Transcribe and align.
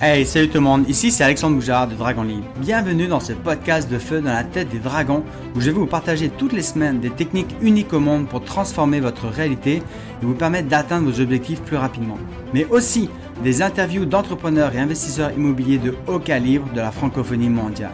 Hey, 0.00 0.24
salut 0.24 0.48
tout 0.48 0.58
le 0.58 0.60
monde, 0.60 0.88
ici 0.88 1.10
c'est 1.10 1.24
Alexandre 1.24 1.56
Boujard 1.56 1.88
de 1.88 1.96
Dragon 1.96 2.22
Libre. 2.22 2.46
Bienvenue 2.58 3.08
dans 3.08 3.18
ce 3.18 3.32
podcast 3.32 3.90
de 3.90 3.98
feu 3.98 4.20
dans 4.20 4.32
la 4.32 4.44
tête 4.44 4.68
des 4.68 4.78
dragons 4.78 5.24
où 5.56 5.60
je 5.60 5.72
vais 5.72 5.76
vous 5.76 5.86
partager 5.86 6.28
toutes 6.28 6.52
les 6.52 6.62
semaines 6.62 7.00
des 7.00 7.10
techniques 7.10 7.56
uniques 7.60 7.92
au 7.92 7.98
monde 7.98 8.28
pour 8.28 8.44
transformer 8.44 9.00
votre 9.00 9.26
réalité 9.26 9.78
et 9.78 9.82
vous 10.24 10.36
permettre 10.36 10.68
d'atteindre 10.68 11.10
vos 11.10 11.20
objectifs 11.20 11.62
plus 11.62 11.76
rapidement. 11.76 12.16
Mais 12.54 12.64
aussi 12.66 13.10
des 13.42 13.60
interviews 13.60 14.04
d'entrepreneurs 14.04 14.72
et 14.72 14.78
investisseurs 14.78 15.32
immobiliers 15.32 15.78
de 15.78 15.96
haut 16.06 16.20
calibre 16.20 16.72
de 16.72 16.80
la 16.80 16.92
francophonie 16.92 17.50
mondiale. 17.50 17.90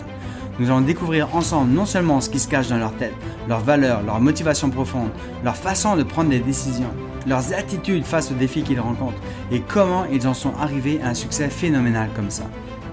Nous 0.59 0.69
allons 0.69 0.83
découvrir 0.83 1.35
ensemble 1.35 1.73
non 1.73 1.87
seulement 1.87 2.21
ce 2.21 2.29
qui 2.29 2.39
se 2.39 2.49
cache 2.49 2.69
dans 2.69 2.77
leur 2.77 2.95
tête, 2.97 3.15
leurs 3.49 3.61
valeurs, 3.61 4.03
leurs 4.03 4.21
motivations 4.21 4.69
profondes, 4.69 5.11
leur 5.43 5.57
façon 5.57 5.97
de 5.97 6.03
prendre 6.03 6.29
des 6.29 6.41
décisions, 6.41 6.93
leurs 7.27 7.53
attitudes 7.53 8.05
face 8.05 8.31
aux 8.31 8.35
défis 8.35 8.63
qu'ils 8.63 8.81
rencontrent 8.81 9.21
et 9.51 9.61
comment 9.61 10.05
ils 10.13 10.27
en 10.27 10.35
sont 10.35 10.55
arrivés 10.61 11.01
à 11.03 11.09
un 11.09 11.15
succès 11.15 11.49
phénoménal 11.49 12.11
comme 12.15 12.31
ça. 12.31 12.45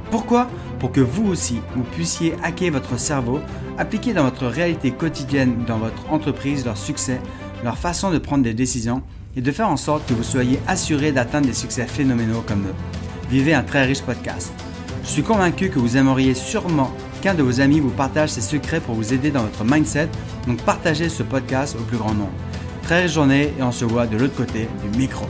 Pourquoi? 0.09 0.47
Pour 0.79 0.91
que 0.91 1.01
vous 1.01 1.27
aussi, 1.27 1.61
vous 1.75 1.83
puissiez 1.83 2.33
hacker 2.43 2.71
votre 2.71 2.99
cerveau, 2.99 3.39
appliquer 3.77 4.13
dans 4.13 4.23
votre 4.23 4.45
réalité 4.45 4.91
quotidienne, 4.91 5.63
dans 5.65 5.77
votre 5.77 6.11
entreprise, 6.11 6.65
leur 6.65 6.77
succès, 6.77 7.21
leur 7.63 7.77
façon 7.77 8.11
de 8.11 8.17
prendre 8.17 8.43
des 8.43 8.53
décisions 8.53 9.03
et 9.35 9.41
de 9.41 9.51
faire 9.51 9.69
en 9.69 9.77
sorte 9.77 10.05
que 10.07 10.13
vous 10.13 10.23
soyez 10.23 10.59
assuré 10.67 11.11
d'atteindre 11.11 11.47
des 11.47 11.53
succès 11.53 11.85
phénoménaux 11.85 12.43
comme 12.45 12.63
eux. 12.63 12.75
Vivez 13.29 13.53
un 13.53 13.63
très 13.63 13.85
riche 13.85 14.01
podcast. 14.01 14.51
Je 15.03 15.09
suis 15.09 15.23
convaincu 15.23 15.69
que 15.69 15.79
vous 15.79 15.97
aimeriez 15.97 16.33
sûrement 16.33 16.91
qu'un 17.21 17.33
de 17.33 17.43
vos 17.43 17.61
amis 17.61 17.79
vous 17.79 17.89
partage 17.89 18.29
ses 18.29 18.41
secrets 18.41 18.81
pour 18.81 18.95
vous 18.95 19.13
aider 19.13 19.31
dans 19.31 19.43
votre 19.43 19.63
mindset, 19.63 20.09
donc 20.47 20.61
partagez 20.63 21.07
ce 21.07 21.23
podcast 21.23 21.77
au 21.79 21.83
plus 21.83 21.97
grand 21.97 22.13
nombre. 22.13 22.33
Très 22.83 23.03
riche 23.03 23.13
journée 23.13 23.53
et 23.57 23.63
on 23.63 23.71
se 23.71 23.85
voit 23.85 24.07
de 24.07 24.17
l'autre 24.17 24.35
côté 24.35 24.67
du 24.81 24.97
micro. 24.97 25.25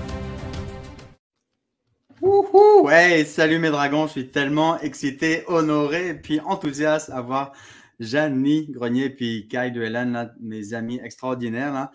Wouhou! 2.21 2.89
Hey, 2.89 3.25
salut 3.25 3.59
mes 3.59 3.69
dragons, 3.69 4.07
je 4.07 4.11
suis 4.11 4.27
tellement 4.29 4.79
excité, 4.79 5.43
honoré 5.47 6.09
et 6.09 6.13
puis 6.13 6.39
enthousiaste 6.39 7.09
à 7.09 7.21
voir 7.21 7.51
Jeannie 7.99 8.67
Grenier 8.71 9.09
puis 9.09 9.47
Kai 9.47 9.71
de 9.71 9.81
Hélène, 9.81 10.31
mes 10.39 10.73
amis 10.73 10.99
extraordinaires. 11.03 11.73
Là. 11.73 11.91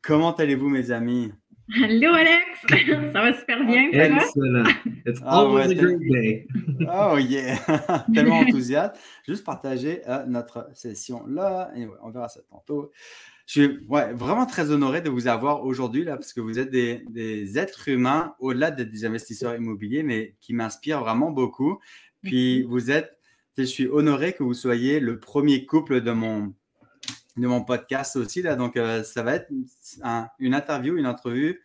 Comment 0.00 0.34
allez-vous 0.34 0.68
mes 0.68 0.90
amis? 0.90 1.32
Allô 1.82 2.12
Alex, 2.12 2.60
ça 3.12 3.22
va 3.22 3.32
super 3.32 3.64
bien. 3.64 3.90
Excellent. 3.90 4.64
It's 5.06 5.20
ah 5.24 5.40
always 5.40 5.70
a 5.70 5.74
great 5.74 6.00
day. 6.00 6.46
oh 6.92 7.16
yeah, 7.16 7.56
tellement 8.14 8.40
enthousiaste. 8.40 8.96
Juste 9.26 9.44
partager 9.44 10.02
euh, 10.06 10.24
notre 10.26 10.68
session 10.74 11.26
là 11.26 11.70
et 11.74 11.86
on 12.02 12.10
verra 12.10 12.28
ça 12.28 12.40
tantôt. 12.50 12.92
Je 13.46 13.52
suis 13.52 13.86
vraiment 13.86 14.46
très 14.46 14.70
honoré 14.70 15.02
de 15.02 15.10
vous 15.10 15.26
avoir 15.28 15.64
aujourd'hui 15.64 16.02
là 16.04 16.16
parce 16.16 16.32
que 16.32 16.40
vous 16.40 16.58
êtes 16.58 16.70
des, 16.70 17.58
êtres 17.58 17.88
humains 17.88 18.34
au-delà 18.38 18.70
d'être 18.70 18.90
des 18.90 19.04
investisseurs 19.04 19.54
immobiliers, 19.54 20.02
mais 20.02 20.34
qui 20.40 20.54
m'inspirent 20.54 21.00
vraiment 21.00 21.30
beaucoup. 21.30 21.78
Puis 22.22 22.62
vous 22.62 22.90
êtes, 22.90 23.18
je 23.58 23.64
suis 23.64 23.86
honoré 23.86 24.32
que 24.32 24.42
vous 24.42 24.54
soyez 24.54 24.98
le 24.98 25.18
premier 25.18 25.66
couple 25.66 26.00
de 26.00 26.12
mon 26.12 26.54
de 27.36 27.46
mon 27.46 27.62
podcast 27.62 28.16
aussi 28.16 28.42
là. 28.42 28.54
Donc 28.56 28.76
euh, 28.76 29.02
ça 29.02 29.22
va 29.22 29.34
être 29.34 29.50
une 30.38 30.54
interview, 30.54 30.96
une 30.96 31.06
entrevue 31.06 31.60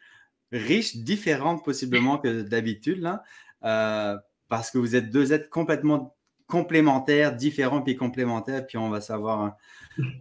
riche, 0.52 0.98
différente 0.98 1.64
possiblement 1.64 2.18
que 2.18 2.42
d'habitude 2.42 3.00
là, 3.00 3.24
euh, 3.64 4.18
parce 4.48 4.72
que 4.72 4.80
vous 4.80 4.96
êtes 4.96 5.12
deux 5.12 5.32
êtres 5.32 5.50
complètement 5.50 6.16
complémentaires, 6.50 7.34
différents 7.36 7.82
puis 7.82 7.96
complémentaires. 7.96 8.66
Puis 8.68 8.78
on 8.78 8.90
va 8.90 9.00
savoir 9.00 9.56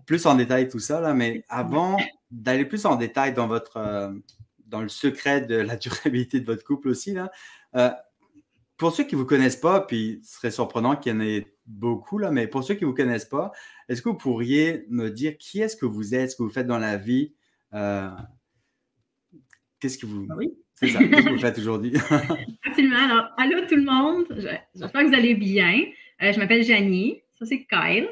plus 0.06 0.26
en 0.26 0.36
détail 0.36 0.68
tout 0.68 0.78
ça, 0.78 1.00
là, 1.00 1.14
mais 1.14 1.42
avant 1.48 1.96
d'aller 2.30 2.64
plus 2.64 2.84
en 2.84 2.96
détail 2.96 3.32
dans, 3.32 3.48
votre, 3.48 3.78
euh, 3.78 4.12
dans 4.66 4.82
le 4.82 4.88
secret 4.88 5.40
de 5.40 5.56
la 5.56 5.76
durabilité 5.76 6.38
de 6.38 6.46
votre 6.46 6.62
couple 6.62 6.88
aussi, 6.88 7.14
là, 7.14 7.30
euh, 7.74 7.90
pour 8.76 8.94
ceux 8.94 9.04
qui 9.04 9.16
ne 9.16 9.20
vous 9.20 9.26
connaissent 9.26 9.56
pas, 9.56 9.80
puis 9.80 10.20
ce 10.22 10.36
serait 10.36 10.50
surprenant 10.52 10.94
qu'il 10.94 11.12
y 11.12 11.16
en 11.16 11.20
ait 11.20 11.52
beaucoup, 11.66 12.18
là, 12.18 12.30
mais 12.30 12.46
pour 12.46 12.62
ceux 12.62 12.74
qui 12.74 12.84
ne 12.84 12.90
vous 12.90 12.94
connaissent 12.94 13.24
pas, 13.24 13.50
est-ce 13.88 14.02
que 14.02 14.10
vous 14.10 14.16
pourriez 14.16 14.86
me 14.88 15.10
dire 15.10 15.36
qui 15.38 15.60
est-ce 15.60 15.76
que 15.76 15.86
vous 15.86 16.14
êtes, 16.14 16.30
ce 16.30 16.36
que 16.36 16.44
vous 16.44 16.50
faites 16.50 16.66
dans 16.66 16.78
la 16.78 16.96
vie? 16.96 17.34
Euh, 17.74 18.10
qu'est-ce 19.80 19.98
que 19.98 20.06
vous... 20.06 20.26
Ah 20.30 20.34
oui. 20.36 20.52
C'est 20.74 20.88
ça, 20.88 21.00
qu'est-ce 21.00 21.26
que 21.26 21.30
vous 21.30 21.40
faites 21.40 21.58
aujourd'hui? 21.58 21.92
Absolument. 22.64 22.98
Alors, 22.98 23.30
allô 23.36 23.66
tout 23.66 23.74
le 23.74 23.82
monde. 23.82 24.26
J'espère 24.76 25.02
que 25.02 25.08
vous 25.08 25.14
allez 25.14 25.34
bien. 25.34 25.82
Je 26.20 26.38
m'appelle 26.38 26.64
Janie. 26.64 27.20
Ça, 27.38 27.46
c'est 27.46 27.64
Kyle. 27.64 28.08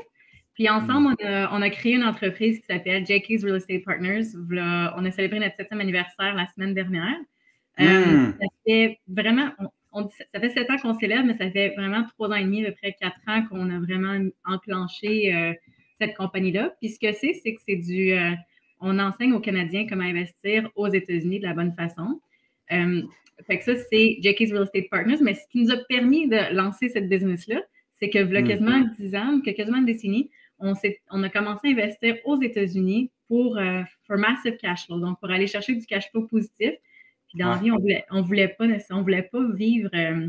Puis 0.56 0.70
ensemble, 0.70 1.10
mm. 1.10 1.48
on 1.52 1.62
a, 1.62 1.70
créé 1.70 1.94
une 1.94 2.04
entreprise 2.04 2.58
qui 2.60 2.66
s'appelle 2.66 3.06
Jackie's 3.06 3.44
Real 3.44 3.56
Estate 3.56 3.84
Partners. 3.84 4.24
on 4.34 5.04
a 5.04 5.10
célébré 5.10 5.38
notre 5.38 5.56
septième 5.56 5.80
anniversaire 5.80 6.34
la 6.34 6.46
semaine 6.46 6.74
dernière. 6.74 7.18
Euh, 7.78 7.84
mm. 7.84 8.34
ça 8.40 8.46
fait 8.66 8.98
vraiment, 9.06 9.50
ça 10.32 10.40
fait 10.40 10.48
sept 10.48 10.70
ans 10.70 10.78
qu'on 10.78 10.98
célèbre, 10.98 11.26
mais 11.26 11.36
ça 11.36 11.50
fait 11.50 11.74
vraiment 11.76 12.04
trois 12.04 12.30
ans 12.30 12.36
et 12.36 12.44
demi, 12.44 12.64
à 12.64 12.70
peu 12.70 12.76
près 12.76 12.96
quatre 12.98 13.20
ans 13.26 13.44
qu'on 13.46 13.70
a 13.70 13.78
vraiment 13.78 14.18
enclenché 14.46 15.34
euh, 15.34 15.52
cette 16.00 16.16
compagnie-là. 16.16 16.74
Puis 16.80 16.90
ce 16.90 16.98
que 16.98 17.12
c'est, 17.12 17.34
c'est 17.34 17.54
que 17.54 17.60
c'est 17.68 17.76
du, 17.76 18.12
euh, 18.12 18.32
on 18.80 18.98
enseigne 18.98 19.34
aux 19.34 19.40
Canadiens 19.40 19.86
comment 19.86 20.04
investir 20.04 20.70
aux 20.74 20.88
États-Unis 20.88 21.40
de 21.40 21.46
la 21.46 21.52
bonne 21.52 21.74
façon. 21.74 22.20
fait 22.70 23.58
que 23.58 23.64
ça, 23.64 23.74
c'est 23.90 24.16
Jackie's 24.22 24.52
Real 24.52 24.62
Estate 24.64 24.88
Partners. 24.90 25.18
Mais 25.20 25.34
ce 25.34 25.46
qui 25.50 25.62
nous 25.62 25.70
a 25.70 25.76
permis 25.86 26.28
de 26.28 26.54
lancer 26.54 26.88
cette 26.88 27.10
business-là, 27.10 27.60
c'est 27.98 28.10
que, 28.10 28.18
il 28.18 28.32
y 28.32 28.36
a 28.36 28.42
quasiment 28.42 28.80
dix 28.98 29.14
ans, 29.14 29.40
quasiment 29.40 29.78
une 29.78 29.86
décennie, 29.86 30.30
on, 30.58 30.72
on, 31.10 31.22
a 31.22 31.28
commencé 31.28 31.68
à 31.68 31.70
investir 31.70 32.16
aux 32.24 32.40
États-Unis 32.40 33.10
pour 33.28 33.58
euh, 33.58 33.82
massive 34.10 34.56
cash 34.56 34.86
flow, 34.86 35.00
donc 35.00 35.18
pour 35.20 35.30
aller 35.30 35.46
chercher 35.46 35.74
du 35.74 35.84
cash 35.86 36.10
flow 36.10 36.26
positif. 36.26 36.72
Puis 37.28 37.38
dans 37.38 37.50
la 37.50 37.58
vie, 37.58 37.70
on 37.70 37.78
voulait, 37.78 38.04
on 38.10 38.22
voulait 38.22 38.48
pas, 38.48 38.66
on 38.90 39.02
voulait 39.02 39.22
pas 39.22 39.40
vivre 39.52 39.90
euh, 39.94 40.28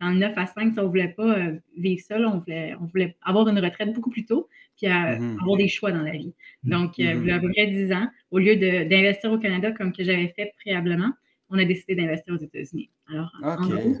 dans 0.00 0.10
le 0.10 0.16
9 0.16 0.32
à 0.36 0.46
5, 0.46 0.74
on 0.76 0.82
ne 0.82 0.86
voulait 0.86 1.08
pas 1.08 1.38
euh, 1.38 1.58
vivre 1.76 2.00
ça. 2.00 2.16
on, 2.18 2.38
voulait, 2.38 2.74
on 2.80 2.84
voulait 2.86 3.16
avoir 3.22 3.48
une 3.48 3.58
retraite 3.58 3.92
beaucoup 3.92 4.10
plus 4.10 4.24
tôt, 4.24 4.48
puis 4.76 4.86
mm-hmm. 4.86 5.40
avoir 5.40 5.56
des 5.56 5.68
choix 5.68 5.90
dans 5.90 6.02
la 6.02 6.12
vie. 6.12 6.32
Donc, 6.62 6.98
il 6.98 7.04
y 7.04 7.08
a 7.08 7.14
mm-hmm. 7.14 7.32
à 7.32 7.40
peu 7.40 7.50
près 7.50 7.66
10 7.66 7.92
ans, 7.92 8.08
au 8.30 8.38
lieu 8.38 8.56
d'investir 8.56 9.32
au 9.32 9.38
Canada 9.38 9.72
comme 9.72 9.92
que 9.92 10.04
j'avais 10.04 10.28
fait 10.28 10.52
préalablement, 10.58 11.12
on 11.50 11.58
a 11.58 11.64
décidé 11.64 11.94
d'investir 11.94 12.34
aux 12.34 12.38
États-Unis. 12.38 12.90
Alors, 13.08 13.32
en 13.42 13.56
gros, 13.56 13.96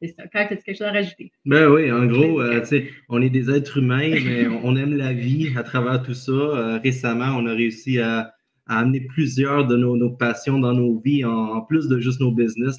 c'est 0.00 0.08
ça. 0.08 0.24
Quand 0.32 0.46
tu 0.48 0.56
quelque 0.56 0.76
chose 0.76 0.86
à 0.86 0.92
rajouter? 0.92 1.32
Ben 1.44 1.68
oui, 1.68 1.90
en 1.90 2.06
gros, 2.06 2.40
euh, 2.40 2.62
on 3.08 3.22
est 3.22 3.30
des 3.30 3.50
êtres 3.50 3.78
humains, 3.78 4.10
mais 4.24 4.46
on 4.46 4.76
aime 4.76 4.96
la 4.96 5.12
vie 5.12 5.52
à 5.56 5.62
travers 5.62 6.02
tout 6.02 6.14
ça. 6.14 6.32
Euh, 6.32 6.78
récemment, 6.82 7.36
on 7.36 7.46
a 7.46 7.52
réussi 7.52 7.98
à, 7.98 8.32
amener 8.68 9.00
plusieurs 9.00 9.68
de 9.68 9.76
nos, 9.76 10.10
passions 10.10 10.58
dans 10.58 10.72
nos 10.72 10.98
vies, 10.98 11.24
en, 11.24 11.60
plus 11.60 11.86
de 11.86 12.00
juste 12.00 12.20
nos 12.20 12.32
business. 12.32 12.76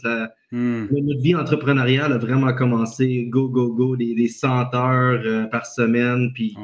Hmm. 0.51 0.85
Notre 0.91 1.21
vie 1.21 1.33
entrepreneuriale 1.33 2.11
a 2.11 2.17
vraiment 2.17 2.53
commencé 2.53 3.25
go, 3.29 3.47
go, 3.47 3.73
go, 3.73 3.95
des, 3.95 4.13
des 4.13 4.27
100 4.27 4.75
heures 4.75 5.21
euh, 5.25 5.45
par 5.45 5.65
semaine, 5.65 6.31
puis 6.33 6.57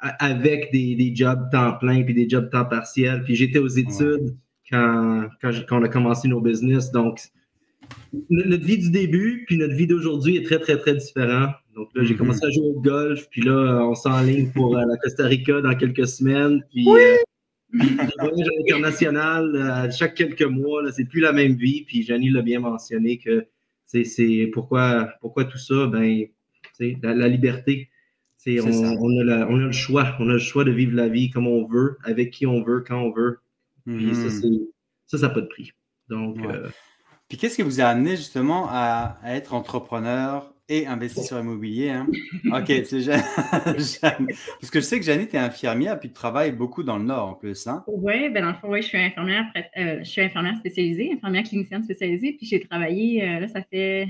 avec 0.00 0.72
des, 0.72 0.96
des, 0.96 1.14
jobs 1.14 1.48
temps 1.52 1.74
plein, 1.74 2.02
puis 2.02 2.12
des 2.12 2.28
jobs 2.28 2.50
temps 2.50 2.64
partiel. 2.64 3.22
Puis 3.22 3.36
j'étais 3.36 3.60
aux 3.60 3.68
études 3.68 4.34
quand, 4.68 5.28
quand, 5.40 5.52
quand, 5.68 5.78
on 5.78 5.84
a 5.84 5.88
commencé 5.88 6.26
nos 6.26 6.40
business. 6.40 6.90
Donc, 6.90 7.20
notre 8.30 8.64
vie 8.64 8.78
du 8.78 8.90
début 8.90 9.44
puis 9.46 9.56
notre 9.56 9.74
vie 9.74 9.86
d'aujourd'hui 9.86 10.36
est 10.36 10.42
très, 10.42 10.58
très, 10.58 10.76
très 10.76 10.94
différente. 10.94 11.54
Donc 11.74 11.88
là, 11.94 12.02
j'ai 12.02 12.14
mhm. 12.14 12.18
commencé 12.18 12.44
à 12.44 12.50
jouer 12.50 12.66
au 12.66 12.80
golf, 12.80 13.28
puis 13.30 13.42
là, 13.42 13.86
on 13.86 13.94
s'enligne 13.94 14.50
pour 14.50 14.76
euh, 14.76 14.84
la 14.84 14.96
Costa 14.96 15.26
Rica 15.26 15.60
dans 15.60 15.74
quelques 15.74 16.06
semaines. 16.06 16.62
Puis, 16.70 16.84
oui! 16.86 17.00
euh, 17.72 18.38
international, 18.66 19.54
euh, 19.54 19.90
chaque 19.90 20.14
quelques 20.14 20.42
mois, 20.42 20.82
c'est 20.92 21.04
plus 21.04 21.20
la 21.20 21.32
même 21.32 21.54
vie. 21.54 21.84
Puis 21.86 22.02
Janie 22.02 22.30
l'a 22.30 22.42
bien 22.42 22.60
mentionné 22.60 23.18
que 23.18 23.46
c'est 23.86 24.50
pourquoi, 24.52 25.14
pourquoi 25.20 25.44
tout 25.44 25.58
ça, 25.58 25.86
ben, 25.86 26.26
la, 26.80 27.14
la 27.14 27.28
liberté. 27.28 27.88
On, 28.46 28.52
on, 28.60 29.28
a 29.28 29.46
on, 29.46 29.58
a 29.58 29.66
le 29.66 29.72
choix. 29.72 30.16
On 30.18 30.28
a 30.30 30.34
le 30.34 30.38
choix 30.38 30.64
de 30.64 30.70
vivre 30.70 30.96
la 30.96 31.08
vie 31.08 31.30
comme 31.30 31.46
on 31.46 31.66
veut, 31.66 31.98
avec 32.04 32.30
qui 32.30 32.46
on 32.46 32.62
veut, 32.62 32.80
quand 32.80 33.00
on 33.00 33.12
veut. 33.12 33.38
Puis 33.84 34.14
ça, 34.14 34.46
mhm. 34.46 34.66
ça, 35.06 35.18
ça 35.18 35.28
n'a 35.28 35.34
pas 35.34 35.42
de 35.42 35.46
prix. 35.46 35.72
Donc, 36.08 36.38
puis 37.30 37.38
qu'est-ce 37.38 37.54
qui 37.54 37.62
vous 37.62 37.80
a 37.80 37.84
amené 37.84 38.16
justement 38.16 38.66
à, 38.68 39.18
être 39.24 39.54
entrepreneur 39.54 40.52
et 40.68 40.88
investisseur 40.88 41.38
immobilier? 41.38 41.90
Hein? 41.90 42.08
OK, 42.46 42.66
c'est 42.84 43.00
Jeanne. 43.02 44.26
Parce 44.60 44.68
que 44.68 44.80
je 44.80 44.84
sais 44.84 44.98
que 44.98 45.06
Jeanne, 45.06 45.28
tu 45.28 45.36
es 45.36 45.38
infirmière 45.38 46.00
puis 46.00 46.08
tu 46.08 46.14
travailles 46.14 46.50
beaucoup 46.50 46.82
dans 46.82 46.98
le 46.98 47.04
Nord 47.04 47.28
en 47.28 47.34
plus. 47.34 47.68
Hein? 47.68 47.84
Oui, 47.86 48.30
ben 48.30 48.42
dans 48.42 48.50
le 48.50 48.56
fond, 48.56 48.68
oui, 48.68 48.82
je 48.82 48.88
suis 48.88 48.98
infirmière, 48.98 49.44
euh, 49.76 50.00
je 50.00 50.10
suis 50.10 50.20
infirmière 50.20 50.56
spécialisée, 50.56 51.12
infirmière 51.12 51.44
clinicienne 51.44 51.84
spécialisée. 51.84 52.32
Puis 52.32 52.46
j'ai 52.46 52.58
travaillé, 52.58 53.22
euh, 53.22 53.38
là, 53.38 53.46
ça 53.46 53.62
fait, 53.62 54.08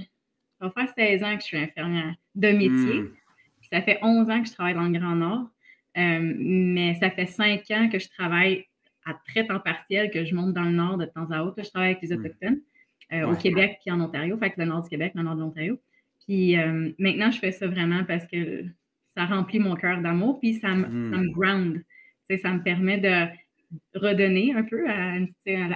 ça 0.58 0.66
va 0.66 0.70
faire 0.70 0.88
16 0.96 1.22
ans 1.22 1.36
que 1.36 1.42
je 1.42 1.46
suis 1.46 1.58
infirmière 1.58 2.14
de 2.36 2.48
métier. 2.48 3.00
Hmm. 3.02 3.10
Ça 3.70 3.82
fait 3.82 3.98
11 4.00 4.30
ans 4.30 4.40
que 4.40 4.48
je 4.48 4.54
travaille 4.54 4.74
dans 4.74 4.88
le 4.88 4.98
Grand 4.98 5.14
Nord. 5.14 5.50
Euh, 5.98 6.20
mais 6.22 6.94
ça 6.94 7.10
fait 7.10 7.26
5 7.26 7.70
ans 7.72 7.90
que 7.92 7.98
je 7.98 8.08
travaille 8.08 8.64
à 9.04 9.12
très 9.26 9.46
temps 9.46 9.60
partiel, 9.60 10.10
que 10.10 10.24
je 10.24 10.34
monte 10.34 10.54
dans 10.54 10.64
le 10.64 10.70
Nord 10.70 10.96
de 10.96 11.04
temps 11.04 11.30
à 11.30 11.42
autre. 11.42 11.62
je 11.62 11.68
travaille 11.68 11.90
avec 11.90 12.02
les 12.02 12.16
hmm. 12.16 12.20
Autochtones. 12.20 12.60
Euh, 13.12 13.26
au 13.26 13.34
Québec 13.34 13.78
puis 13.80 13.90
en 13.90 14.00
Ontario, 14.00 14.38
fait 14.38 14.50
que 14.50 14.60
le 14.60 14.66
nord 14.66 14.82
du 14.82 14.88
Québec, 14.88 15.12
le 15.16 15.22
nord 15.22 15.34
de 15.34 15.40
l'Ontario. 15.40 15.80
Puis 16.26 16.56
euh, 16.56 16.92
maintenant, 16.98 17.32
je 17.32 17.40
fais 17.40 17.50
ça 17.50 17.66
vraiment 17.66 18.04
parce 18.04 18.24
que 18.28 18.64
ça 19.16 19.24
remplit 19.24 19.58
mon 19.58 19.74
cœur 19.74 20.00
d'amour, 20.00 20.38
puis 20.38 20.54
ça, 20.54 20.68
me, 20.74 20.84
ça 20.84 20.88
me 20.88 21.26
hmm. 21.26 21.32
ground. 21.32 21.82
ça 22.40 22.52
me 22.52 22.62
permet 22.62 22.98
de 22.98 23.26
redonner 23.94 24.54
un 24.54 24.62
peu 24.62 24.88
à, 24.88 25.16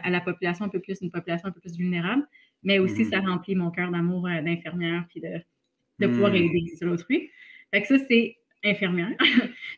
à, 0.02 0.10
la 0.10 0.20
population 0.20 0.64
un 0.64 0.68
peu 0.68 0.78
plus, 0.78 1.00
une 1.00 1.10
population 1.10 1.48
un 1.48 1.50
peu 1.50 1.60
plus 1.60 1.76
vulnérable, 1.76 2.24
mais 2.62 2.78
aussi 2.78 3.02
hmm. 3.02 3.10
ça 3.10 3.20
remplit 3.20 3.56
mon 3.56 3.72
cœur 3.72 3.90
d'amour 3.90 4.28
euh, 4.28 4.40
d'infirmière, 4.40 5.04
puis 5.08 5.20
de, 5.20 5.40
de 5.98 6.06
pouvoir 6.06 6.30
hmm. 6.30 6.36
aider 6.36 6.72
sur 6.76 6.86
l'autrui. 6.86 7.30
Fait 7.72 7.82
que 7.82 7.88
ça, 7.88 7.98
c'est 8.08 8.36
infirmière. 8.62 9.16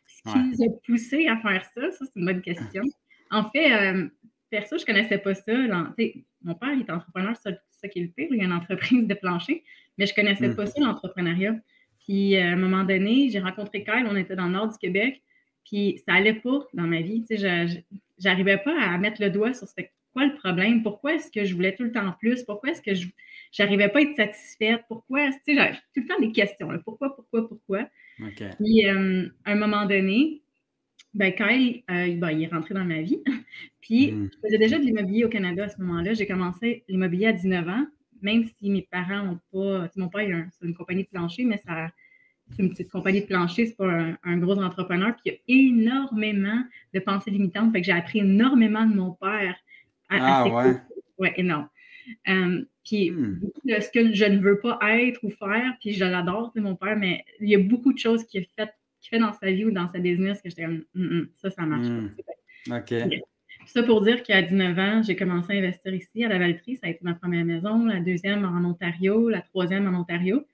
Ce 0.06 0.30
qui 0.30 0.38
nous 0.38 0.62
a 0.62 0.78
poussé 0.84 1.26
à 1.28 1.38
faire 1.38 1.64
ça, 1.74 1.90
ça, 1.92 2.04
c'est 2.04 2.20
une 2.20 2.26
bonne 2.26 2.42
question. 2.42 2.82
En 3.30 3.48
fait, 3.50 4.10
perso, 4.50 4.78
je 4.78 4.82
ne 4.82 4.86
connaissais 4.86 5.18
pas 5.18 5.34
ça. 5.34 5.52
mon 5.54 6.54
père, 6.54 6.72
il 6.72 6.80
est 6.80 6.90
entrepreneur, 6.90 7.34
c'est 7.36 7.58
ça 7.70 7.88
qui 7.88 8.00
est 8.00 8.02
le 8.02 8.08
pire. 8.08 8.28
Il 8.30 8.40
a 8.40 8.44
une 8.44 8.52
entreprise 8.52 9.06
de 9.06 9.14
plancher, 9.14 9.64
mais 9.98 10.06
je 10.06 10.12
ne 10.12 10.16
connaissais 10.16 10.54
pas 10.54 10.64
hmm. 10.64 10.68
ça, 10.68 10.80
l'entrepreneuriat. 10.80 11.56
Puis, 12.00 12.36
euh, 12.36 12.42
à 12.42 12.52
un 12.52 12.56
moment 12.56 12.84
donné, 12.84 13.28
j'ai 13.30 13.40
rencontré 13.40 13.82
Kyle, 13.82 14.06
on 14.08 14.16
était 14.16 14.36
dans 14.36 14.46
le 14.46 14.52
nord 14.52 14.68
du 14.68 14.78
Québec, 14.78 15.22
puis 15.64 16.00
ça 16.06 16.14
allait 16.14 16.34
pas 16.34 16.60
dans 16.72 16.86
ma 16.86 17.00
vie. 17.00 17.24
Tu 17.28 17.36
sais, 17.36 17.84
j'arrivais 18.18 18.58
pas 18.58 18.74
à 18.80 18.96
mettre 18.98 19.20
le 19.20 19.30
doigt 19.30 19.52
sur 19.52 19.66
c'était 19.66 19.92
quoi 20.12 20.24
le 20.24 20.34
problème, 20.36 20.82
pourquoi 20.82 21.14
est-ce 21.14 21.30
que 21.30 21.44
je 21.44 21.54
voulais 21.54 21.74
tout 21.74 21.82
le 21.82 21.92
temps 21.92 22.10
plus, 22.18 22.42
pourquoi 22.44 22.70
est-ce 22.70 22.80
que 22.80 22.94
je 22.94 23.08
n'arrivais 23.58 23.88
pas 23.88 23.98
à 23.98 24.02
être 24.02 24.16
satisfaite, 24.16 24.82
pourquoi, 24.88 25.26
tu 25.26 25.32
sais, 25.44 25.54
j'avais 25.54 25.72
tout 25.72 26.00
le 26.00 26.06
temps 26.06 26.20
des 26.20 26.32
questions, 26.32 26.68
pourquoi, 26.84 27.14
pourquoi, 27.14 27.48
pourquoi. 27.48 27.88
Puis, 28.18 28.88
euh, 28.88 29.28
à 29.44 29.52
un 29.52 29.56
moment 29.56 29.84
donné, 29.84 30.42
ben, 31.16 31.32
Kyle, 31.32 31.82
euh, 31.90 32.14
ben, 32.16 32.30
il 32.30 32.42
est 32.42 32.48
rentré 32.48 32.74
dans 32.74 32.84
ma 32.84 33.00
vie. 33.00 33.22
Puis, 33.80 34.12
hmm. 34.12 34.28
je 34.32 34.38
faisais 34.46 34.58
déjà 34.58 34.78
de 34.78 34.84
l'immobilier 34.84 35.24
au 35.24 35.28
Canada 35.28 35.64
à 35.64 35.68
ce 35.68 35.80
moment-là. 35.80 36.12
J'ai 36.12 36.26
commencé 36.26 36.84
l'immobilier 36.88 37.28
à 37.28 37.32
19 37.32 37.68
ans, 37.68 37.86
même 38.20 38.44
si 38.44 38.68
mes 38.68 38.82
parents 38.82 39.24
n'ont 39.24 39.40
pas. 39.50 39.88
Mon 39.96 40.08
père, 40.08 40.46
c'est 40.52 40.66
une 40.66 40.74
compagnie 40.74 41.04
de 41.04 41.08
plancher, 41.08 41.44
mais 41.44 41.56
ça, 41.66 41.88
c'est 42.50 42.62
une 42.62 42.68
petite 42.68 42.90
compagnie 42.90 43.22
de 43.22 43.26
plancher, 43.26 43.66
c'est 43.66 43.76
pas 43.76 44.14
un, 44.22 44.36
gros 44.36 44.60
entrepreneur. 44.60 45.14
Puis, 45.16 45.32
il 45.46 45.56
y 45.56 45.70
a 45.70 45.72
énormément 45.72 46.62
de 46.92 47.00
pensées 47.00 47.30
limitantes. 47.30 47.72
Fait 47.72 47.80
que 47.80 47.86
j'ai 47.86 47.92
appris 47.92 48.18
énormément 48.18 48.84
de 48.84 48.94
mon 48.94 49.12
père. 49.12 49.56
À, 50.10 50.42
ah, 50.42 50.48
ouais. 50.48 50.76
Ouais, 51.16 51.32
énorme. 51.38 51.68
Euh, 52.28 52.62
puis, 52.84 53.10
hmm. 53.10 53.40
ce 53.64 53.90
que 53.90 54.12
je 54.12 54.24
ne 54.26 54.38
veux 54.38 54.60
pas 54.60 54.78
être 54.82 55.24
ou 55.24 55.30
faire, 55.30 55.76
puis 55.80 55.94
je 55.94 56.04
l'adore, 56.04 56.50
c'est 56.54 56.60
mon 56.60 56.76
père, 56.76 56.96
mais 56.96 57.24
il 57.40 57.48
y 57.48 57.54
a 57.54 57.58
beaucoup 57.58 57.94
de 57.94 57.98
choses 57.98 58.24
qu'il 58.26 58.46
fait, 59.08 59.16
fait 59.16 59.22
dans 59.22 59.32
sa 59.32 59.50
vie 59.50 59.64
ou 59.64 59.70
dans 59.70 59.88
sa 59.88 59.98
business 59.98 60.40
que 60.42 60.48
j'étais 60.48 60.64
comme, 60.64 60.84
mm, 60.94 61.04
mm, 61.04 61.28
ça, 61.36 61.50
ça 61.50 61.62
marche 61.62 61.88
pas. 61.88 62.74
Hmm. 62.74 62.78
OK. 62.78 63.20
Ça 63.66 63.82
pour 63.82 64.00
dire 64.02 64.22
qu'à 64.22 64.42
19 64.42 64.78
ans, 64.78 65.02
j'ai 65.02 65.16
commencé 65.16 65.52
à 65.52 65.56
investir 65.56 65.92
ici 65.92 66.24
à 66.24 66.28
la 66.28 66.38
Valtrie. 66.38 66.76
Ça 66.76 66.86
a 66.86 66.90
été 66.90 67.00
ma 67.02 67.14
première 67.14 67.44
maison, 67.44 67.84
la 67.84 68.00
deuxième 68.00 68.44
en 68.44 68.68
Ontario, 68.68 69.28
la 69.28 69.40
troisième 69.40 69.92
en 69.92 69.98
Ontario. 69.98 70.46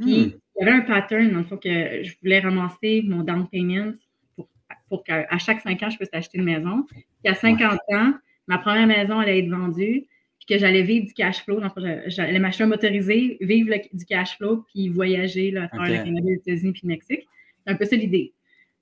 Puis, 0.00 0.26
hmm. 0.26 0.32
il 0.56 0.60
y 0.60 0.62
avait 0.62 0.78
un 0.78 0.80
pattern, 0.80 1.30
dans 1.30 1.38
le 1.40 1.44
fond, 1.44 1.58
que 1.58 2.02
je 2.02 2.14
voulais 2.22 2.40
ramasser 2.40 3.02
mon 3.06 3.22
down 3.22 3.46
payment 3.48 3.92
pour, 4.34 4.48
pour 4.88 5.04
qu'à 5.04 5.38
chaque 5.38 5.60
5 5.60 5.82
ans, 5.82 5.90
je 5.90 5.96
puisse 5.96 6.08
acheter 6.12 6.38
une 6.38 6.44
maison. 6.44 6.86
Puis, 6.90 7.30
à 7.32 7.34
50 7.34 7.78
ans, 7.90 8.14
ma 8.46 8.58
première 8.58 8.86
maison 8.86 9.18
allait 9.18 9.40
être 9.40 9.50
vendue 9.50 10.06
que 10.48 10.58
j'allais 10.58 10.82
vivre 10.82 11.06
du 11.06 11.14
cash 11.14 11.44
flow. 11.44 11.60
J'allais 12.06 12.38
m'acheter 12.38 12.64
un 12.64 12.68
motorisé, 12.68 13.38
vivre 13.40 13.74
du 13.92 14.04
cash 14.04 14.36
flow, 14.36 14.64
puis 14.72 14.88
voyager 14.88 15.50
là, 15.50 15.64
à 15.64 15.68
travers 15.68 15.90
le 15.90 16.04
Canada, 16.04 16.26
les 16.26 16.34
États-Unis 16.34 16.72
puis 16.72 16.82
le 16.84 16.88
Mexique. 16.88 17.26
C'est 17.64 17.72
un 17.72 17.76
peu 17.76 17.84
ça 17.84 17.96
l'idée. 17.96 18.32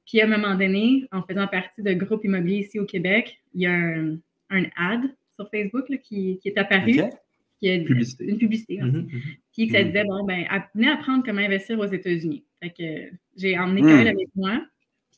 Puis 0.06 0.20
à 0.20 0.24
un 0.24 0.28
moment 0.28 0.56
donné, 0.56 1.06
en 1.12 1.22
faisant 1.22 1.46
partie 1.46 1.82
de 1.82 1.92
groupe 1.92 2.24
immobilier 2.24 2.58
ici 2.58 2.78
au 2.78 2.84
Québec, 2.84 3.40
il 3.54 3.62
y 3.62 3.66
a 3.66 3.72
un, 3.72 4.64
ad 4.76 5.02
sur 5.36 5.48
Facebook 5.50 5.86
qui, 6.02 6.40
est 6.44 6.58
apparu. 6.58 7.00
Qui 7.60 7.68
est 7.68 7.84
publicité. 7.84 8.24
une 8.24 8.38
publicité 8.38 8.82
aussi. 8.82 8.90
Mm-hmm, 8.90 9.06
mm-hmm. 9.06 9.36
Puis 9.52 9.66
que 9.66 9.72
ça 9.72 9.80
mm-hmm. 9.80 9.86
disait 9.86 10.04
bon, 10.04 10.24
ben, 10.24 10.44
venez 10.74 10.90
apprendre 10.90 11.22
comment 11.24 11.42
investir 11.42 11.78
aux 11.78 11.86
États-Unis. 11.86 12.44
Fait 12.62 12.70
que 12.70 13.16
j'ai 13.36 13.58
emmené 13.58 13.82
mm. 13.82 14.06
avec 14.06 14.28
moi. 14.34 14.62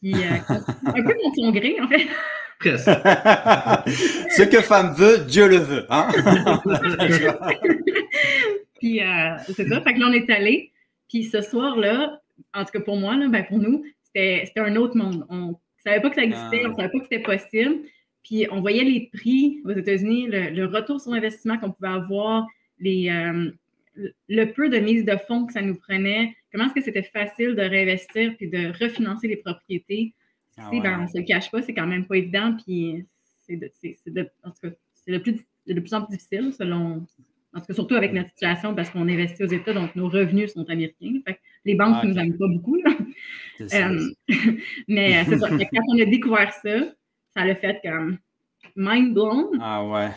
Puis 0.01 0.15
euh, 0.15 0.39
un 0.87 1.03
peu 1.03 1.15
mon 1.23 1.35
son 1.35 1.53
gré, 1.53 1.77
en 1.81 1.89
fait. 1.89 2.09
Ce 2.65 4.43
que 4.43 4.61
femme 4.61 4.95
veut, 4.95 5.25
Dieu 5.27 5.49
le 5.49 5.57
veut. 5.57 5.85
Hein? 5.91 6.09
puis 8.81 9.01
euh, 9.01 9.37
c'est 9.55 9.69
ça. 9.69 9.81
Fait 9.81 9.95
que 9.95 9.99
là, 9.99 10.07
on 10.09 10.13
est 10.13 10.31
allé. 10.31 10.71
Puis 11.09 11.25
ce 11.25 11.41
soir-là, 11.41 12.22
en 12.55 12.65
tout 12.65 12.73
cas 12.73 12.81
pour 12.81 12.97
moi, 12.97 13.17
là, 13.17 13.29
ben 13.29 13.45
pour 13.45 13.59
nous, 13.59 13.85
c'était 14.05 14.51
un 14.57 14.77
autre 14.77 14.97
monde. 14.97 15.27
On 15.29 15.49
ne 15.49 15.55
savait 15.79 16.01
pas 16.01 16.11
que 16.11 16.17
ça 16.17 16.25
existait, 16.25 16.67
on 16.67 16.71
ne 16.71 16.75
savait 16.75 16.91
pas 16.91 16.99
que 16.99 17.05
c'était 17.05 17.23
possible. 17.23 17.83
Puis 18.23 18.47
on 18.51 18.61
voyait 18.61 18.85
les 18.85 19.11
prix 19.13 19.61
aux 19.65 19.73
États-Unis, 19.73 20.29
le, 20.29 20.65
retour 20.67 21.01
sur 21.01 21.13
investissement 21.13 21.59
qu'on 21.59 21.73
pouvait 21.73 21.89
avoir, 21.89 22.47
les, 22.79 23.11
euh, 23.11 23.51
le 24.29 24.45
peu 24.47 24.69
de 24.69 24.79
mise 24.79 25.05
de 25.05 25.17
fonds 25.17 25.47
que 25.47 25.53
ça 25.53 25.63
nous 25.63 25.77
prenait, 25.77 26.35
comment 26.53 26.67
est-ce 26.67 26.75
que 26.75 26.83
c'était 26.83 27.03
facile 27.03 27.55
de 27.55 27.63
réinvestir 27.63 28.37
puis 28.37 28.49
de 28.49 28.69
refinancer 28.83 29.29
les 29.29 29.37
propriétés. 29.37 30.15
Ah 30.57 30.69
ben, 30.71 31.01
on 31.01 31.03
ne 31.05 31.09
se 31.09 31.19
le 31.19 31.25
cache 31.25 31.51
pas, 31.51 31.63
c'est 31.63 31.75
quand 31.75 31.87
même 31.87 32.07
pas 32.07 32.17
évident. 32.17 32.57
Puis 32.65 33.07
c'est 33.47 33.57
de, 33.57 33.71
de, 34.07 34.29
en 34.45 34.51
tout 34.51 34.69
cas, 34.69 34.75
c'est 34.95 35.13
de, 35.13 35.19
plus, 35.19 35.41
de 35.67 35.81
plus 35.81 35.95
en 35.95 36.05
plus 36.05 36.17
difficile, 36.17 36.53
selon. 36.53 37.07
En 37.55 37.61
tout 37.61 37.67
cas, 37.67 37.75
surtout 37.75 37.95
avec 37.95 38.13
notre 38.13 38.31
situation, 38.31 38.75
parce 38.75 38.91
qu'on 38.91 39.09
investit 39.09 39.45
aux 39.45 39.49
États, 39.49 39.75
donc 39.75 39.95
nos 39.95 40.09
revenus 40.09 40.53
sont 40.53 40.69
américains. 40.71 41.21
les 41.65 41.75
banques 41.75 42.03
ne 42.03 42.11
ah, 42.11 42.13
nous 42.13 42.19
aiment 42.19 42.39
pas 42.39 42.49
beaucoup. 42.49 42.79
Euh, 43.61 44.11
mais 44.89 45.25
c'est 45.25 45.39
ça. 45.39 45.49
quand 45.49 45.83
on 45.89 46.01
a 46.01 46.05
découvert 46.05 46.53
ça, 46.53 46.81
ça 47.35 47.45
l'a 47.45 47.55
fait 47.55 47.81
comme 47.85 48.19
mind 48.75 49.15
blown. 49.15 49.59
Ah 49.61 49.87
ouais. 49.87 50.09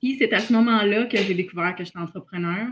Puis 0.00 0.16
c'est 0.18 0.32
à 0.32 0.38
ce 0.38 0.52
moment-là 0.52 1.04
que 1.04 1.18
j'ai 1.18 1.34
découvert 1.34 1.74
que 1.74 1.84
j'étais 1.84 1.98
entrepreneur. 1.98 2.68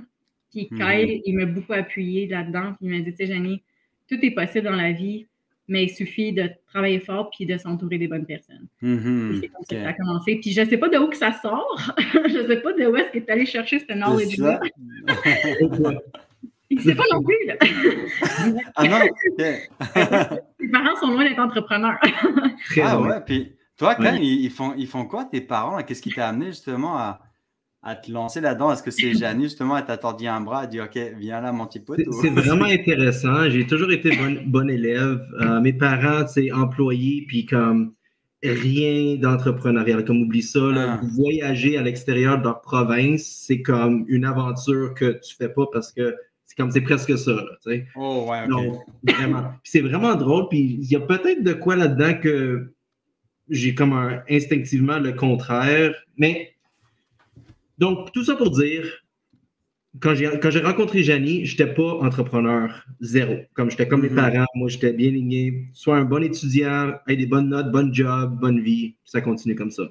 Puis 0.51 0.69
hmm. 0.71 0.79
Kyle, 0.79 1.21
il 1.27 1.37
m'a 1.37 1.45
beaucoup 1.45 1.75
appuyé 1.75 2.27
là-dedans. 2.27 2.75
Puis 2.79 2.87
il 2.87 2.91
m'a 2.91 3.01
dit, 3.01 3.11
tu 3.11 3.17
sais, 3.17 3.27
Jenny, 3.27 3.63
tout 4.09 4.19
est 4.23 4.31
possible 4.31 4.65
dans 4.65 4.77
la 4.77 4.93
vie 4.93 5.27
mais 5.69 5.85
il 5.85 5.91
suffit 5.91 6.33
de 6.33 6.51
travailler 6.67 6.99
fort 6.99 7.31
puis 7.31 7.47
de 7.47 7.57
s'entourer 7.59 7.99
des 7.99 8.09
bonnes 8.09 8.25
personnes. 8.27 8.67
Mm-hmm. 8.83 9.41
C'est 9.41 9.49
comme 9.49 9.65
ça 9.65 9.77
que 9.77 9.83
ça 9.83 9.89
a 9.89 9.93
commencé. 9.93 10.37
Puis 10.37 10.53
je 10.53 10.63
ne 10.63 10.67
sais 10.69 10.79
pas 10.79 10.89
de 10.89 10.99
où 10.99 11.09
que 11.09 11.17
ça 11.17 11.33
sort. 11.33 11.95
je 11.99 12.39
ne 12.39 12.47
sais 12.49 12.61
pas 12.61 12.73
de 12.73 12.87
où 12.87 12.97
est-ce 12.97 13.11
que 13.11 13.19
tu 13.19 13.25
es 13.27 13.31
allé 13.31 13.47
chercher 13.47 13.79
ce 13.79 13.93
knowledge-là. 13.93 14.61
Il 16.71 16.77
ne 16.77 16.83
sait 16.83 16.95
pas 16.95 17.05
non 17.13 17.23
plus. 17.23 17.47
Là. 17.47 17.55
ah 18.77 18.89
non, 18.89 18.99
Tes 19.39 20.69
parents 20.71 20.97
sont 21.01 21.13
loin 21.13 21.25
d'être 21.25 21.39
entrepreneurs. 21.39 21.99
ah 22.83 23.01
ouais, 23.01 23.21
puis 23.25 23.57
toi, 23.79 23.95
quand 23.95 24.15
ils, 24.21 24.51
font, 24.51 24.75
ils 24.77 24.87
font 24.87 25.07
quoi 25.07 25.25
tes 25.25 25.41
parents? 25.41 25.83
Qu'est-ce 25.83 26.03
qui 26.03 26.13
t'a 26.13 26.29
amené 26.29 26.47
justement 26.47 26.99
à, 26.99 27.21
à 27.83 27.95
te 27.95 28.11
lancer 28.11 28.41
là-dedans? 28.41 28.73
Est-ce 28.73 28.83
que 28.83 28.91
c'est 28.91 29.15
Janie, 29.15 29.45
justement, 29.45 29.79
elle 29.79 29.85
t'a 29.85 29.97
tordu 29.97 30.27
un 30.27 30.41
bras, 30.41 30.65
elle 30.65 30.71
dit 30.71 30.81
OK, 30.81 30.99
viens 31.19 31.41
là, 31.41 31.53
mon 31.53 31.67
petit 31.67 31.81
pote? 31.81 32.01
C'est 32.21 32.31
vraiment 32.31 32.65
intéressant. 32.67 33.49
J'ai 33.49 33.67
toujours 33.67 33.93
été 33.93 34.17
bon, 34.17 34.43
bon 34.47 34.69
élève. 34.69 35.25
Euh, 35.41 35.61
mes 35.61 35.73
parents, 35.73 36.27
c'est 36.27 36.51
employés, 36.53 37.25
puis 37.29 37.47
comme 37.47 37.93
rien 38.43 39.17
d'entrepreneurial. 39.17 40.05
Comme 40.05 40.23
oublie 40.23 40.43
ça, 40.43 40.61
ah. 40.77 41.01
voyager 41.15 41.77
à 41.77 41.83
l'extérieur 41.83 42.39
de 42.39 42.45
leur 42.45 42.61
province, 42.61 43.25
c'est 43.25 43.63
comme 43.63 44.05
une 44.09 44.25
aventure 44.25 44.95
que 44.95 45.19
tu 45.21 45.35
fais 45.37 45.49
pas 45.49 45.67
parce 45.73 45.93
que 45.93 46.15
c'est 46.45 46.57
comme 46.57 46.71
c'est 46.71 46.81
presque 46.81 47.17
ça. 47.19 47.33
oh, 47.97 48.27
ouais, 48.31 48.45
OK. 48.51 49.15
vraiment. 49.15 49.53
c'est 49.65 49.81
vraiment 49.81 50.15
drôle. 50.15 50.49
Puis 50.49 50.79
il 50.81 50.91
y 50.91 50.97
a 50.97 51.01
peut-être 51.01 51.43
de 51.43 51.53
quoi 51.53 51.77
là-dedans 51.77 52.15
que 52.21 52.73
j'ai 53.51 53.75
comme 53.75 54.21
instinctivement 54.31 54.99
le 54.99 55.13
contraire. 55.13 55.95
Mais 56.17 56.55
donc, 57.79 58.13
tout 58.13 58.25
ça 58.25 58.35
pour 58.35 58.51
dire, 58.51 58.85
quand 60.01 60.15
j'ai, 60.15 60.31
quand 60.41 60.51
j'ai 60.51 60.61
rencontré 60.61 61.03
Janie, 61.03 61.45
je 61.45 61.53
n'étais 61.53 61.73
pas 61.73 61.99
entrepreneur, 62.01 62.85
zéro. 63.01 63.37
Comme 63.55 63.71
j'étais 63.71 63.89
comme 63.89 64.03
mes 64.03 64.11
mhm. 64.11 64.17
parents, 64.17 64.47
moi 64.55 64.69
j'étais 64.69 64.93
bien 64.93 65.11
ligné, 65.11 65.69
soit 65.73 65.97
un 65.97 66.05
bon 66.05 66.23
étudiant, 66.23 66.95
avec 67.07 67.19
des 67.19 67.27
bonnes 67.27 67.49
notes, 67.49 67.71
bon 67.73 67.93
job, 67.93 68.39
bonne 68.41 68.61
vie, 68.61 68.97
ça 69.05 69.21
continue 69.21 69.55
comme 69.55 69.71
ça. 69.71 69.85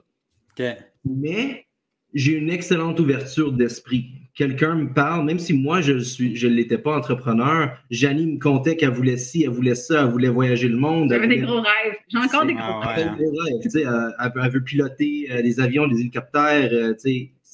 Mais 1.06 1.65
j'ai 2.13 2.34
une 2.34 2.50
excellente 2.50 3.00
ouverture 3.00 3.51
d'esprit. 3.51 4.12
Quelqu'un 4.34 4.75
me 4.75 4.94
parle, 4.94 5.25
même 5.25 5.39
si 5.39 5.53
moi 5.53 5.82
je 5.82 5.94
ne 5.94 6.36
je 6.36 6.48
l'étais 6.48 6.77
pas 6.77 6.96
entrepreneur, 6.96 7.75
Janie 7.89 8.27
me 8.27 8.39
contait 8.39 8.75
qu'elle 8.75 8.91
voulait 8.91 9.17
ci, 9.17 9.44
elle 9.44 9.50
voulait 9.50 9.75
ça, 9.75 10.03
elle 10.03 10.12
voulait 10.12 10.29
voyager 10.29 10.67
le 10.67 10.77
monde. 10.77 11.10
J'avais 11.12 11.27
des 11.27 11.39
gros 11.39 11.62
rêves. 11.62 11.96
J'ai 12.08 12.17
encore 12.20 12.46
des 12.46 12.53
gros 12.53 12.79
rêves. 12.79 13.13
Elle, 13.20 14.51
veut 14.51 14.63
piloter 14.63 15.27
euh, 15.32 15.41
des 15.41 15.60
avions, 15.60 15.88
des 15.88 16.00
hélicoptères. 16.00 16.70
Euh, 16.72 16.94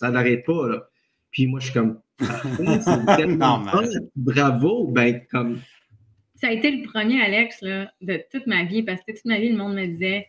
ça 0.04 0.12
n'arrête 0.12 0.46
pas. 0.46 0.68
Là. 0.68 0.86
Puis 1.32 1.48
moi, 1.48 1.62
je 1.62 1.66
suis 1.66 1.74
comme, 1.74 2.02
bravo, 4.16 4.88
ben 4.88 5.22
comme. 5.32 5.62
Ça 6.36 6.48
a 6.48 6.52
été 6.52 6.72
le 6.72 6.86
premier, 6.86 7.22
Alex, 7.22 7.62
là, 7.62 7.90
de 8.02 8.22
toute 8.30 8.48
ma 8.48 8.66
vie, 8.66 8.84
parce 8.84 9.00
que 9.08 9.14
toute 9.14 9.24
ma 9.24 9.40
vie, 9.40 9.50
le 9.50 9.58
monde 9.58 9.76
me 9.76 9.86
disait 9.86 10.28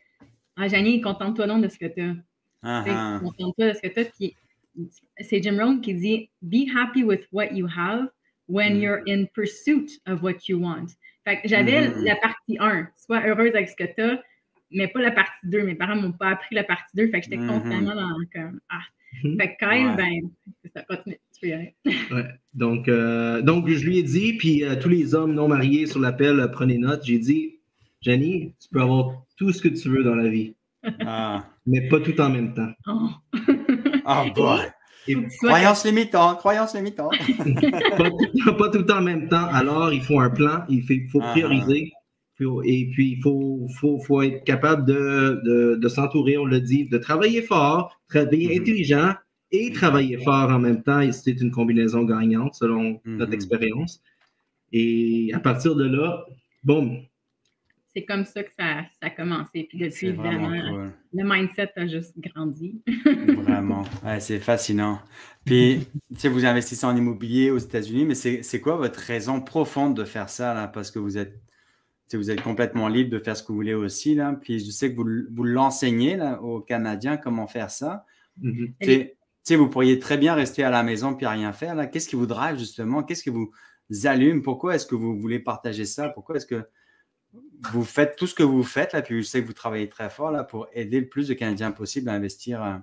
Ah, 0.56 0.68
Janie, 0.68 1.00
contente-toi 1.00 1.48
donc 1.48 1.64
de 1.64 1.68
ce 1.68 1.78
que 1.78 1.86
tu 1.86 2.02
as. 2.02 3.18
Contente-toi 3.18 3.70
de 3.70 3.72
ce 3.74 3.80
que 3.80 3.88
tu 3.88 4.00
as. 4.00 4.04
Puis 4.04 4.36
c'est 5.18 5.42
Jim 5.42 5.58
Rohn 5.60 5.80
qui 5.80 5.94
dit 5.94 6.30
Be 6.40 6.68
happy 6.72 7.02
with 7.02 7.26
what 7.32 7.52
you 7.52 7.66
have 7.66 8.06
when 8.46 8.76
mm. 8.76 8.80
you're 8.80 9.02
in 9.08 9.26
pursuit 9.34 9.90
of 10.06 10.22
what 10.22 10.48
you 10.48 10.60
want. 10.60 10.86
Fait 11.24 11.40
que 11.40 11.48
j'avais 11.48 11.88
mm-hmm. 11.88 12.04
la 12.04 12.16
partie 12.16 12.58
1, 12.60 12.88
sois 12.96 13.26
heureuse 13.26 13.54
avec 13.54 13.70
ce 13.70 13.76
que 13.76 13.92
tu 13.92 14.02
as, 14.02 14.22
mais 14.70 14.86
pas 14.86 15.00
la 15.00 15.10
partie 15.10 15.32
2. 15.44 15.64
Mes 15.64 15.74
parents 15.74 15.96
m'ont 15.96 16.12
pas 16.12 16.28
appris 16.28 16.54
la 16.54 16.64
partie 16.64 16.96
2, 16.96 17.08
fait 17.08 17.20
que 17.20 17.24
j'étais 17.24 17.38
mm-hmm. 17.38 17.48
constamment 17.48 17.94
dans 17.96 18.16
comme 18.32 18.60
Ah. 18.68 18.82
Fait 19.22 19.56
que 19.56 19.64
Kyle, 19.64 19.94
ben, 19.96 20.30
ça 20.74 20.82
continue. 20.82 21.18
Tu 21.40 21.50
peux 21.50 22.14
ouais. 22.14 22.26
Donc, 22.54 22.88
euh, 22.88 23.42
donc, 23.42 23.68
je 23.68 23.84
lui 23.84 23.98
ai 23.98 24.02
dit, 24.02 24.34
puis 24.34 24.64
euh, 24.64 24.76
tous 24.76 24.88
les 24.88 25.14
hommes 25.14 25.34
non 25.34 25.48
mariés 25.48 25.86
sur 25.86 26.00
l'appel, 26.00 26.40
euh, 26.40 26.48
prenez 26.48 26.78
note. 26.78 27.02
J'ai 27.04 27.18
dit, 27.18 27.58
Jenny, 28.00 28.54
tu 28.60 28.68
peux 28.70 28.80
avoir 28.80 29.24
tout 29.36 29.52
ce 29.52 29.60
que 29.60 29.68
tu 29.68 29.88
veux 29.88 30.04
dans 30.04 30.14
la 30.14 30.28
vie. 30.28 30.54
Ah. 31.00 31.46
Mais 31.66 31.88
pas 31.88 32.00
tout 32.00 32.18
en 32.20 32.30
même 32.30 32.54
temps. 32.54 32.70
Oh, 32.86 33.08
oh 34.06 34.24
boy! 34.34 34.60
croyance 35.42 35.84
limitante, 35.84 36.38
croyance 36.38 36.74
limitante. 36.74 37.12
pas, 38.58 38.70
tout 38.70 38.90
en 38.90 39.02
même 39.02 39.28
temps. 39.28 39.46
Alors, 39.46 39.92
il 39.92 40.02
faut 40.02 40.20
un 40.20 40.30
plan, 40.30 40.64
il 40.68 40.82
faut, 41.10 41.20
ah. 41.22 41.30
prioriser. 41.32 41.92
Et 42.40 42.90
puis, 42.92 43.12
il 43.12 43.22
faut, 43.22 43.68
faut, 43.78 44.22
être 44.22 44.44
capable 44.44 44.84
de, 44.84 45.76
de, 45.76 45.88
s'entourer, 45.88 46.36
on 46.36 46.46
l'a 46.46 46.60
dit, 46.60 46.88
de 46.88 46.98
travailler 46.98 47.42
fort, 47.42 48.00
travailler 48.08 48.48
mm-hmm. 48.48 48.60
intelligent 48.60 49.12
et 49.52 49.72
travailler 49.72 50.18
fort 50.18 50.50
en 50.50 50.58
même 50.58 50.82
temps. 50.82 51.00
Et 51.00 51.12
c'est 51.12 51.40
une 51.40 51.50
combinaison 51.50 52.02
gagnante 52.04 52.54
selon 52.54 53.00
notre 53.04 53.30
mm-hmm. 53.30 53.34
expérience. 53.34 54.02
Et 54.72 55.30
à 55.32 55.38
partir 55.38 55.76
de 55.76 55.84
là, 55.84 56.26
boum, 56.64 56.98
c'est 57.94 58.04
comme 58.04 58.24
ça 58.24 58.42
que 58.42 58.50
ça, 58.58 58.82
ça 59.00 59.06
a 59.06 59.10
commencé. 59.10 59.66
Puis 59.68 59.78
depuis, 59.78 60.10
vraiment, 60.10 60.50
le 60.50 61.24
mindset 61.24 61.70
a 61.76 61.86
juste 61.86 62.18
grandi. 62.18 62.82
vraiment. 63.36 63.84
c'est 64.18 64.40
fascinant. 64.40 65.00
Puis, 65.44 65.86
tu 66.12 66.18
sais, 66.18 66.28
vous 66.28 66.44
investissez 66.44 66.84
en 66.86 66.96
immobilier 66.96 67.50
aux 67.50 67.58
États-Unis, 67.58 68.04
mais 68.04 68.14
c'est 68.14 68.60
quoi 68.60 68.76
votre 68.76 68.98
raison 68.98 69.40
profonde 69.40 69.96
de 69.96 70.04
faire 70.04 70.28
ça, 70.28 70.54
là? 70.54 70.66
Parce 70.66 70.90
que 70.90 70.98
vous 70.98 71.16
êtes, 71.16 71.40
vous 72.16 72.30
êtes 72.30 72.42
complètement 72.42 72.88
libre 72.88 73.10
de 73.10 73.18
faire 73.18 73.36
ce 73.36 73.42
que 73.42 73.48
vous 73.48 73.56
voulez 73.56 73.74
aussi, 73.74 74.14
là. 74.14 74.38
Puis, 74.40 74.60
je 74.60 74.70
sais 74.70 74.90
que 74.92 74.96
vous, 74.96 75.08
vous 75.30 75.44
l'enseignez, 75.44 76.16
là, 76.16 76.40
aux 76.42 76.60
Canadiens, 76.60 77.16
comment 77.16 77.46
faire 77.46 77.70
ça. 77.70 78.04
Mm-hmm. 78.42 78.72
Tu 78.80 79.10
sais, 79.42 79.56
vous 79.56 79.68
pourriez 79.68 79.98
très 79.98 80.16
bien 80.16 80.34
rester 80.34 80.64
à 80.64 80.70
la 80.70 80.82
maison 80.82 81.14
puis 81.14 81.26
rien 81.26 81.52
faire, 81.52 81.74
là. 81.74 81.86
Qu'est-ce 81.86 82.08
qui 82.08 82.16
vous 82.16 82.26
drive, 82.26 82.58
justement? 82.58 83.02
Qu'est-ce 83.02 83.22
qui 83.22 83.30
vous 83.30 83.50
allume? 84.04 84.42
Pourquoi 84.42 84.74
est-ce 84.74 84.86
que 84.86 84.94
vous 84.94 85.18
voulez 85.18 85.38
partager 85.38 85.84
ça? 85.84 86.08
Pourquoi 86.08 86.36
est-ce 86.36 86.46
que 86.46 86.64
vous 87.72 87.84
faites 87.84 88.16
tout 88.16 88.26
ce 88.26 88.34
que 88.34 88.42
vous 88.42 88.62
faites, 88.62 88.92
là, 88.92 89.02
puis 89.02 89.16
je 89.16 89.26
sais 89.26 89.42
que 89.42 89.46
vous 89.46 89.52
travaillez 89.52 89.88
très 89.88 90.10
fort 90.10 90.30
là, 90.30 90.44
pour 90.44 90.68
aider 90.72 91.00
le 91.00 91.08
plus 91.08 91.28
de 91.28 91.34
Canadiens 91.34 91.72
possible 91.72 92.08
à 92.08 92.12
investir 92.12 92.62
euh, 92.62 92.74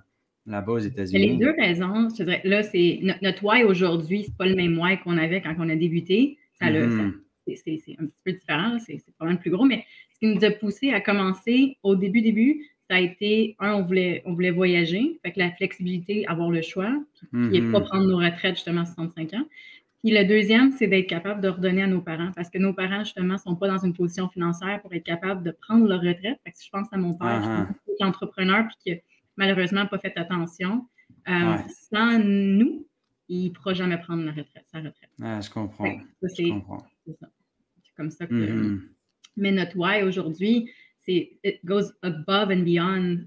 là-bas 0.46 0.72
aux 0.72 0.78
États-Unis. 0.78 1.28
Les 1.28 1.36
deux 1.36 1.54
raisons, 1.58 2.08
je 2.10 2.22
dirais, 2.22 2.42
là, 2.44 2.62
c'est 2.62 3.00
notre 3.22 3.42
why 3.44 3.64
aujourd'hui, 3.64 4.24
c'est 4.24 4.36
pas 4.36 4.46
le 4.46 4.54
même 4.54 4.78
why 4.78 4.98
qu'on 5.00 5.16
avait 5.16 5.40
quand 5.40 5.54
on 5.58 5.68
a 5.68 5.76
débuté. 5.76 6.38
Ça, 6.58 6.66
mm-hmm. 6.66 7.12
C'est 7.46 7.96
un 7.98 8.06
petit 8.06 8.20
peu 8.24 8.32
différent, 8.32 8.78
c'est 8.78 9.02
probablement 9.16 9.40
plus 9.40 9.50
gros, 9.50 9.64
mais 9.64 9.84
ce 10.14 10.18
qui 10.18 10.34
nous 10.34 10.44
a 10.44 10.50
poussé 10.50 10.90
à 10.90 11.00
commencer 11.00 11.76
au 11.82 11.94
début, 11.96 12.22
début, 12.22 12.66
ça 12.88 12.96
a 12.96 13.00
été, 13.00 13.56
un, 13.58 13.74
on 13.74 13.82
voulait, 13.82 14.22
on 14.26 14.34
voulait 14.34 14.50
voyager, 14.50 15.18
fait 15.24 15.32
que 15.32 15.38
la 15.38 15.50
flexibilité, 15.52 16.26
avoir 16.26 16.50
le 16.50 16.62
choix, 16.62 16.90
et 16.90 17.26
pas 17.26 17.38
mm-hmm. 17.38 17.84
prendre 17.84 18.06
nos 18.06 18.18
retraites 18.18 18.56
justement 18.56 18.82
à 18.82 18.86
65 18.86 19.34
ans. 19.34 19.44
Puis 20.02 20.12
le 20.12 20.24
deuxième, 20.24 20.72
c'est 20.72 20.88
d'être 20.88 21.06
capable 21.06 21.40
de 21.40 21.48
redonner 21.48 21.84
à 21.84 21.86
nos 21.86 22.00
parents 22.00 22.32
parce 22.34 22.50
que 22.50 22.58
nos 22.58 22.72
parents, 22.72 23.04
justement, 23.04 23.34
ne 23.34 23.38
sont 23.38 23.54
pas 23.54 23.68
dans 23.68 23.78
une 23.78 23.92
position 23.92 24.28
financière 24.28 24.82
pour 24.82 24.92
être 24.92 25.04
capable 25.04 25.44
de 25.44 25.52
prendre 25.52 25.86
leur 25.86 26.00
retraite. 26.00 26.40
Fait 26.44 26.50
que 26.50 26.58
si 26.58 26.66
je 26.66 26.70
pense 26.70 26.88
à 26.92 26.96
mon 26.96 27.14
père, 27.14 27.68
qui 27.86 27.92
est 27.92 28.04
entrepreneur 28.04 28.66
puis 28.66 28.76
qui 28.82 28.90
n'a 28.90 29.00
malheureusement 29.36 29.86
pas 29.86 29.98
fait 29.98 30.12
attention, 30.16 30.86
euh, 31.28 31.56
sans 31.90 32.18
nous, 32.18 32.84
il 33.28 33.48
ne 33.48 33.50
pourra 33.50 33.74
jamais 33.74 33.98
prendre 33.98 34.24
la 34.24 34.32
retraite, 34.32 34.64
sa 34.72 34.78
retraite. 34.78 35.10
Ah, 35.22 35.40
je 35.40 35.50
comprends. 35.50 36.82
C'est 37.06 37.94
comme 37.96 38.10
ça 38.10 38.26
que. 38.26 38.34
Mm-hmm. 38.34 38.80
Mais 39.36 39.52
notre 39.52 39.76
why 39.76 40.02
aujourd'hui, 40.02 40.70
c'est 41.04 41.32
it 41.44 41.64
goes 41.64 41.90
above 42.02 42.50
and 42.50 42.62
beyond 42.64 43.18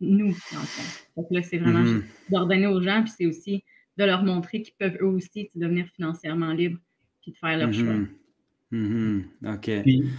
nous, 0.00 0.28
dans 0.52 0.60
le 0.60 0.66
fond. 0.66 1.04
Donc 1.16 1.26
là, 1.30 1.42
c'est 1.42 1.58
vraiment 1.58 1.84
mm-hmm. 1.84 2.02
d'ordonner 2.30 2.66
aux 2.66 2.82
gens, 2.82 3.02
puis 3.02 3.12
c'est 3.16 3.26
aussi 3.26 3.64
de 3.98 4.04
leur 4.04 4.22
montrer 4.22 4.62
qu'ils 4.62 4.74
peuvent 4.78 4.96
eux 5.00 5.06
aussi 5.06 5.50
devenir 5.54 5.86
financièrement 5.94 6.52
libres 6.52 6.78
puis 7.22 7.32
de 7.32 7.36
faire 7.36 7.58
leur 7.58 7.72
choix. 7.72 7.94
Mm-hmm. 7.94 8.06
Mm-hmm. 8.72 9.54
OK. 9.54 9.70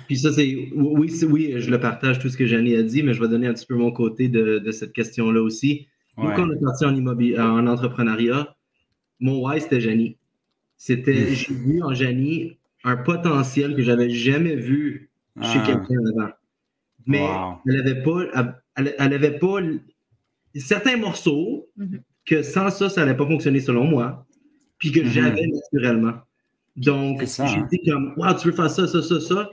Puis, 0.07 0.17
ça, 0.17 0.31
c'est 0.31 0.69
oui, 0.75 1.11
oui, 1.23 1.53
je 1.57 1.71
le 1.71 1.79
partage 1.79 2.19
tout 2.19 2.29
ce 2.29 2.37
que 2.37 2.45
Jenny 2.45 2.75
a 2.75 2.83
dit, 2.83 3.01
mais 3.01 3.13
je 3.13 3.21
vais 3.21 3.27
donner 3.27 3.47
un 3.47 3.53
petit 3.53 3.65
peu 3.65 3.75
mon 3.75 3.91
côté 3.91 4.29
de, 4.29 4.71
cette 4.71 4.93
question-là 4.93 5.41
aussi. 5.41 5.87
Nous, 6.17 6.29
quand 6.35 6.47
on 6.47 6.51
est 6.51 6.61
parti 6.61 6.85
en, 6.85 6.95
immobilier, 6.95 7.39
en 7.39 7.65
entrepreneuriat, 7.65 8.55
mon 9.19 9.43
why, 9.43 9.59
c'était 9.59 9.81
Jenny. 9.81 10.17
C'était, 10.77 11.33
j'ai 11.33 11.53
vu 11.53 11.81
en 11.81 11.93
Jenny 11.93 12.57
un 12.83 12.97
potentiel 12.97 13.75
que 13.75 13.81
j'avais 13.81 14.09
jamais 14.09 14.55
vu 14.55 15.09
chez 15.41 15.59
ah. 15.59 15.63
quelqu'un 15.65 16.05
avant. 16.15 16.31
Mais 17.05 17.25
elle 17.67 17.77
n'avait 17.77 18.03
pas, 18.03 18.53
elle, 18.75 18.95
avait 19.13 19.37
pas 19.37 19.59
certains 20.55 20.97
morceaux 20.97 21.67
mm-hmm 21.77 21.99
que 22.25 22.41
sans 22.41 22.69
ça, 22.69 22.89
ça 22.89 23.01
n'allait 23.01 23.17
pas 23.17 23.27
fonctionner 23.27 23.59
selon 23.59 23.85
moi, 23.85 24.25
puis 24.77 24.91
que 24.91 25.01
mhm. 25.01 25.07
j'avais 25.07 25.47
naturellement. 25.47 26.15
Donc, 26.75 27.21
j'ai 27.21 27.43
hein. 27.43 27.67
dit 27.71 27.81
comme, 27.87 28.13
wow, 28.17 28.33
tu 28.33 28.47
veux 28.47 28.53
faire 28.53 28.69
ça, 28.69 28.87
ça, 28.87 29.01
ça, 29.01 29.19
ça, 29.19 29.49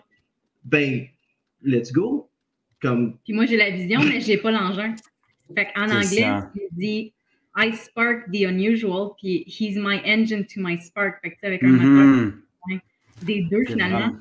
ben, 0.64 1.06
let's 1.62 1.92
go. 1.92 2.30
Comme... 2.80 3.18
Puis 3.24 3.34
moi, 3.34 3.46
j'ai 3.46 3.56
la 3.56 3.70
vision, 3.70 4.00
mais 4.02 4.20
j'ai 4.20 4.38
pas 4.38 4.50
l'engin. 4.50 4.94
Fait 5.54 5.68
en 5.76 5.90
anglais, 5.90 6.28
il 6.54 6.68
dit 6.72 7.12
I 7.56 7.72
spark 7.74 8.30
the 8.32 8.42
unusual, 8.42 9.10
puis 9.20 9.44
he's 9.46 9.76
my 9.76 10.00
engine 10.04 10.46
to 10.46 10.60
my 10.60 10.78
spark. 10.78 11.20
Fait 11.20 11.32
que 11.32 11.46
avec 11.46 11.62
un 11.64 11.68
moteur 11.68 11.88
mhm. 11.88 12.42
Des 13.24 13.42
deux 13.42 13.64
finalement. 13.66 14.12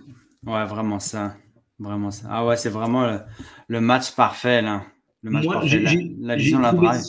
Ouais, 0.45 0.65
vraiment 0.65 0.99
ça. 0.99 1.35
Vraiment 1.79 2.11
ça. 2.11 2.27
Ah 2.29 2.45
ouais, 2.45 2.57
c'est 2.57 2.69
vraiment 2.69 3.19
le, 3.67 3.81
match 3.81 4.11
parfait, 4.15 4.61
là. 4.61 4.83
Le 5.23 5.31
match 5.31 5.45
parfait. 5.45 5.79
La, 6.19 6.35
vision, 6.35 6.59
la 6.59 6.73
drive. 6.73 7.01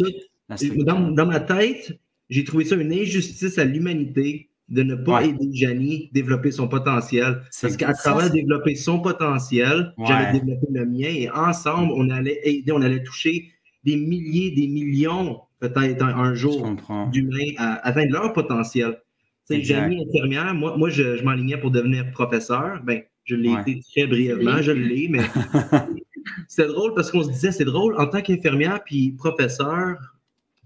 Dans, 0.85 1.27
ma 1.27 1.41
tête, 1.41 1.99
j'ai 2.29 2.45
trouvé 2.45 2.65
ça 2.65 2.77
une 2.77 2.93
injustice 2.93 3.59
à 3.59 3.65
l'humanité 3.65 4.51
de 4.69 4.85
ne 4.85 4.95
pas 4.95 5.25
aider 5.25 5.51
Janie 5.53 6.09
à 6.11 6.15
développer 6.15 6.53
son 6.53 6.69
potentiel. 6.69 7.43
Parce 7.61 7.77
qu'à 7.77 7.93
travers 7.93 8.31
développer 8.31 8.77
son 8.77 9.01
potentiel, 9.01 9.93
j'allais 10.07 10.39
développer 10.39 10.69
le 10.71 10.87
mien 10.87 11.09
et 11.09 11.29
ensemble, 11.31 11.93
on 11.97 12.09
allait 12.11 12.41
aider, 12.45 12.71
on 12.71 12.83
allait 12.83 13.03
toucher 13.03 13.51
des 13.83 13.97
milliers, 13.97 14.53
des 14.53 14.69
millions, 14.69 15.41
peut-être 15.59 16.05
un, 16.05 16.35
jour, 16.35 16.69
d'humains 17.11 17.53
à, 17.59 17.87
atteindre 17.87 18.13
leur 18.13 18.33
potentiel. 18.33 18.99
C'est 19.51 19.63
Janie 19.65 20.07
infirmière, 20.07 20.55
moi, 20.55 20.77
moi 20.77 20.91
je, 20.91 21.17
je 21.17 21.25
m'enlignais 21.25 21.57
pour 21.57 21.71
devenir 21.71 22.11
professeur. 22.13 22.81
Ben, 22.85 23.03
je 23.25 23.35
l'ai 23.35 23.53
été 23.53 23.81
très 23.93 24.07
brièvement, 24.07 24.63
je 24.63 24.73
l'ai, 24.73 25.09
mais 25.09 25.21
c'est 26.49 26.67
drôle 26.67 26.95
parce 26.95 27.11
qu'on 27.11 27.23
se 27.23 27.31
disait, 27.31 27.53
c'est 27.53 27.65
drôle, 27.65 27.95
en 27.99 28.07
tant 28.07 28.21
qu'infirmière 28.23 28.83
puis 28.85 29.13
professeur, 29.13 29.99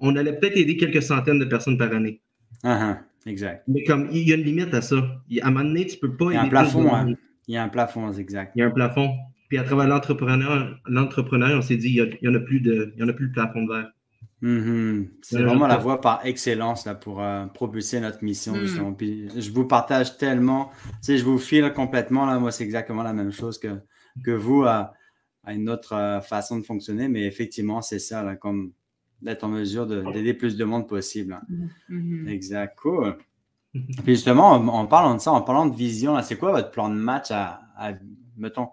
on 0.01 0.17
allait 0.17 0.39
peut-être 0.39 0.57
aider 0.57 0.77
quelques 0.77 1.03
centaines 1.03 1.39
de 1.39 1.45
personnes 1.45 1.79
par 1.79 1.93
année. 1.93 2.21
Uh 2.65 2.95
exact. 3.27 3.65
Mais 3.69 3.85
comme 3.85 4.09
il 4.13 4.29
y 4.29 4.33
a 4.33 4.37
une 4.37 4.43
limite 4.43 4.75
à 4.75 4.83
ça. 4.83 4.97
À 4.97 5.49
un 5.49 5.51
moment 5.51 5.65
donné, 5.65 5.87
tu 5.87 5.97
ne 5.97 6.01
peux 6.01 6.17
pas. 6.17 6.27
Il 6.27 6.35
y 6.35 6.37
a 6.37 6.43
un 6.43 6.49
plafond, 6.49 6.95
hein. 6.95 7.15
Il 7.49 7.55
y 7.55 7.57
a 7.57 7.63
un 7.63 7.69
plafond, 7.69 8.13
exact. 8.13 8.53
Il 8.55 8.61
y 8.61 8.63
a 8.63 8.67
un 8.67 8.71
plafond. 8.71 9.11
Puis 9.49 9.59
à 9.59 9.65
travers 9.65 9.87
l'entrepreneur, 9.87 10.79
l'entrepreneur, 10.87 11.59
on 11.59 11.63
s'est 11.63 11.77
dit, 11.77 11.91
il 11.91 12.19
n'y 12.23 12.29
en 12.29 12.35
a 12.35 12.41
plus 12.41 12.61
de, 12.61 12.93
il 12.97 13.01
y 13.01 13.05
en 13.05 13.09
a 13.09 13.13
plus 13.13 13.29
de 13.29 13.33
plafond 13.33 13.65
de 13.65 13.73
verre. 13.73 13.91
Mm-hmm. 14.45 15.09
C'est 15.23 15.43
vraiment 15.43 15.67
la 15.67 15.79
voie 15.79 16.03
par 16.03 16.27
excellence 16.27 16.85
là, 16.85 16.95
pour 16.95 17.23
euh, 17.23 17.47
propulser 17.47 17.99
notre 17.99 18.23
mission. 18.23 18.53
Mm. 18.53 18.95
Puis 18.95 19.31
je 19.41 19.51
vous 19.51 19.65
partage 19.65 20.19
tellement, 20.19 20.71
tu 20.85 20.91
sais, 21.01 21.19
je 21.19 21.25
vous 21.25 21.39
file 21.39 21.73
complètement. 21.73 22.27
Là, 22.27 22.39
moi, 22.39 22.53
c'est 22.53 22.65
exactement 22.65 23.03
la 23.03 23.15
même 23.15 23.33
chose 23.33 23.59
que, 23.59 23.81
que 24.23 24.33
vous 24.33 24.65
à, 24.65 24.93
une 25.47 25.71
autre 25.71 25.95
euh, 25.95 26.21
façon 26.21 26.59
de 26.59 26.63
fonctionner. 26.63 27.09
Mais 27.09 27.23
effectivement, 27.23 27.81
c'est 27.81 27.99
ça, 27.99 28.23
là, 28.23 28.37
comme 28.37 28.73
d'être 29.23 29.45
en 29.45 29.49
mesure 29.49 29.87
d'aider 29.87 30.35
plus 30.35 30.59
de 30.59 30.65
monde 30.65 30.87
possible. 30.87 31.33
Hein. 31.33 31.69
Mm-hmm. 31.89 32.29
Exact, 32.29 32.79
cool. 32.79 33.17
Puis 33.73 34.15
justement, 34.15 34.53
en, 34.53 34.87
parlant 34.87 35.15
de 35.15 35.21
ça, 35.21 35.33
en 35.33 35.41
parlant 35.41 35.65
de 35.65 35.75
vision, 35.75 36.21
c'est 36.21 36.37
quoi 36.37 36.53
votre 36.53 36.71
plan 36.71 36.91
de 36.91 36.95
match 36.95 37.31
à, 37.31 37.63
mettons, 38.37 38.69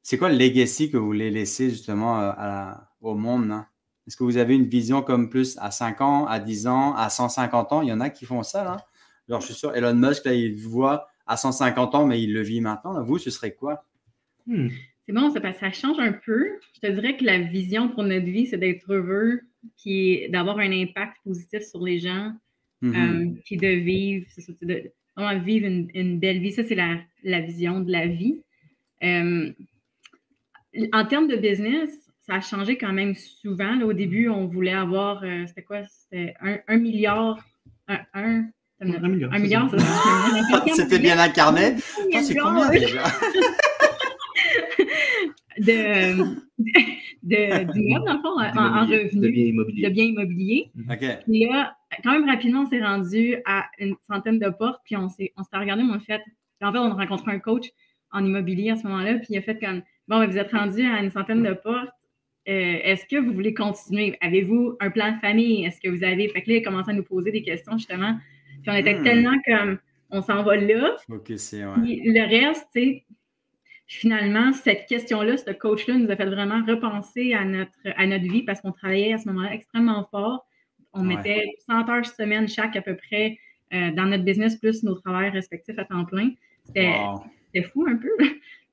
c'est 0.00 0.16
quoi 0.16 0.28
le 0.28 0.36
legacy 0.36 0.92
que 0.92 0.96
vous 0.96 1.06
voulez 1.06 1.30
laisser 1.32 1.70
justement 1.70 2.20
euh, 2.20 2.72
au 3.00 3.16
monde? 3.16 3.64
Est-ce 4.06 4.16
que 4.16 4.24
vous 4.24 4.36
avez 4.36 4.54
une 4.54 4.66
vision 4.66 5.02
comme 5.02 5.30
plus 5.30 5.56
à 5.58 5.70
5 5.70 6.00
ans, 6.00 6.26
à 6.26 6.40
10 6.40 6.66
ans, 6.66 6.94
à 6.94 7.08
150 7.08 7.72
ans? 7.72 7.82
Il 7.82 7.88
y 7.88 7.92
en 7.92 8.00
a 8.00 8.10
qui 8.10 8.24
font 8.24 8.42
ça, 8.42 8.64
là. 8.64 8.76
Genre, 9.28 9.40
je 9.40 9.46
suis 9.46 9.54
sûr, 9.54 9.74
Elon 9.74 9.94
Musk, 9.94 10.24
là, 10.24 10.34
il 10.34 10.56
voit 10.56 11.08
à 11.26 11.36
150 11.36 11.94
ans, 11.94 12.06
mais 12.06 12.20
il 12.20 12.32
le 12.32 12.42
vit 12.42 12.60
maintenant. 12.60 13.02
Vous, 13.04 13.18
ce 13.18 13.30
serait 13.30 13.54
quoi? 13.54 13.84
Hmm. 14.46 14.68
C'est 15.06 15.12
bon, 15.12 15.30
ça, 15.30 15.40
ça 15.52 15.72
change 15.72 15.98
un 15.98 16.12
peu. 16.12 16.58
Je 16.74 16.80
te 16.80 16.92
dirais 16.92 17.16
que 17.16 17.24
la 17.24 17.38
vision 17.38 17.88
pour 17.88 18.04
notre 18.04 18.26
vie, 18.26 18.46
c'est 18.46 18.58
d'être 18.58 18.92
heureux, 18.92 19.40
puis 19.78 20.28
d'avoir 20.30 20.58
un 20.58 20.70
impact 20.72 21.16
positif 21.24 21.62
sur 21.62 21.82
les 21.82 21.98
gens, 21.98 22.32
mm-hmm. 22.82 23.34
euh, 23.34 23.40
puis 23.44 23.56
de 23.56 23.68
vivre, 23.68 24.26
de 24.62 24.92
vraiment 25.16 25.42
vivre 25.42 25.66
une, 25.66 26.18
belle 26.18 26.40
vie. 26.40 26.52
Ça, 26.52 26.62
c'est 26.64 26.76
la, 26.76 27.40
vision 27.40 27.80
de 27.80 27.90
la 27.90 28.06
vie. 28.06 28.42
Euh, 29.02 29.52
en 30.92 31.04
termes 31.04 31.28
de 31.28 31.36
business, 31.36 31.90
ça 32.22 32.34
a 32.34 32.40
changé 32.40 32.78
quand 32.78 32.92
même 32.92 33.14
souvent. 33.14 33.80
au 33.82 33.92
début, 33.92 34.28
on 34.28 34.46
voulait 34.46 34.72
avoir, 34.72 35.22
euh, 35.24 35.44
c'était 35.46 35.62
quoi? 35.62 35.82
C'était 35.84 36.34
un, 36.40 36.76
milliard, 36.76 37.44
un, 37.88 37.98
un, 38.14 38.44
un 38.80 39.08
milliard. 39.08 39.32
Un 39.32 39.38
milliard, 39.38 39.70
C'était 40.74 41.00
bien 41.00 41.18
incarné. 41.18 41.76
C'est 41.78 42.36
combien 42.36 42.70
déjà? 42.70 43.02
de, 45.58 46.14
de, 47.22 47.72
d'immeubles, 47.72 48.06
dans 48.06 48.14
le 48.14 48.20
fond, 48.20 48.38
en, 48.38 48.86
revenu. 48.86 49.20
De 49.20 49.28
biens 49.28 49.44
immobiliers. 49.46 49.88
De 49.88 49.92
biens 49.92 50.04
immobiliers. 50.04 50.70
OK. 50.90 51.04
Puis 51.24 51.46
là, 51.46 51.76
quand 52.04 52.12
même 52.12 52.28
rapidement, 52.28 52.62
on 52.62 52.66
s'est 52.66 52.82
rendu 52.82 53.36
à 53.46 53.66
une 53.78 53.96
centaine 54.06 54.38
de 54.38 54.48
portes, 54.48 54.80
puis 54.84 54.96
on 54.96 55.08
s'est, 55.08 55.32
on 55.36 55.42
s'est 55.42 55.56
regardé, 55.56 55.82
mais 55.82 55.94
en 55.94 56.00
fait, 56.00 56.22
en 56.62 56.72
fait, 56.72 56.78
on 56.78 56.92
a 56.92 56.94
rencontré 56.94 57.32
un 57.32 57.40
coach 57.40 57.66
en 58.12 58.24
immobilier 58.24 58.70
à 58.70 58.76
ce 58.76 58.86
moment-là, 58.86 59.14
puis 59.14 59.28
il 59.30 59.38
a 59.38 59.42
fait 59.42 59.58
comme, 59.58 59.82
bon, 60.06 60.20
ben, 60.20 60.26
vous 60.30 60.38
êtes 60.38 60.52
rendu 60.52 60.84
à 60.84 61.02
une 61.02 61.10
centaine 61.10 61.42
de 61.42 61.52
portes, 61.54 61.90
est-ce 62.46 63.06
que 63.06 63.16
vous 63.16 63.32
voulez 63.32 63.54
continuer? 63.54 64.16
Avez-vous 64.20 64.76
un 64.80 64.90
plan 64.90 65.12
de 65.12 65.18
famille? 65.20 65.64
Est-ce 65.64 65.80
que 65.80 65.88
vous 65.88 66.02
avez. 66.02 66.28
Fait 66.28 66.42
que 66.42 66.50
là, 66.50 66.56
il 66.56 66.60
a 66.60 66.64
commencé 66.64 66.90
à 66.90 66.94
nous 66.94 67.04
poser 67.04 67.30
des 67.30 67.42
questions, 67.42 67.76
justement. 67.78 68.16
Puis 68.62 68.70
on 68.70 68.74
était 68.74 68.98
hmm. 68.98 69.04
tellement 69.04 69.36
comme, 69.46 69.78
on 70.10 70.22
s'en 70.22 70.42
va 70.42 70.56
là. 70.56 70.96
OK, 71.08 71.32
c'est 71.36 71.64
ouais. 71.64 71.72
le 71.76 72.28
reste, 72.28 72.66
tu 72.74 72.82
sais, 72.82 73.04
finalement, 73.86 74.52
cette 74.52 74.86
question-là, 74.86 75.36
ce 75.36 75.50
coach-là 75.50 75.94
nous 75.94 76.10
a 76.10 76.16
fait 76.16 76.26
vraiment 76.26 76.64
repenser 76.64 77.34
à 77.34 77.44
notre, 77.44 77.78
à 77.84 78.06
notre 78.06 78.24
vie 78.24 78.42
parce 78.42 78.60
qu'on 78.60 78.72
travaillait 78.72 79.12
à 79.12 79.18
ce 79.18 79.28
moment-là 79.28 79.52
extrêmement 79.52 80.06
fort. 80.10 80.46
On 80.94 81.02
mettait 81.02 81.44
100 81.66 81.88
heures 81.88 82.06
semaine 82.06 82.48
chaque 82.48 82.76
à 82.76 82.82
peu 82.82 82.96
près 82.96 83.38
euh, 83.72 83.90
dans 83.92 84.06
notre 84.06 84.24
business, 84.24 84.56
plus 84.56 84.82
nos 84.82 84.94
travails 84.94 85.30
respectifs 85.30 85.78
à 85.78 85.84
temps 85.84 86.04
plein. 86.04 86.30
C'était 86.66 87.62
fou 87.72 87.86
un 87.88 87.96
peu. 87.96 88.10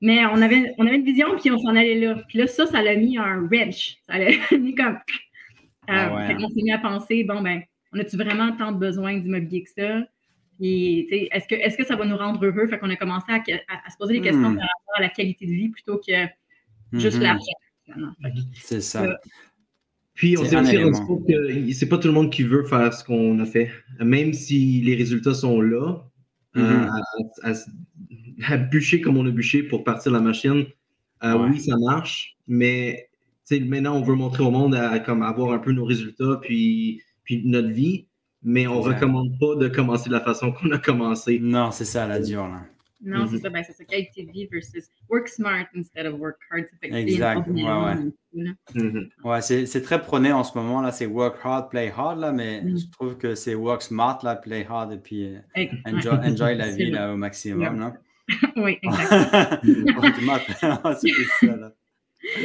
Mais 0.00 0.24
on 0.26 0.40
avait, 0.40 0.74
on 0.78 0.86
avait 0.86 0.96
une 0.96 1.04
vision, 1.04 1.36
puis 1.38 1.50
on 1.50 1.58
s'en 1.58 1.76
allait 1.76 1.98
là. 1.98 2.22
Puis 2.28 2.38
là, 2.38 2.46
ça, 2.46 2.66
ça 2.66 2.82
l'a 2.82 2.96
mis 2.96 3.18
un 3.18 3.46
wrench. 3.46 3.98
Ça 4.08 4.18
l'a 4.18 4.30
mis 4.58 4.74
comme. 4.74 4.96
Euh, 5.88 5.92
ah 5.92 6.28
on 6.38 6.48
s'est 6.48 6.62
mis 6.62 6.72
à 6.72 6.78
penser, 6.78 7.24
bon, 7.24 7.42
ben, 7.42 7.62
on 7.92 7.98
a-tu 7.98 8.16
vraiment 8.16 8.56
tant 8.56 8.72
de 8.72 8.78
besoin 8.78 9.18
d'immobilier 9.18 9.64
que 9.64 9.70
ça? 9.70 10.06
est-ce 10.62 11.48
que, 11.48 11.54
est 11.54 11.76
que 11.76 11.86
ça 11.86 11.96
va 11.96 12.04
nous 12.04 12.16
rendre 12.16 12.44
heureux? 12.44 12.66
Fait 12.68 12.78
qu'on 12.78 12.90
a 12.90 12.96
commencé 12.96 13.32
à, 13.32 13.90
se 13.90 13.96
poser 13.98 14.14
des 14.14 14.20
questions 14.20 14.50
hmm. 14.50 14.56
par 14.56 14.66
rapport 14.66 14.96
à 14.96 15.00
la 15.00 15.08
qualité 15.08 15.46
de 15.46 15.52
vie 15.52 15.68
plutôt 15.70 15.98
que 15.98 16.26
juste 16.92 17.18
mm-hmm. 17.18 17.22
l'argent. 17.22 18.14
C'est 18.54 18.80
ça. 18.80 19.18
Puis 20.14 20.36
on 20.36 20.44
s'est 20.44 20.56
aussi 20.56 20.76
rendu 20.76 21.00
compte 21.06 21.26
que 21.26 21.72
c'est 21.72 21.88
pas 21.88 21.98
tout 21.98 22.08
le 22.08 22.14
monde 22.14 22.30
qui 22.30 22.42
veut 22.42 22.64
faire 22.64 22.92
ce 22.92 23.02
qu'on 23.04 23.38
a 23.38 23.46
fait. 23.46 23.70
Même 24.00 24.32
si 24.32 24.80
les 24.82 24.94
résultats 24.94 25.34
sont 25.34 25.60
là, 25.60 26.04
euh, 26.56 26.86
mm-hmm. 26.86 27.66
à, 28.48 28.56
bûcher 28.56 29.00
comme 29.00 29.16
on 29.16 29.26
a 29.26 29.30
bûché 29.30 29.62
pour 29.62 29.84
partir 29.84 30.12
la 30.12 30.20
machine, 30.20 30.66
euh, 31.22 31.48
oui, 31.48 31.60
ça 31.60 31.76
marche, 31.76 32.36
mais 32.48 33.08
maintenant 33.50 33.96
on 33.96 34.02
veut 34.02 34.14
montrer 34.14 34.44
au 34.44 34.50
monde 34.50 34.74
à, 34.74 34.98
comme 35.00 35.22
avoir 35.22 35.52
un 35.52 35.58
peu 35.58 35.72
nos 35.72 35.84
résultats 35.84 36.38
puis, 36.42 37.02
puis 37.24 37.42
notre 37.44 37.68
vie 37.68 38.06
mais 38.42 38.66
on 38.66 38.76
ne 38.76 38.94
recommande 38.94 39.38
pas 39.38 39.54
de 39.56 39.68
commencer 39.68 40.08
de 40.08 40.14
la 40.14 40.20
façon 40.20 40.52
qu'on 40.52 40.70
a 40.70 40.78
commencé. 40.78 41.38
Non, 41.40 41.70
c'est 41.70 41.84
ça 41.84 42.06
la 42.06 42.20
dure. 42.20 42.48
Là. 42.48 42.62
Non, 43.02 43.26
c'est 43.26 43.36
mhm. 43.36 43.42
ça. 43.42 43.50
Ben, 43.50 43.64
c'est 43.66 43.72
ça. 43.72 43.84
Qualité 43.84 44.24
de 44.24 44.30
vie 44.30 44.46
versus 44.46 44.90
work 45.08 45.28
smart 45.28 45.66
instead 45.74 46.06
of 46.06 46.20
work 46.20 46.36
hard. 46.50 46.66
Exact. 46.82 47.48
Ouais, 47.48 47.62
ouais. 47.62 48.52
Mhm. 48.74 49.08
ouais 49.24 49.40
c'est 49.40 49.82
très 49.82 50.00
prôné 50.00 50.32
en 50.32 50.44
ce 50.44 50.56
moment. 50.56 50.82
là. 50.82 50.92
C'est 50.92 51.06
work 51.06 51.38
hard, 51.42 51.70
play 51.70 51.92
hard. 51.96 52.18
Là, 52.18 52.32
mais 52.32 52.62
mhm. 52.62 52.78
je 52.78 52.86
trouve 52.90 53.16
que 53.16 53.34
c'est 53.34 53.54
work 53.54 53.82
smart, 53.82 54.18
là, 54.22 54.36
play 54.36 54.66
hard 54.68 54.92
et 54.92 54.98
puis 54.98 55.34
euh, 55.34 55.66
enjoy, 55.86 56.12
enjoy 56.12 56.56
la 56.56 56.70
vie 56.76 56.90
là, 56.90 57.12
au 57.12 57.16
maximum. 57.16 57.80
Là. 57.80 57.94
oui, 58.56 58.78
exactement. 58.82 60.38
c'est 61.00 61.46
ça. 61.46 61.56
Là. 61.56 61.72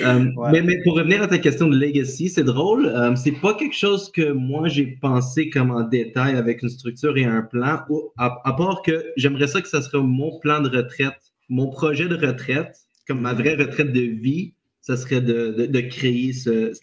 Euh, 0.03 0.25
mais, 0.63 0.81
pour 0.83 0.95
revenir 0.95 1.21
à 1.21 1.27
ta 1.27 1.37
question 1.37 1.67
de 1.67 1.77
legacy, 1.77 2.29
c'est 2.29 2.43
drôle. 2.43 2.85
Euh, 2.87 3.15
c'est 3.15 3.31
pas 3.31 3.53
quelque 3.53 3.75
chose 3.75 4.11
que 4.11 4.31
moi 4.31 4.67
j'ai 4.67 4.87
pensé 5.01 5.49
comme 5.49 5.71
en 5.71 5.83
détail 5.83 6.35
avec 6.35 6.61
une 6.61 6.69
structure 6.69 7.17
et 7.17 7.25
un 7.25 7.41
plan, 7.41 7.79
à, 8.17 8.53
part 8.57 8.81
que 8.83 9.05
j'aimerais 9.17 9.47
ça 9.47 9.61
que 9.61 9.67
ça 9.67 9.81
serait 9.81 10.01
mon 10.01 10.39
plan 10.39 10.61
de 10.61 10.69
retraite, 10.69 11.33
mon 11.49 11.69
projet 11.69 12.07
de 12.07 12.15
retraite, 12.15 12.75
comme 13.07 13.21
ma 13.21 13.33
vraie 13.33 13.55
retraite 13.55 13.93
de 13.93 14.01
vie, 14.01 14.53
ça 14.81 14.97
serait 14.97 15.21
de, 15.21 15.79
créer 15.81 16.31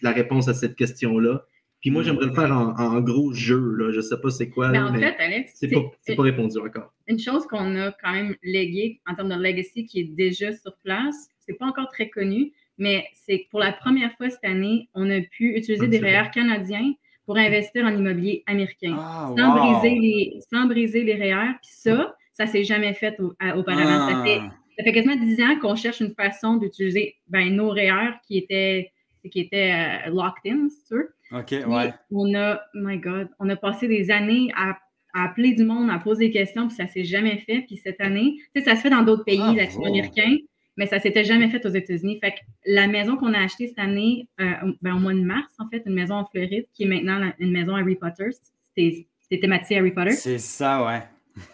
la 0.01 0.11
réponse 0.11 0.47
à 0.47 0.53
cette 0.53 0.75
question-là. 0.75 1.45
Puis 1.81 1.91
moi, 1.91 2.01
j'aimerais 2.01 2.27
le 2.27 2.33
faire 2.33 2.51
en, 2.51 3.01
gros 3.01 3.33
jeu. 3.33 3.75
Là. 3.75 3.91
Je 3.91 3.99
sais 3.99 4.15
pas 4.17 4.29
c'est 4.29 4.47
quoi. 4.47 4.69
Mais 4.69 4.79
en 4.79 4.93
fait, 4.93 5.15
Alex, 5.19 5.51
c'est 5.55 5.67
pas, 5.67 5.81
pas, 6.15 6.23
répondu 6.23 6.57
encore. 6.57 6.93
Une 7.07 7.19
chose 7.19 7.45
qu'on 7.45 7.75
a 7.75 7.91
quand 7.91 8.13
même 8.13 8.35
léguée 8.41 9.01
en 9.05 9.15
termes 9.15 9.27
de 9.27 9.35
legacy 9.35 9.85
qui 9.85 9.99
est 9.99 10.15
déjà 10.15 10.53
sur 10.53 10.77
place, 10.77 11.27
c'est 11.45 11.55
pas 11.55 11.65
encore 11.65 11.89
très 11.89 12.09
connu 12.09 12.53
mais 12.77 13.05
c'est 13.13 13.43
que 13.43 13.49
pour 13.49 13.59
la 13.59 13.71
première 13.71 14.15
fois 14.17 14.29
cette 14.29 14.43
année, 14.43 14.89
on 14.93 15.09
a 15.09 15.21
pu 15.21 15.55
utiliser 15.57 15.87
des 15.87 15.99
REER 15.99 16.31
canadiens 16.33 16.93
pour 17.25 17.37
investir 17.37 17.85
en 17.85 17.95
immobilier 17.95 18.43
américain 18.47 18.95
ah, 18.99 19.31
sans, 19.37 19.57
briser 19.57 19.99
les, 19.99 20.39
sans 20.51 20.65
briser 20.65 21.03
les 21.03 21.15
REER. 21.15 21.53
Puis 21.61 21.71
ça, 21.71 22.15
ça 22.33 22.45
ne 22.45 22.49
s'est 22.49 22.63
jamais 22.63 22.93
fait 22.93 23.17
auparavant. 23.55 24.09
Ça, 24.09 24.23
fait, 24.23 24.39
ah. 24.41 24.51
ça, 24.77 24.83
fait, 24.83 24.91
quasiment 24.91 25.15
dix 25.15 25.41
ans 25.41 25.57
qu'on 25.61 25.75
cherche 25.75 26.01
une 26.01 26.13
façon 26.13 26.57
d'utiliser 26.57 27.15
ben, 27.27 27.55
nos 27.55 27.69
REER 27.69 28.15
qui 28.27 28.37
étaient, 28.37 28.91
qui 29.31 29.39
étaient 29.39 29.73
euh, 30.07 30.09
locked 30.09 30.51
in, 30.51 30.67
c'est 30.69 30.87
sûr. 30.87 31.03
OK, 31.31 31.51
ouais. 31.51 31.93
On 32.11 32.35
a, 32.35 32.61
my 32.73 32.97
God, 32.97 33.29
on 33.39 33.49
a 33.49 33.55
passé 33.55 33.87
des 33.87 34.11
années 34.11 34.51
à, 34.55 34.77
appeler 35.15 35.53
du 35.53 35.63
monde, 35.63 35.91
à 35.91 35.99
poser 35.99 36.27
des 36.27 36.31
questions, 36.31 36.67
puis 36.67 36.75
ça 36.75 36.85
ne 36.85 36.89
s'est 36.89 37.03
jamais 37.03 37.37
fait. 37.37 37.61
Puis 37.67 37.77
cette 37.77 38.01
année, 38.01 38.35
tu 38.55 38.61
sais, 38.61 38.67
ça 38.67 38.75
se 38.75 38.81
fait 38.81 38.89
dans 38.89 39.03
d'autres 39.03 39.23
pays 39.23 39.39
ah, 39.39 39.53
latino-américains 39.53 40.37
mais 40.77 40.87
ça 40.87 40.99
s'était 40.99 41.23
jamais 41.23 41.49
fait 41.49 41.65
aux 41.65 41.69
États-Unis. 41.69 42.19
Fait 42.19 42.31
que 42.31 42.39
la 42.65 42.87
maison 42.87 43.15
qu'on 43.15 43.33
a 43.33 43.39
achetée 43.39 43.67
cette 43.67 43.79
année, 43.79 44.27
euh, 44.41 44.73
ben, 44.81 44.95
au 44.95 44.99
mois 44.99 45.13
de 45.13 45.21
mars, 45.21 45.53
en 45.59 45.69
fait, 45.69 45.83
une 45.85 45.93
maison 45.93 46.15
en 46.15 46.25
Floride, 46.25 46.65
qui 46.73 46.83
est 46.83 46.87
maintenant 46.87 47.31
une 47.39 47.51
maison 47.51 47.75
Harry 47.75 47.95
Potter, 47.95 48.29
c'était 48.75 49.07
thématisé 49.41 49.77
Harry 49.77 49.91
Potter. 49.91 50.11
C'est 50.11 50.39
ça, 50.39 50.85
ouais. 50.85 51.03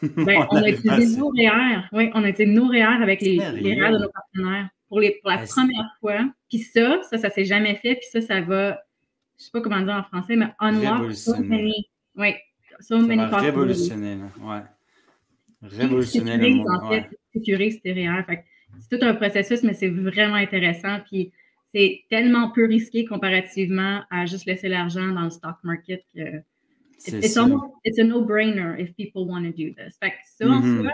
Ben, 0.01 0.45
on, 0.51 0.57
a 0.57 0.69
utilisé 0.69 1.17
nos 1.17 1.29
REER. 1.29 1.83
Oui, 1.91 2.09
on 2.13 2.23
a 2.23 2.29
utilisé 2.29 2.53
nos 2.53 2.67
REER 2.67 3.01
avec 3.01 3.21
les, 3.21 3.37
les 3.37 3.73
REER 3.75 3.93
de 3.93 3.97
nos 3.97 4.09
partenaires 4.09 4.69
pour, 4.87 4.99
les, 4.99 5.19
pour 5.21 5.31
la 5.31 5.39
première 5.39 5.95
fois. 5.99 6.29
Puis 6.49 6.59
ça, 6.59 7.01
ça, 7.09 7.17
ça 7.17 7.29
s'est 7.29 7.45
jamais 7.45 7.75
fait. 7.75 7.95
Puis 7.95 8.07
ça, 8.11 8.21
ça 8.21 8.41
va, 8.41 8.79
je 9.37 9.45
sais 9.45 9.51
pas 9.51 9.61
comment 9.61 9.81
dire 9.81 9.95
en 9.95 10.03
français, 10.03 10.35
mais 10.35 10.47
unlock 10.59 11.13
so 11.13 11.37
many, 11.37 11.89
oui, 12.15 12.33
so 12.79 12.99
ça 12.99 13.05
many 13.05 13.29
va 13.29 13.37
révolutionner, 13.37 14.17
ouais. 14.41 14.61
Révolutionner 15.61 16.37
le 16.37 16.55
monde. 16.55 16.67
En 16.69 16.89
fait, 16.89 17.09
sécuriser 17.33 17.79
ces 17.83 17.93
REER. 17.93 18.23
Fait 18.25 18.45
c'est 18.79 18.97
tout 18.97 19.05
un 19.05 19.13
processus, 19.13 19.63
mais 19.63 19.73
c'est 19.73 19.89
vraiment 19.89 20.35
intéressant. 20.35 20.99
Puis 21.09 21.31
c'est 21.71 22.01
tellement 22.09 22.51
peu 22.51 22.65
risqué 22.65 23.05
comparativement 23.05 24.01
à 24.09 24.25
juste 24.25 24.45
laisser 24.45 24.69
l'argent 24.69 25.07
dans 25.11 25.23
le 25.23 25.29
stock 25.29 25.57
market 25.63 26.03
que 26.15 26.41
it's, 27.07 27.37
a 27.37 28.03
no-brainer 28.03 28.75
if 28.79 28.95
people 28.95 29.27
want 29.27 29.43
to 29.43 29.51
do 29.51 29.73
this. 29.73 29.97
Fait 30.01 30.11
que 30.11 30.15
ça, 30.25 30.47
en 30.47 30.61
mm-hmm. 30.61 30.81
soi, 30.81 30.91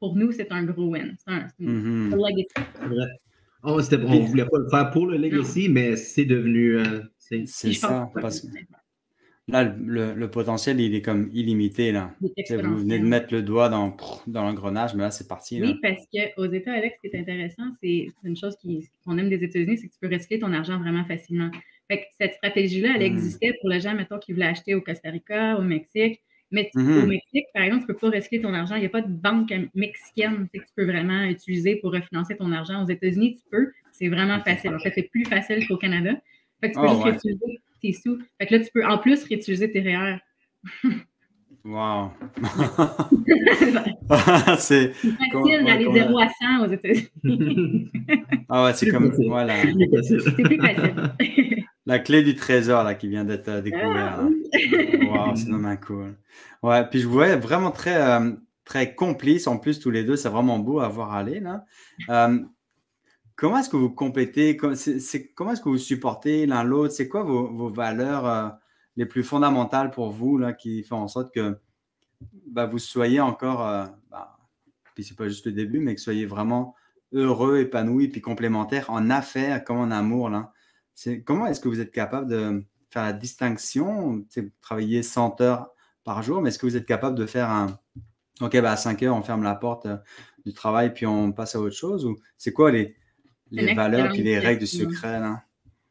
pour 0.00 0.16
nous, 0.16 0.32
c'est 0.32 0.50
un 0.52 0.64
gros 0.64 0.88
win. 0.88 1.16
C'est 1.18 1.32
un, 1.32 1.48
mm-hmm. 1.60 2.10
legacy. 2.10 3.08
Oh, 3.64 3.72
on 3.72 3.76
ne 3.76 4.26
voulait 4.26 4.46
pas 4.46 4.58
le 4.58 4.68
faire 4.70 4.90
pour 4.90 5.06
le 5.06 5.16
legacy, 5.16 5.68
mais 5.68 5.96
c'est 5.96 6.24
devenu. 6.24 6.78
Euh, 6.78 7.00
c'est 7.18 7.46
ça. 7.46 8.10
Parce 8.14 8.40
que 8.40 8.46
Là, 9.48 9.64
le, 9.64 10.30
potentiel, 10.30 10.78
il 10.78 10.94
est 10.94 11.00
comme 11.00 11.30
illimité. 11.32 11.90
Là. 11.90 12.14
Vous 12.20 12.28
venez 12.78 12.98
de 12.98 13.04
mettre 13.04 13.32
le 13.32 13.42
doigt 13.42 13.70
dans, 13.70 13.96
dans 14.26 14.42
l'engrenage, 14.42 14.94
mais 14.94 15.04
là, 15.04 15.10
c'est 15.10 15.26
parti. 15.26 15.60
Oui, 15.62 15.78
parce 15.80 16.02
qu'aux 16.12 16.52
États, 16.52 16.74
Alex, 16.74 16.96
ce 16.96 17.08
qui 17.08 17.16
est 17.16 17.18
intéressant, 17.18 17.64
c'est 17.82 18.08
une 18.24 18.36
chose 18.36 18.56
qu'on 19.04 19.16
aime 19.16 19.30
des 19.30 19.42
États-Unis, 19.42 19.78
c'est 19.78 19.88
que 19.88 19.92
tu 19.92 19.98
peux 20.00 20.14
recycler 20.14 20.38
ton 20.38 20.52
argent 20.52 20.78
vraiment 20.78 21.04
facilement. 21.06 21.50
Fait 21.90 22.00
que 22.00 22.04
cette 22.20 22.34
stratégie-là, 22.34 22.90
elle 22.96 23.00
hmm. 23.00 23.16
existait 23.16 23.54
pour 23.60 23.70
les 23.70 23.80
gens, 23.80 23.94
mettons, 23.94 24.18
qui 24.18 24.32
voulaient 24.32 24.46
acheter 24.46 24.74
au 24.74 24.82
Costa 24.82 25.08
Rica, 25.08 25.56
au 25.58 25.62
Mexique. 25.62 26.20
Mais 26.50 26.70
au 26.74 26.80
hmm. 26.80 27.06
Mexique, 27.06 27.46
par 27.54 27.62
exemple, 27.62 27.84
tu 27.86 27.92
ne 27.92 27.94
peux 27.94 28.10
pas 28.10 28.16
recycler 28.16 28.42
ton 28.42 28.52
argent. 28.52 28.76
Il 28.76 28.80
n'y 28.80 28.86
a 28.86 28.90
pas 28.90 29.02
de 29.02 29.10
banque 29.10 29.52
mexicaine 29.74 30.48
que 30.52 30.58
tu 30.58 30.66
peux 30.76 30.84
vraiment 30.84 31.24
utiliser 31.24 31.76
pour 31.76 31.92
refinancer 31.92 32.36
ton 32.36 32.52
argent. 32.52 32.84
Aux 32.84 32.88
États-Unis, 32.88 33.36
tu 33.36 33.42
peux. 33.50 33.70
C'est 33.92 34.08
vraiment 34.08 34.40
facile. 34.40 34.74
En 34.74 34.78
fait, 34.78 34.92
c'est 34.94 35.10
plus 35.10 35.24
facile 35.24 35.66
qu'au 35.66 35.78
Canada. 35.78 36.12
Fait 36.60 36.70
que 36.70 36.74
tu 36.74 36.80
peux 36.80 36.88
oh, 36.88 37.06
juste 37.06 37.24
utiliser 37.24 37.60
tes 37.80 37.92
sous. 37.92 38.18
Fait 38.38 38.46
que 38.46 38.54
là, 38.54 38.64
tu 38.64 38.70
peux 38.72 38.86
en 38.86 38.98
plus 38.98 39.24
réutiliser 39.24 39.70
tes 39.70 39.80
REER. 39.80 40.18
wow! 41.64 42.10
c'est 44.58 44.92
facile 44.92 45.64
d'aller 45.64 45.88
0 45.92 46.18
à 46.18 46.28
100 46.28 46.64
aux 46.64 46.72
États-Unis. 46.72 47.90
ah 48.48 48.64
ouais, 48.64 48.72
c'est 48.74 48.90
comme. 48.90 49.12
Voilà. 49.26 49.54
C'est 50.02 50.34
plus 50.34 50.58
facile. 50.58 51.14
La 51.86 51.98
clé 51.98 52.22
du 52.22 52.34
trésor 52.34 52.84
là, 52.84 52.94
qui 52.94 53.08
vient 53.08 53.24
d'être 53.24 53.48
euh, 53.48 53.62
découverte. 53.62 54.20
Ah, 54.20 54.24
wow, 54.24 55.34
c'est 55.34 55.48
vraiment 55.48 55.76
cool. 55.78 56.16
Ouais, 56.62 56.86
puis 56.86 57.00
je 57.00 57.06
vous 57.06 57.14
voyais 57.14 57.36
vraiment 57.36 57.70
très, 57.70 57.96
euh, 57.96 58.32
très 58.66 58.94
complices 58.94 59.46
en 59.46 59.56
plus 59.56 59.80
tous 59.80 59.90
les 59.90 60.04
deux. 60.04 60.16
C'est 60.16 60.28
vraiment 60.28 60.58
beau 60.58 60.80
à 60.80 60.88
voir 60.88 61.14
aller 61.14 61.40
là. 61.40 61.64
Euh, 62.10 62.40
Comment 63.38 63.58
est-ce 63.58 63.68
que 63.68 63.76
vous 63.76 63.90
complétez, 63.90 64.56
comment 64.56 64.72
est-ce 64.72 65.60
que 65.60 65.68
vous 65.68 65.78
supportez 65.78 66.44
l'un 66.44 66.64
l'autre? 66.64 66.92
C'est 66.92 67.06
quoi 67.06 67.22
vos, 67.22 67.68
valeurs 67.70 68.26
euh, 68.26 68.48
les 68.96 69.06
plus 69.06 69.22
fondamentales 69.22 69.92
pour 69.92 70.10
vous 70.10 70.38
là, 70.38 70.52
qui 70.52 70.82
font 70.82 70.96
en 70.96 71.06
sorte 71.06 71.32
que 71.32 71.56
bah, 72.48 72.66
vous 72.66 72.80
soyez 72.80 73.20
encore, 73.20 73.64
euh, 73.64 73.86
bah, 74.10 74.36
puis 74.96 75.04
c'est 75.04 75.16
pas 75.16 75.28
juste 75.28 75.46
le 75.46 75.52
début, 75.52 75.78
mais 75.78 75.94
que 75.94 76.00
soyez 76.00 76.26
vraiment 76.26 76.74
heureux, 77.12 77.58
épanoui, 77.58 78.08
puis 78.08 78.20
complémentaire 78.20 78.90
en 78.90 79.08
affaires 79.08 79.62
comme 79.62 79.78
en 79.78 79.92
amour. 79.92 80.30
Là? 80.30 80.52
comment 81.24 81.46
est-ce 81.46 81.60
que 81.60 81.68
vous 81.68 81.78
êtes 81.78 81.92
capable 81.92 82.28
de 82.28 82.64
faire 82.90 83.04
la 83.04 83.12
distinction? 83.12 84.14
Vous 84.14 84.26
travaillez 84.60 85.04
100 85.04 85.40
heures 85.42 85.70
par 86.02 86.24
jour, 86.24 86.42
mais 86.42 86.48
est-ce 86.48 86.58
que 86.58 86.66
vous 86.66 86.76
êtes 86.76 86.86
capable 86.86 87.16
de 87.16 87.24
faire 87.24 87.50
un 87.50 87.78
OK, 88.40 88.60
bah, 88.60 88.72
à 88.72 88.76
5 88.76 89.00
heures, 89.04 89.14
on 89.14 89.22
ferme 89.22 89.44
la 89.44 89.54
porte 89.54 89.86
euh, 89.86 89.96
du 90.44 90.52
travail, 90.52 90.92
puis 90.92 91.06
on 91.06 91.30
passe 91.30 91.54
à 91.54 91.60
autre 91.60 91.76
chose? 91.76 92.04
Ou 92.04 92.18
c'est 92.36 92.52
quoi 92.52 92.72
les, 92.72 92.96
les 93.50 93.74
valeurs 93.74 94.14
et 94.14 94.22
les 94.22 94.38
règles 94.38 94.60
du 94.60 94.66
secret, 94.66 95.20
là? 95.20 95.42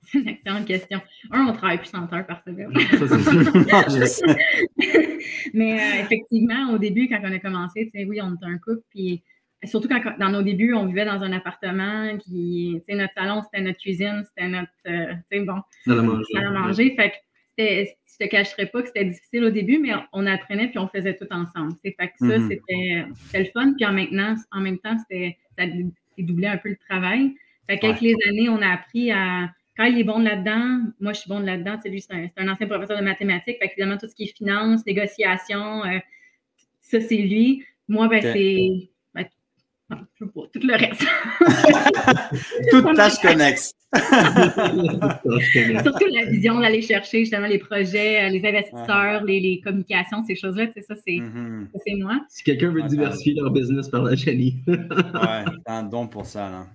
C'est 0.11 0.19
une 0.19 0.27
excellente 0.29 0.65
question. 0.65 1.01
Un, 1.31 1.47
on 1.47 1.53
travaille 1.53 1.79
plus 1.79 1.89
100 1.89 2.13
heures 2.13 2.25
par 2.25 2.41
semaine. 2.43 2.71
Mais 5.53 5.73
euh, 5.73 6.03
effectivement, 6.03 6.71
au 6.73 6.77
début, 6.77 7.09
quand 7.09 7.19
on 7.23 7.31
a 7.31 7.39
commencé, 7.39 7.91
oui, 7.93 8.21
on 8.21 8.35
était 8.35 8.45
un 8.45 8.57
couple, 8.57 8.83
puis 8.89 9.21
surtout 9.65 9.89
quand, 9.89 10.01
dans 10.17 10.29
nos 10.29 10.43
débuts, 10.43 10.73
on 10.73 10.85
vivait 10.85 11.03
dans 11.05 11.21
un 11.21 11.33
appartement, 11.33 12.17
qui, 12.19 12.81
notre 12.87 13.13
salon, 13.15 13.41
c'était 13.43 13.61
notre 13.63 13.79
cuisine, 13.79 14.23
c'était 14.29 14.47
notre, 14.47 14.71
euh, 14.87 15.13
bon, 15.45 15.61
salle 15.85 16.45
à 16.45 16.51
manger. 16.51 16.95
Fait 16.95 17.09
que 17.09 17.15
je 17.57 17.87
te 18.25 18.29
cacherai 18.29 18.67
pas 18.67 18.81
que 18.81 18.87
c'était 18.87 19.03
difficile 19.05 19.43
au 19.43 19.49
début, 19.49 19.79
mais 19.79 19.91
on 20.13 20.25
apprenait 20.25 20.69
puis 20.69 20.79
on 20.79 20.87
faisait 20.87 21.15
tout 21.15 21.27
ensemble. 21.31 21.73
Fait 21.83 21.91
que 21.91 22.03
ça, 22.19 22.25
mm-hmm. 22.25 22.47
c'était 22.47 23.05
le 23.39 23.45
fun. 23.51 23.73
Puis 23.73 23.85
en, 23.85 23.91
maintenant, 23.91 24.35
en 24.51 24.61
même 24.61 24.79
temps, 24.79 24.97
c'était 24.99 25.37
ça 25.57 25.65
doublait 26.17 26.47
un 26.47 26.57
peu 26.57 26.69
le 26.69 26.77
travail. 26.89 27.35
Fait 27.69 27.77
qu'avec 27.79 28.01
les 28.01 28.15
années, 28.27 28.49
on 28.49 28.61
a 28.61 28.69
appris 28.69 29.11
à. 29.11 29.49
Quand 29.77 29.85
il 29.85 29.99
est 29.99 30.03
bon 30.03 30.17
là-dedans, 30.17 30.81
moi 30.99 31.13
je 31.13 31.19
suis 31.19 31.29
bon 31.29 31.39
là-dedans. 31.39 31.75
Lui, 31.85 32.01
c'est 32.01 32.11
un, 32.11 32.25
un, 32.37 32.51
ancien 32.51 32.65
professeur 32.65 32.97
de 32.97 33.03
mathématiques. 33.03 33.57
Fait 33.59 33.71
évidemment, 33.71 33.97
tout 33.97 34.07
ce 34.07 34.15
qui 34.15 34.23
est 34.23 34.35
finance, 34.35 34.83
négociation, 34.87 35.85
euh, 35.85 35.99
ça, 36.81 36.99
c'est 36.99 37.17
lui. 37.17 37.63
Moi, 37.87 38.07
ben, 38.07 38.21
c'est 38.21 38.89
tout 39.89 40.59
le 40.63 40.73
reste. 40.73 41.05
Toute 42.71 42.95
tâche 42.95 43.19
connexe. 43.21 43.73
Surtout 45.83 46.05
la 46.11 46.25
vision 46.29 46.59
d'aller 46.59 46.81
chercher 46.81 47.19
justement 47.19 47.47
les 47.47 47.57
projets, 47.57 48.25
euh, 48.25 48.29
les 48.29 48.45
investisseurs, 48.45 49.23
les, 49.23 49.61
communications, 49.63 50.23
ces 50.25 50.35
choses-là, 50.35 50.67
ça, 50.75 50.93
mm-hmm. 50.93 51.67
c'est 51.85 51.95
moi. 51.95 52.19
Si 52.27 52.43
quelqu'un 52.43 52.71
veut 52.71 52.83
diversifier 52.83 53.35
leur 53.35 53.51
business 53.51 53.87
par 53.87 54.03
la 54.03 54.15
génie. 54.15 54.57
ouais, 54.67 55.45
un 55.65 55.83
don 55.83 56.07
pour 56.07 56.25
ça, 56.25 56.49
là. 56.49 56.67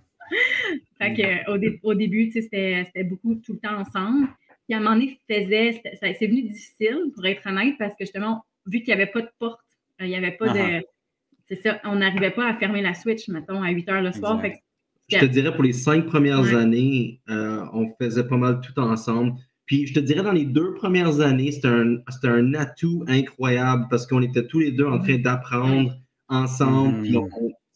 Fait 1.02 1.14
que, 1.14 1.50
au, 1.50 1.90
au, 1.90 1.94
début, 1.94 2.30
c'était 2.30 3.04
beaucoup 3.04 3.34
tout 3.36 3.54
le 3.54 3.58
temps 3.58 3.78
ensemble. 3.78 4.28
Puis 4.68 4.74
à 4.74 4.76
un 4.76 4.80
moment 4.80 4.94
donné, 4.94 5.18
faisait, 5.28 5.82
c'est 6.00 6.26
venu 6.26 6.42
difficile, 6.42 7.10
pour 7.14 7.26
être 7.26 7.46
honnête, 7.46 7.74
parce 7.78 7.94
que 7.94 8.04
justement, 8.04 8.44
vu 8.66 8.78
qu'il 8.78 8.94
n'y 8.94 9.00
avait 9.00 9.10
pas 9.10 9.22
de 9.22 9.30
porte, 9.38 9.60
euh, 10.00 10.06
il 10.06 10.10
n'y 10.10 10.16
avait 10.16 10.32
pas 10.32 10.48
de 10.52 10.58
uh-huh 10.58 10.82
c'est 11.48 11.62
ça, 11.62 11.80
on 11.84 11.96
n'arrivait 11.96 12.30
pas 12.30 12.48
à 12.48 12.54
fermer 12.54 12.82
la 12.82 12.94
switch, 12.94 13.28
mettons, 13.28 13.62
à 13.62 13.70
8 13.70 13.88
heures 13.90 14.02
le 14.02 14.12
soir. 14.12 14.40
je 15.08 15.18
te 15.18 15.24
dirais, 15.24 15.52
pour 15.52 15.64
les 15.64 15.72
cinq 15.72 16.06
premières 16.06 16.54
années, 16.54 17.20
euh, 17.28 17.64
on 17.72 17.92
faisait 18.00 18.26
pas 18.26 18.36
mal 18.36 18.60
tout 18.60 18.78
ensemble. 18.80 19.34
Puis 19.66 19.86
je 19.86 19.94
te 19.94 20.00
dirais, 20.00 20.22
dans 20.22 20.32
les 20.32 20.44
deux 20.44 20.74
premières 20.74 21.20
années, 21.20 21.52
c'était 21.52 21.68
un, 21.68 21.96
un, 22.24 22.54
atout 22.54 23.04
incroyable 23.06 23.86
parce 23.90 24.06
qu'on 24.06 24.22
était 24.22 24.46
tous 24.46 24.60
les 24.60 24.72
deux 24.72 24.86
en 24.86 24.98
train 24.98 25.18
d'apprendre 25.18 25.94
ensemble. 26.28 27.02
Puis 27.02 27.16
on, 27.16 27.28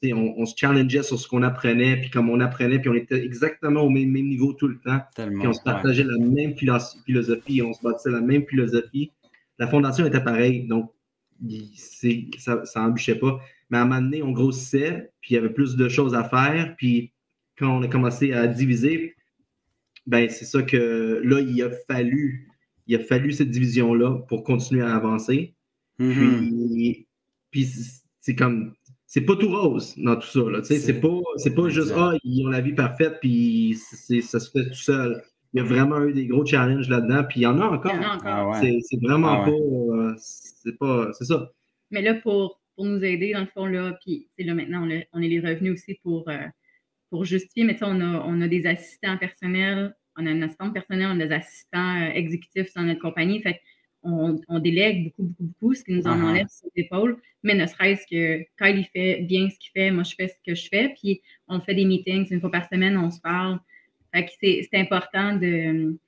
se 0.02 0.54
challengeait 0.56 1.02
sur 1.02 1.18
ce 1.18 1.26
qu'on 1.28 1.42
apprenait. 1.42 1.96
Puis 2.00 2.10
comme 2.10 2.30
on 2.30 2.40
apprenait, 2.40 2.78
puis 2.78 2.88
on 2.90 2.94
était 2.94 3.22
exactement 3.24 3.82
au 3.82 3.90
même, 3.90 4.12
niveau 4.12 4.52
tout 4.52 4.68
le 4.68 4.78
temps. 4.80 5.00
puis 5.14 5.46
on 5.46 5.52
se 5.52 5.62
partageait 5.62 6.04
la 6.04 6.18
même 6.18 6.54
philosophie, 6.56 7.62
on 7.62 7.72
se 7.72 7.82
bâtissait 7.82 8.10
la 8.10 8.20
même 8.20 8.46
philosophie. 8.46 9.12
La 9.58 9.66
fondation 9.66 10.06
était 10.06 10.22
pareille, 10.22 10.66
donc 10.66 10.90
ça 12.38 12.62
n'embûchait 12.76 13.18
pas. 13.18 13.40
Mais 13.70 13.78
à 13.78 13.82
un 13.82 13.84
moment 13.84 14.00
donné, 14.00 14.22
on 14.22 14.32
grossissait, 14.32 15.10
puis 15.20 15.32
il 15.32 15.34
y 15.34 15.38
avait 15.38 15.52
plus 15.52 15.76
de 15.76 15.88
choses 15.88 16.14
à 16.14 16.24
faire. 16.24 16.74
Puis 16.76 17.12
quand 17.58 17.78
on 17.78 17.82
a 17.82 17.88
commencé 17.88 18.32
à 18.32 18.46
diviser, 18.46 19.14
ben 20.06 20.28
c'est 20.28 20.44
ça 20.44 20.62
que 20.62 21.20
là, 21.24 21.40
il 21.40 21.60
a 21.62 21.70
fallu, 21.88 22.48
il 22.86 22.94
a 22.96 23.00
fallu 23.00 23.32
cette 23.32 23.50
division-là 23.50 24.18
pour 24.28 24.44
continuer 24.44 24.82
à 24.82 24.94
avancer. 24.94 25.54
Mm-hmm. 25.98 27.06
Puis, 27.50 27.68
c'est 28.20 28.34
comme, 28.34 28.74
c'est 29.06 29.20
pas 29.20 29.36
tout 29.36 29.48
rose 29.48 29.94
dans 29.96 30.16
tout 30.16 30.26
ça. 30.26 30.40
Là, 30.50 30.62
c'est 30.62 31.00
pas, 31.00 31.20
c'est 31.36 31.54
pas 31.54 31.68
juste, 31.68 31.92
ah, 31.96 32.12
ils 32.24 32.44
ont 32.44 32.50
la 32.50 32.60
vie 32.60 32.74
parfaite, 32.74 33.18
puis 33.20 33.76
ça 33.76 34.40
se 34.40 34.50
fait 34.50 34.68
tout 34.68 34.74
seul. 34.74 35.22
Il 35.54 35.58
y 35.58 35.60
a 35.60 35.64
vraiment 35.64 36.02
eu 36.04 36.12
des 36.12 36.26
gros 36.26 36.44
challenges 36.44 36.88
là-dedans, 36.88 37.24
puis 37.24 37.40
il 37.40 37.42
y 37.44 37.46
en 37.46 37.58
a 37.60 37.66
encore. 37.66 37.94
Ah 38.24 38.60
c'est 38.60 39.00
vraiment 39.00 39.42
ah 39.42 39.44
pas, 39.44 39.50
euh, 39.50 40.14
c'est 40.18 40.76
pas, 40.76 41.10
c'est 41.12 41.24
ça. 41.24 41.50
Mais 41.90 42.02
là, 42.02 42.14
pour, 42.14 42.60
pour 42.74 42.84
nous 42.84 43.02
aider, 43.02 43.32
dans 43.32 43.40
le 43.40 43.46
fond, 43.46 43.66
là, 43.66 43.96
puis 44.04 44.28
là, 44.38 44.54
maintenant, 44.54 44.86
on, 45.12 45.22
est 45.22 45.28
les 45.28 45.40
revenus 45.40 45.72
aussi 45.72 45.98
pour, 46.02 46.28
euh, 46.28 46.36
pour 47.08 47.24
justifier, 47.24 47.64
mais 47.64 47.78
on 47.82 48.00
a, 48.00 48.24
on 48.26 48.40
a 48.42 48.48
des 48.48 48.66
assistants 48.66 49.16
personnels, 49.18 49.96
on 50.16 50.26
a 50.26 50.30
un 50.30 50.42
assistant 50.42 50.70
personnel, 50.72 51.08
on 51.12 51.20
a 51.20 51.26
des 51.26 51.32
assistants 51.32 52.02
euh, 52.02 52.10
exécutifs 52.12 52.74
dans 52.74 52.82
notre 52.82 53.00
compagnie, 53.00 53.40
fait 53.40 53.60
on, 54.06 54.40
on, 54.48 54.58
délègue 54.58 55.04
beaucoup, 55.04 55.22
beaucoup, 55.22 55.44
beaucoup, 55.44 55.74
ce 55.74 55.84
qui 55.84 55.92
nous 55.92 56.06
en 56.06 56.16
uh-huh. 56.16 56.24
enlève 56.24 56.48
sur 56.48 56.68
les 56.74 56.84
épaules, 56.84 57.20
mais 57.42 57.54
ne 57.54 57.66
serait-ce 57.66 58.06
que 58.06 58.44
quand 58.58 58.66
il 58.66 58.84
fait 58.86 59.22
bien 59.22 59.48
ce 59.50 59.58
qu'il 59.58 59.70
fait, 59.72 59.90
moi, 59.90 60.04
je 60.04 60.14
fais 60.14 60.28
ce 60.28 60.36
que 60.46 60.54
je 60.54 60.68
fais, 60.68 60.94
puis 61.00 61.20
on 61.48 61.60
fait 61.60 61.74
des 61.74 61.84
meetings 61.84 62.26
une 62.30 62.40
fois 62.40 62.50
par 62.50 62.68
semaine, 62.68 62.96
on 62.96 63.10
se 63.10 63.20
parle. 63.20 63.58
Fait 64.14 64.28
c'est 64.40 64.78
important 64.78 65.36
de 65.36 65.98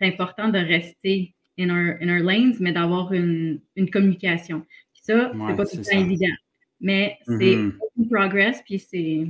important 0.00 0.48
de 0.48 0.58
rester 0.58 1.34
in 1.58 1.70
our, 1.70 1.96
in 2.00 2.08
our 2.08 2.22
lanes, 2.22 2.56
mais 2.60 2.72
d'avoir 2.72 3.12
une, 3.12 3.60
une 3.74 3.90
communication. 3.90 4.64
Ça, 5.08 5.32
c'est 5.32 5.56
pas 5.56 5.66
tout 5.66 5.76
le 5.78 5.82
temps 5.82 5.98
évident. 5.98 6.36
Mais 6.80 7.18
c'est 7.26 7.56
mm 7.56 7.72
progress, 8.10 8.62
puis 8.64 8.78
c'est. 8.78 9.26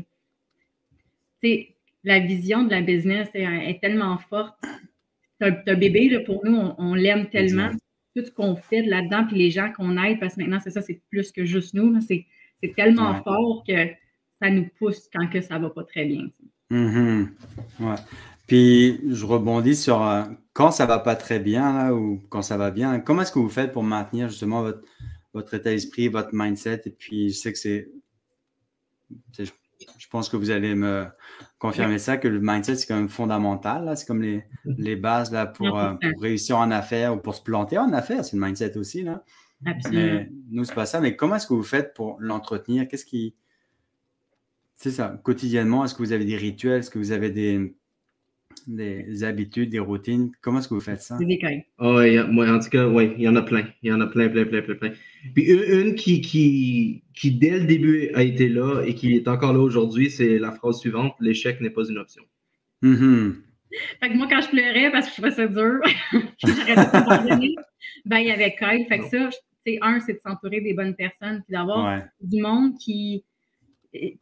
La 2.04 2.20
vision 2.20 2.62
de 2.64 2.70
la 2.70 2.80
business 2.80 3.28
est, 3.34 3.80
tellement 3.80 4.18
forte. 4.18 4.54
un 5.40 5.50
bébé, 5.74 6.08
là, 6.10 6.20
pour 6.20 6.44
nous, 6.44 6.72
on, 6.78 6.94
l'aime 6.94 7.28
tellement. 7.28 7.70
Tout 8.16 8.24
ce 8.24 8.30
qu'on 8.30 8.56
fait 8.56 8.82
là-dedans, 8.82 9.26
puis 9.26 9.36
les 9.36 9.50
gens 9.50 9.72
qu'on 9.72 10.02
aide, 10.02 10.18
parce 10.18 10.34
que 10.34 10.40
maintenant, 10.40 10.60
c'est 10.62 10.70
ça, 10.70 10.82
c'est 10.82 11.00
plus 11.10 11.30
que 11.32 11.44
juste 11.44 11.74
nous. 11.74 12.00
C'est 12.00 12.26
tellement 12.74 13.22
fort 13.22 13.64
que 13.66 13.86
ça 14.40 14.50
nous 14.50 14.68
pousse 14.78 15.08
quand 15.12 15.28
que 15.28 15.40
ça 15.40 15.58
va 15.58 15.70
pas 15.70 15.84
très 15.84 16.04
bien. 16.04 16.28
Mm 16.70 17.26
Ouais. 17.80 17.94
Puis 18.46 19.00
je 19.10 19.26
rebondis 19.26 19.76
sur 19.76 20.02
euh, 20.02 20.24
quand 20.54 20.70
ça 20.70 20.86
va 20.86 20.98
pas 20.98 21.16
très 21.16 21.38
bien 21.38 21.72
là, 21.72 21.94
ou 21.94 22.20
quand 22.30 22.42
ça 22.42 22.56
va 22.56 22.70
bien, 22.70 22.98
comment 22.98 23.22
est-ce 23.22 23.32
que 23.32 23.38
vous 23.38 23.48
faites 23.48 23.72
pour 23.72 23.82
maintenir 23.82 24.28
justement 24.30 24.62
votre, 24.62 24.82
votre 25.34 25.54
état 25.54 25.70
d'esprit, 25.70 26.08
votre 26.08 26.30
mindset? 26.32 26.82
Et 26.86 26.90
puis, 26.90 27.30
je 27.30 27.36
sais 27.36 27.52
que 27.52 27.58
c'est. 27.58 27.90
Je 29.98 30.08
pense 30.08 30.28
que 30.28 30.36
vous 30.36 30.50
allez 30.50 30.74
me 30.74 31.06
confirmer 31.58 31.98
ça, 31.98 32.16
que 32.16 32.28
le 32.28 32.40
mindset, 32.40 32.76
c'est 32.76 32.86
quand 32.86 32.96
même 32.96 33.08
fondamental. 33.08 33.96
C'est 33.96 34.06
comme 34.06 34.22
les, 34.22 34.38
mm-hmm. 34.38 34.74
les 34.78 34.96
bases 34.96 35.32
là, 35.32 35.46
pour, 35.46 35.78
euh, 35.78 35.94
pour, 35.94 36.22
réussir 36.22 36.58
en 36.58 36.70
affaires 36.70 37.14
ou 37.14 37.18
pour 37.18 37.34
se 37.34 37.42
planter 37.42 37.78
en 37.78 37.92
affaires. 37.92 38.24
C'est 38.24 38.36
le 38.36 38.44
mindset 38.44 38.76
aussi. 38.76 39.02
Là. 39.02 39.24
Mais 39.62 40.30
nous, 40.50 40.64
c'est 40.64 40.74
pas 40.74 40.86
ça. 40.86 41.00
Mais 41.00 41.16
comment 41.16 41.36
est-ce 41.36 41.46
que 41.46 41.54
vous 41.54 41.62
faites 41.62 41.94
pour 41.94 42.16
l'entretenir? 42.20 42.88
Qu'est-ce 42.88 43.04
qui. 43.04 43.34
C'est 44.76 44.92
ça, 44.92 45.20
quotidiennement, 45.24 45.84
est-ce 45.84 45.94
que 45.94 46.02
vous 46.02 46.12
avez 46.12 46.24
des 46.24 46.36
rituels? 46.36 46.80
Est-ce 46.80 46.90
que 46.90 47.00
vous 47.00 47.10
avez 47.10 47.30
des, 47.30 47.74
des 48.66 49.24
habitudes, 49.24 49.70
des 49.70 49.78
routines. 49.78 50.32
Comment 50.40 50.58
est-ce 50.58 50.68
que 50.68 50.74
vous 50.74 50.80
faites 50.80 51.02
ça? 51.02 51.18
Oh, 51.78 52.00
moi, 52.30 52.50
en 52.50 52.58
tout 52.58 52.70
cas, 52.70 52.86
oui, 52.86 53.12
il 53.16 53.24
y 53.24 53.28
en 53.28 53.36
a 53.36 53.42
plein. 53.42 53.66
Il 53.82 53.90
y 53.90 53.92
en 53.92 54.00
a 54.00 54.06
plein, 54.06 54.28
plein, 54.28 54.44
plein, 54.44 54.62
plein, 54.62 54.74
plein. 54.74 54.92
Puis 55.34 55.44
une, 55.44 55.94
qui, 55.94 56.20
qui, 56.20 57.02
qui, 57.14 57.32
dès 57.32 57.58
le 57.58 57.66
début, 57.66 58.10
a 58.14 58.22
été 58.22 58.48
là 58.48 58.82
et 58.82 58.94
qui 58.94 59.16
est 59.16 59.28
encore 59.28 59.52
là 59.52 59.60
aujourd'hui, 59.60 60.10
c'est 60.10 60.38
la 60.38 60.52
phrase 60.52 60.78
suivante 60.78 61.14
l'échec 61.20 61.60
n'est 61.60 61.70
pas 61.70 61.88
une 61.88 61.98
option. 61.98 62.22
Mm-hmm. 62.82 63.34
Fait 64.00 64.08
que 64.08 64.16
moi, 64.16 64.26
quand 64.30 64.40
je 64.40 64.48
pleurais 64.48 64.90
parce 64.90 65.06
que 65.06 65.10
je 65.10 65.16
trouvais 65.16 65.30
ça 65.30 65.46
dur, 65.46 65.80
j'arrêtais 66.38 67.54
ben, 68.04 68.18
il 68.18 68.26
y 68.26 68.30
avait 68.30 68.54
Kyle. 68.56 68.86
Fait 68.88 68.98
que 69.00 69.08
ça, 69.08 69.28
un, 69.82 70.00
c'est 70.00 70.14
de 70.14 70.20
s'entourer 70.20 70.60
des 70.60 70.74
bonnes 70.74 70.94
personnes, 70.94 71.42
puis 71.42 71.52
d'avoir 71.52 72.02
du 72.20 72.40
monde 72.40 72.78
qui. 72.78 73.24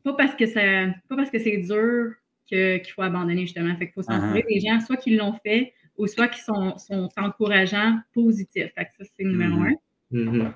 Pas 0.05 0.15
parce 0.15 0.35
que 0.35 0.47
ça, 0.47 0.61
pas 1.09 1.17
parce 1.17 1.31
que 1.31 1.39
c'est 1.39 1.59
dur 1.59 2.13
qu'il 2.47 2.93
faut 2.95 3.03
abandonner, 3.03 3.43
justement. 3.43 3.77
Fait 3.77 3.87
qu'il 3.87 3.95
faut 3.95 4.03
s'entourer 4.03 4.41
uh-huh. 4.41 4.55
des 4.55 4.61
gens, 4.61 4.81
soit 4.81 4.97
qui 4.97 5.17
l'ont 5.17 5.35
fait, 5.45 5.73
ou 5.99 6.07
soit 6.07 6.29
qui 6.29 6.41
sont, 6.41 6.77
sont 6.79 7.09
encourageants, 7.17 7.99
positifs. 8.13 8.73
Fait 8.75 8.85
que 8.85 9.05
ça, 9.05 9.11
c'est 9.17 9.25
numéro 9.25 9.57
mm-hmm. 9.57 9.77
un. 10.13 10.19
Mm-hmm. 10.19 10.53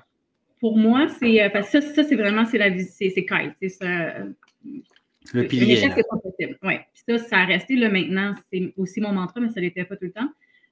Pour 0.59 0.77
moi, 0.77 1.07
c'est. 1.07 1.41
Euh, 1.41 1.49
parce 1.49 1.71
que 1.71 1.81
ça, 1.81 1.93
ça 1.93 2.03
c'est 2.03 2.15
vraiment 2.15 2.45
c'est 2.45 2.57
la 2.57 2.77
c'est 2.77 3.25
Kyle. 3.25 3.55
C'est 3.61 3.69
ça. 3.69 4.15
Le 5.33 5.47
pilier. 5.47 5.77
c'est 5.77 5.89
pas 5.89 6.17
possible. 6.17 6.57
Oui. 6.63 6.73
ça, 7.07 7.17
ça 7.17 7.37
a 7.39 7.45
resté 7.45 7.75
là 7.75 7.89
maintenant. 7.89 8.33
C'est 8.51 8.73
aussi 8.77 9.01
mon 9.01 9.11
mantra, 9.11 9.39
mais 9.39 9.49
ça 9.49 9.59
ne 9.59 9.65
l'était 9.65 9.85
pas 9.85 9.95
tout 9.95 10.05
le 10.05 10.11
temps. 10.11 10.29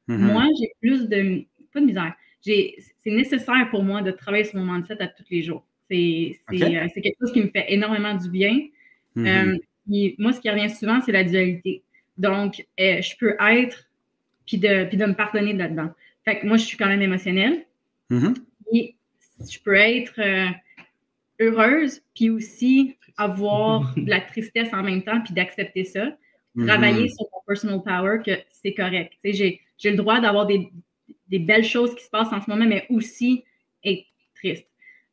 Mm-hmm. 0.07 0.17
Moi, 0.17 0.45
j'ai 0.59 0.71
plus 0.81 1.07
de. 1.07 1.45
Pas 1.73 1.81
de 1.81 1.85
misère. 1.85 2.13
C'est 2.41 2.75
nécessaire 3.05 3.67
pour 3.69 3.83
moi 3.83 4.01
de 4.01 4.11
travailler 4.11 4.43
sur 4.43 4.59
mon 4.59 4.71
mindset 4.71 5.01
à 5.01 5.07
tous 5.07 5.25
les 5.29 5.43
jours. 5.43 5.65
C'est 5.89 6.39
euh, 6.53 6.87
quelque 6.95 7.17
chose 7.19 7.33
qui 7.33 7.41
me 7.41 7.49
fait 7.49 7.65
énormément 7.73 8.15
du 8.15 8.29
bien. 8.29 8.59
Euh, 9.17 9.57
moi, 10.17 10.33
ce 10.33 10.39
qui 10.39 10.49
revient 10.49 10.69
souvent, 10.69 10.99
c'est 11.01 11.11
la 11.11 11.23
dualité. 11.23 11.83
Donc, 12.17 12.65
euh, 12.79 13.01
je 13.01 13.15
peux 13.17 13.35
être, 13.39 13.89
puis 14.45 14.57
de, 14.57 14.85
puis 14.85 14.97
de 14.97 15.05
me 15.05 15.13
pardonner 15.13 15.53
là-dedans. 15.53 15.89
Fait 16.25 16.39
que 16.39 16.47
moi, 16.47 16.57
je 16.57 16.65
suis 16.65 16.77
quand 16.77 16.87
même 16.87 17.01
émotionnelle. 17.01 17.65
Mm-hmm. 18.11 18.35
Et 18.73 18.95
je 19.49 19.59
peux 19.59 19.75
être 19.75 20.19
euh, 20.19 20.49
heureuse, 21.39 22.01
puis 22.13 22.29
aussi 22.29 22.97
avoir 23.17 23.93
de 23.97 24.09
la 24.09 24.21
tristesse 24.21 24.69
en 24.73 24.83
même 24.83 25.03
temps, 25.03 25.21
puis 25.21 25.33
d'accepter 25.33 25.85
ça. 25.85 26.05
Mm-hmm. 26.55 26.65
Travailler 26.67 27.09
sur 27.09 27.25
mon 27.33 27.41
personal 27.47 27.81
power, 27.83 28.19
que 28.25 28.31
c'est 28.49 28.73
correct. 28.73 29.13
J'ai 29.23 29.61
le 29.83 29.95
droit 29.95 30.19
d'avoir 30.19 30.45
des, 30.45 30.69
des 31.29 31.39
belles 31.39 31.65
choses 31.65 31.95
qui 31.95 32.03
se 32.03 32.09
passent 32.09 32.33
en 32.33 32.41
ce 32.41 32.49
moment, 32.49 32.65
mais 32.65 32.85
aussi 32.89 33.43
être 33.83 34.05
triste. 34.35 34.68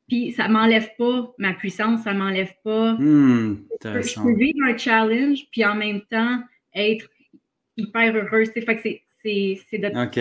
Puis 0.08 0.32
ça 0.32 0.48
m'enlève 0.48 0.90
pas 0.96 1.34
ma 1.38 1.54
puissance, 1.54 2.02
ça 2.02 2.12
m'enlève 2.12 2.52
pas. 2.62 2.92
Hmm, 2.94 3.64
je, 3.82 4.22
peux, 4.22 4.34
vivre 4.34 4.58
un 4.68 4.76
challenge, 4.76 5.46
puis 5.50 5.64
en 5.64 5.74
même 5.74 6.00
temps 6.02 6.40
être 6.74 7.08
hyper 7.76 8.14
heureuse. 8.14 8.50
Fait 8.50 8.64
que 8.64 8.82
c'est 8.82 9.78
de. 9.78 9.88
OK. 9.88 10.16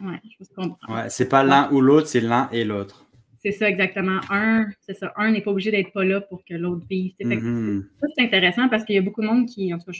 Ouais, 0.00 0.20
je 0.40 0.46
comprends. 0.54 0.94
Ouais, 0.94 1.08
c'est 1.08 1.28
pas 1.28 1.42
l'un 1.42 1.70
ou 1.72 1.80
l'autre, 1.80 2.06
c'est 2.06 2.20
l'un 2.20 2.48
et 2.52 2.64
l'autre. 2.64 3.04
C'est 3.40 3.52
ça, 3.52 3.68
exactement. 3.68 4.20
Un, 4.30 4.66
c'est 4.80 4.94
ça. 4.94 5.12
Un 5.16 5.32
n'est 5.32 5.40
pas 5.40 5.50
obligé 5.50 5.70
d'être 5.70 5.92
pas 5.92 6.04
là 6.04 6.20
pour 6.20 6.44
que 6.44 6.54
l'autre 6.54 6.84
vive. 6.88 7.14
Mm-hmm. 7.20 7.82
Ça, 8.00 8.06
c'est 8.16 8.24
intéressant 8.24 8.68
parce 8.68 8.84
qu'il 8.84 8.96
y 8.96 8.98
a 8.98 9.02
beaucoup 9.02 9.22
de 9.22 9.26
monde 9.26 9.46
qui, 9.46 9.72
en 9.72 9.78
tout 9.78 9.92
cas, 9.92 9.98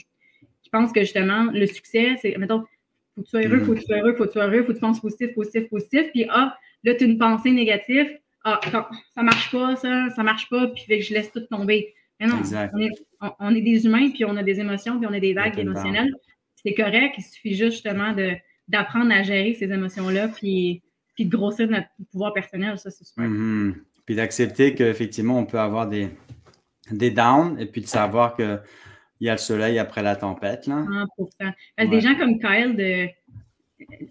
qui 0.61 0.69
pense 0.69 0.91
que 0.91 1.01
justement, 1.01 1.49
le 1.51 1.65
succès, 1.65 2.15
c'est, 2.21 2.37
mettons, 2.37 2.65
faut 3.15 3.21
que 3.21 3.25
tu 3.25 3.29
sois 3.29 3.41
heureux, 3.41 3.59
faut 3.59 3.73
que 3.73 3.79
tu 3.79 3.85
sois 3.85 3.97
heureux, 3.97 4.13
faut 4.15 4.23
que 4.23 4.29
tu 4.29 4.33
sois 4.33 4.47
heureux, 4.47 4.63
faut 4.63 4.67
que 4.67 4.73
tu 4.73 4.79
penses 4.79 4.99
positif, 4.99 5.33
positif, 5.33 5.69
positif. 5.69 6.11
Puis, 6.11 6.25
ah, 6.29 6.57
là, 6.83 6.95
tu 6.95 7.03
as 7.03 7.07
une 7.07 7.17
pensée 7.17 7.51
négative. 7.51 8.07
Ah, 8.43 8.59
ça 9.15 9.23
marche 9.23 9.51
pas, 9.51 9.75
ça, 9.75 10.09
ça 10.15 10.23
marche 10.23 10.49
pas, 10.49 10.67
puis 10.67 10.83
fait 10.83 10.99
que 10.99 11.05
je 11.05 11.13
laisse 11.13 11.31
tout 11.31 11.41
tomber. 11.41 11.93
Mais 12.19 12.27
non, 12.27 12.41
on 12.73 12.79
est, 12.79 12.91
on, 13.39 13.55
est, 13.55 13.61
des 13.61 13.85
humains, 13.85 14.09
puis 14.11 14.25
on 14.25 14.35
a 14.35 14.43
des 14.43 14.59
émotions, 14.59 14.97
puis 14.97 15.07
on 15.07 15.13
a 15.13 15.19
des 15.19 15.33
vagues 15.33 15.57
émotionnelles. 15.57 16.13
C'est 16.63 16.73
correct, 16.73 17.15
il 17.17 17.23
suffit 17.23 17.55
juste 17.55 17.73
justement 17.73 18.13
d'apprendre 18.67 19.11
à 19.13 19.23
gérer 19.23 19.53
ces 19.53 19.71
émotions-là, 19.71 20.29
puis 20.29 20.81
puis 21.19 21.25
de 21.25 21.35
grossir 21.35 21.69
notre 21.69 21.89
pouvoir 22.13 22.31
personnel, 22.31 22.79
ça, 22.79 22.89
c'est 22.89 23.03
super. 23.03 23.25
Mm-hmm. 23.25 23.73
Puis 24.05 24.15
d'accepter 24.15 24.73
qu'effectivement, 24.73 25.37
on 25.37 25.45
peut 25.45 25.59
avoir 25.59 25.85
des, 25.85 26.07
des 26.91 27.11
downs 27.11 27.59
et 27.59 27.65
puis 27.65 27.81
de 27.81 27.87
savoir 27.87 28.37
qu'il 28.37 28.61
y 29.19 29.27
a 29.27 29.33
le 29.33 29.37
soleil 29.37 29.79
après 29.79 30.01
la 30.01 30.15
tempête. 30.15 30.65
Là. 30.65 30.85
Parce 31.75 31.89
des 31.89 31.99
gens 31.99 32.15
comme 32.15 32.39
Kyle, 32.39 32.73
de... 32.73 33.09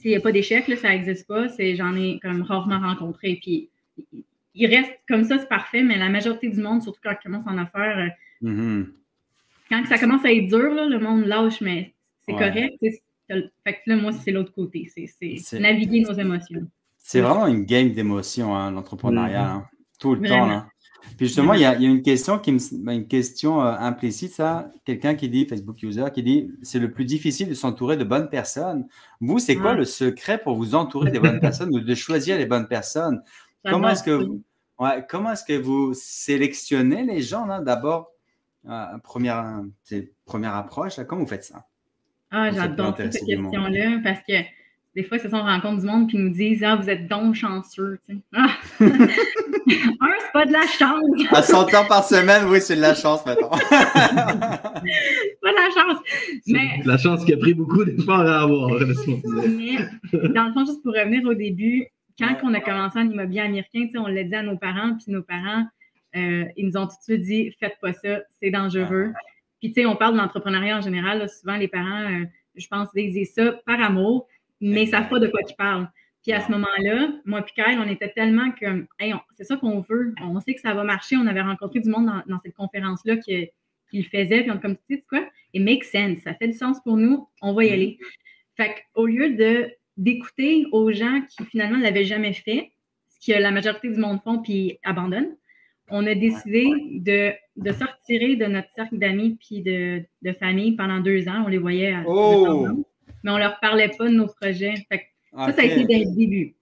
il 0.04 0.10
n'y 0.10 0.16
a 0.16 0.20
pas 0.20 0.32
d'échec, 0.32 0.66
ça 0.76 0.90
n'existe 0.90 1.26
pas. 1.26 1.46
J'en 1.58 1.96
ai 1.96 2.18
comme 2.20 2.42
rarement 2.42 2.78
rencontré. 2.78 3.38
Puis 3.42 3.70
il 4.54 4.66
reste 4.66 4.92
comme 5.08 5.24
ça, 5.24 5.38
c'est 5.38 5.48
parfait, 5.48 5.82
mais 5.82 5.96
la 5.98 6.08
majorité 6.08 6.48
du 6.48 6.60
monde, 6.60 6.82
surtout 6.82 7.00
quand 7.02 7.12
ils 7.12 7.22
commencent 7.22 7.46
en 7.46 7.58
affaires, 7.58 7.98
euh, 8.42 8.48
mm-hmm. 8.48 8.86
quand 9.70 9.86
ça 9.86 9.98
commence 9.98 10.24
à 10.24 10.32
être 10.32 10.48
dur, 10.48 10.74
le 10.74 10.98
monde 10.98 11.24
lâche, 11.26 11.60
mais 11.60 11.92
c'est 12.26 12.32
correct. 12.32 12.76
Fait 12.80 13.74
que 13.74 13.78
là, 13.86 13.96
moi, 13.96 14.12
c'est 14.12 14.32
l'autre 14.32 14.52
côté. 14.52 14.90
C'est 14.94 15.60
naviguer 15.60 16.00
nos 16.00 16.14
émotions. 16.14 16.66
C'est 16.96 17.20
vraiment 17.20 17.46
une 17.46 17.64
game 17.64 17.92
d'émotions, 17.92 18.54
hein, 18.54 18.70
l'entrepreneuriat, 18.70 19.44
mm-hmm. 19.44 19.56
hein, 19.56 19.68
tout 19.98 20.14
le 20.14 20.28
temps. 20.28 20.46
Là. 20.46 20.66
Puis 21.16 21.26
justement, 21.26 21.54
il 21.54 21.60
y, 21.60 21.64
a, 21.64 21.76
une 21.76 22.02
question 22.02 22.38
qui 22.38 22.52
me, 22.52 22.58
ben, 22.84 22.92
une 22.92 23.08
question 23.08 23.62
euh, 23.62 23.74
implicite, 23.78 24.32
ça. 24.32 24.70
Quelqu'un 24.84 25.14
qui 25.14 25.28
dit, 25.28 25.46
Facebook 25.46 25.82
user, 25.82 26.04
qui 26.12 26.22
dit, 26.22 26.50
c'est 26.62 26.78
le 26.78 26.90
plus 26.90 27.04
difficile 27.04 27.48
de 27.48 27.54
s'entourer 27.54 27.96
de 27.96 28.04
bonnes 28.04 28.28
personnes. 28.28 28.86
Vous, 29.20 29.38
c'est 29.38 29.56
quoi 29.56 29.74
le 29.74 29.84
secret 29.84 30.38
pour 30.38 30.56
vous 30.56 30.74
entourer 30.74 31.10
des 31.10 31.20
bonnes 31.20 31.40
personnes 31.40 31.74
ou 31.74 31.80
de 31.80 31.94
choisir 31.94 32.36
les 32.36 32.46
bonnes 32.46 32.68
personnes? 32.68 33.22
Comment 33.64 33.90
est-ce 33.90 34.02
que 34.02 34.10
vous, 34.10 34.42
ouais, 34.78 35.04
comment 35.08 35.32
est-ce 35.32 35.44
que 35.44 35.58
vous 35.58 35.94
sélectionnez 35.94 37.04
les 37.04 37.20
gens 37.20 37.46
là 37.46 37.60
D'abord, 37.60 38.10
euh, 38.68 38.98
première, 39.02 39.62
première 40.24 40.54
approche, 40.54 40.96
comment 41.06 41.22
vous 41.22 41.28
faites 41.28 41.44
ça? 41.44 41.66
Ah, 42.30 42.50
j'adore 42.50 42.96
cette 42.96 43.24
question-là 43.24 44.00
parce 44.04 44.20
que 44.26 44.34
des 44.98 45.04
fois, 45.04 45.18
c'est 45.18 45.28
ça, 45.28 45.36
on 45.36 45.44
rencontre 45.44 45.80
du 45.80 45.86
monde 45.86 46.10
qui 46.10 46.16
nous 46.16 46.30
disent 46.30 46.64
Ah, 46.64 46.74
vous 46.74 46.90
êtes 46.90 47.06
donc 47.06 47.34
chanceux. 47.34 48.00
Ah. 48.34 48.48
Un, 48.80 48.88
c'est 48.90 50.32
pas 50.32 50.44
de 50.44 50.52
la 50.52 50.66
chance. 50.66 51.04
À 51.30 51.42
100 51.42 51.72
heures 51.72 51.86
par 51.86 52.02
semaine, 52.02 52.46
oui, 52.48 52.60
c'est 52.60 52.74
de 52.74 52.80
la 52.80 52.94
chance 52.94 53.24
maintenant. 53.24 53.50
c'est 53.70 55.38
pas 55.40 55.52
de 55.52 55.56
la 55.56 55.70
chance. 55.72 56.02
Mais... 56.48 56.80
La 56.84 56.96
chance 56.96 57.24
qui 57.24 57.32
a 57.32 57.36
pris 57.36 57.54
beaucoup 57.54 57.84
d'efforts 57.84 58.20
à 58.20 58.42
avoir. 58.42 58.70
Mais 58.70 59.76
dans 60.34 60.46
le 60.46 60.52
fond, 60.52 60.64
juste 60.66 60.82
pour 60.82 60.94
revenir 60.94 61.24
au 61.28 61.34
début, 61.34 61.86
quand 62.18 62.36
on 62.42 62.54
a 62.54 62.60
commencé 62.60 62.98
en 62.98 63.08
immobilier 63.08 63.40
américain, 63.40 63.86
on 63.96 64.06
l'a 64.06 64.24
dit 64.24 64.34
à 64.34 64.42
nos 64.42 64.56
parents, 64.56 64.96
puis 64.96 65.12
nos 65.12 65.22
parents, 65.22 65.64
euh, 66.16 66.44
ils 66.56 66.66
nous 66.66 66.76
ont 66.76 66.86
tout 66.86 66.96
de 66.96 67.02
suite 67.02 67.22
dit 67.22 67.56
Faites 67.60 67.78
pas 67.80 67.92
ça, 67.92 68.20
c'est 68.40 68.50
dangereux. 68.50 69.12
Puis, 69.60 69.72
tu 69.72 69.80
sais, 69.80 69.86
on 69.86 69.96
parle 69.96 70.14
de 70.14 70.18
l'entrepreneuriat 70.18 70.78
en 70.78 70.80
général. 70.80 71.28
souvent, 71.28 71.56
les 71.56 71.68
parents, 71.68 72.10
euh, 72.10 72.24
je 72.56 72.66
pense, 72.68 72.88
disent 72.94 73.32
ça 73.34 73.52
par 73.66 73.80
amour 73.80 74.28
mais 74.60 74.84
ils 74.84 74.88
savent 74.88 75.08
pas 75.08 75.18
de 75.18 75.28
quoi 75.28 75.42
tu 75.42 75.54
parles. 75.54 75.88
Puis 76.22 76.32
à 76.32 76.40
ce 76.40 76.50
moment-là, 76.50 77.12
moi 77.24 77.40
et 77.40 77.52
Kyle, 77.52 77.78
on 77.78 77.88
était 77.88 78.10
tellement 78.10 78.50
comme, 78.60 78.86
hey, 78.98 79.14
c'est 79.36 79.44
ça 79.44 79.56
qu'on 79.56 79.80
veut, 79.80 80.14
on 80.20 80.40
sait 80.40 80.54
que 80.54 80.60
ça 80.60 80.74
va 80.74 80.84
marcher. 80.84 81.16
On 81.16 81.26
avait 81.26 81.42
rencontré 81.42 81.80
du 81.80 81.88
monde 81.88 82.10
dans, 82.26 82.40
cette 82.40 82.54
conférence-là 82.54 83.16
qui, 83.16 83.50
le 83.92 84.02
faisait, 84.02 84.42
puis 84.42 84.50
on 84.50 84.58
comme, 84.58 84.76
tu 84.76 84.96
sais 84.96 85.04
quoi, 85.08 85.26
it 85.54 85.62
makes 85.62 85.84
sense, 85.84 86.18
ça 86.18 86.34
fait 86.34 86.48
du 86.48 86.54
sens 86.54 86.78
pour 86.82 86.96
nous, 86.96 87.28
on 87.40 87.54
va 87.54 87.64
y 87.64 87.70
aller. 87.70 87.98
Fait 88.56 88.74
qu'au 88.92 89.06
lieu 89.06 89.30
de 89.30 89.70
d'écouter 89.98 90.64
aux 90.72 90.90
gens 90.92 91.20
qui 91.28 91.44
finalement 91.44 91.76
ne 91.76 91.82
l'avaient 91.82 92.04
jamais 92.04 92.32
fait, 92.32 92.72
ce 93.08 93.32
que 93.32 93.38
la 93.38 93.50
majorité 93.50 93.90
du 93.90 93.98
monde 93.98 94.20
font 94.22 94.38
puis 94.38 94.78
abandonnent, 94.84 95.36
on 95.90 96.06
a 96.06 96.14
décidé 96.14 96.70
de, 97.00 97.32
de 97.56 97.72
sortir 97.72 98.38
de 98.38 98.44
notre 98.46 98.68
cercle 98.74 98.98
d'amis 98.98 99.38
puis 99.40 99.62
de, 99.62 100.02
de, 100.22 100.32
famille 100.32 100.72
pendant 100.72 101.00
deux 101.00 101.28
ans. 101.28 101.44
On 101.44 101.48
les 101.48 101.58
voyait 101.58 101.92
à 101.92 102.04
oh! 102.06 102.84
mais 103.22 103.30
on 103.30 103.38
leur 103.38 103.58
parlait 103.60 103.90
pas 103.96 104.06
de 104.06 104.14
nos 104.14 104.26
projets. 104.26 104.74
Ça, 104.90 104.98
ça 105.52 105.62
a 105.62 105.64
été 105.64 105.84
dès 105.84 106.04
le 106.04 106.16
début. 106.16 106.54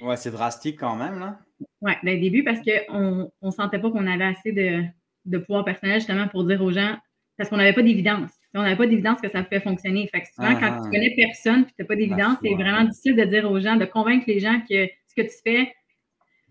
Ouais, 0.00 0.16
c'est 0.16 0.30
drastique 0.30 0.78
quand 0.78 0.96
même, 0.96 1.18
là. 1.18 1.38
Oui, 1.82 1.92
dès 2.02 2.14
le 2.14 2.20
début, 2.20 2.44
parce 2.44 2.60
qu'on 2.60 3.30
ne 3.42 3.50
sentait 3.50 3.78
pas 3.78 3.90
qu'on 3.90 4.06
avait 4.06 4.24
assez 4.24 4.52
de, 4.52 4.82
de, 5.26 5.38
pouvoir 5.38 5.64
personnel 5.64 5.96
justement 5.96 6.28
pour 6.28 6.44
dire 6.44 6.62
aux 6.62 6.72
gens, 6.72 6.96
parce 7.36 7.50
qu'on 7.50 7.56
n'avait 7.56 7.72
pas 7.72 7.82
d'évidence. 7.82 8.30
On 8.54 8.62
n'avait 8.62 8.76
pas 8.76 8.86
d'évidence 8.86 9.20
que 9.20 9.28
ça 9.28 9.42
pouvait 9.42 9.60
fonctionner. 9.60 10.08
Fait 10.08 10.22
que 10.22 10.26
souvent, 10.34 10.54
quand 10.54 10.80
tu 10.80 10.86
ah. 10.86 10.90
connais 10.90 11.14
personne 11.14 11.60
et 11.62 11.66
tu 11.66 11.74
n'as 11.78 11.84
pas 11.84 11.96
d'évidence, 11.96 12.38
c'est 12.42 12.54
vraiment 12.54 12.84
difficile 12.84 13.14
de 13.14 13.24
dire 13.24 13.50
aux 13.50 13.60
gens, 13.60 13.76
de 13.76 13.84
convaincre 13.84 14.24
les 14.26 14.40
gens 14.40 14.60
que 14.60 14.86
ce 14.86 15.14
que 15.14 15.22
tu 15.22 15.34
fais. 15.44 15.72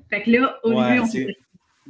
Fait 0.10 0.22
que 0.22 0.32
là, 0.32 0.60
au 0.64 0.70
début, 0.70 1.00
on 1.00 1.08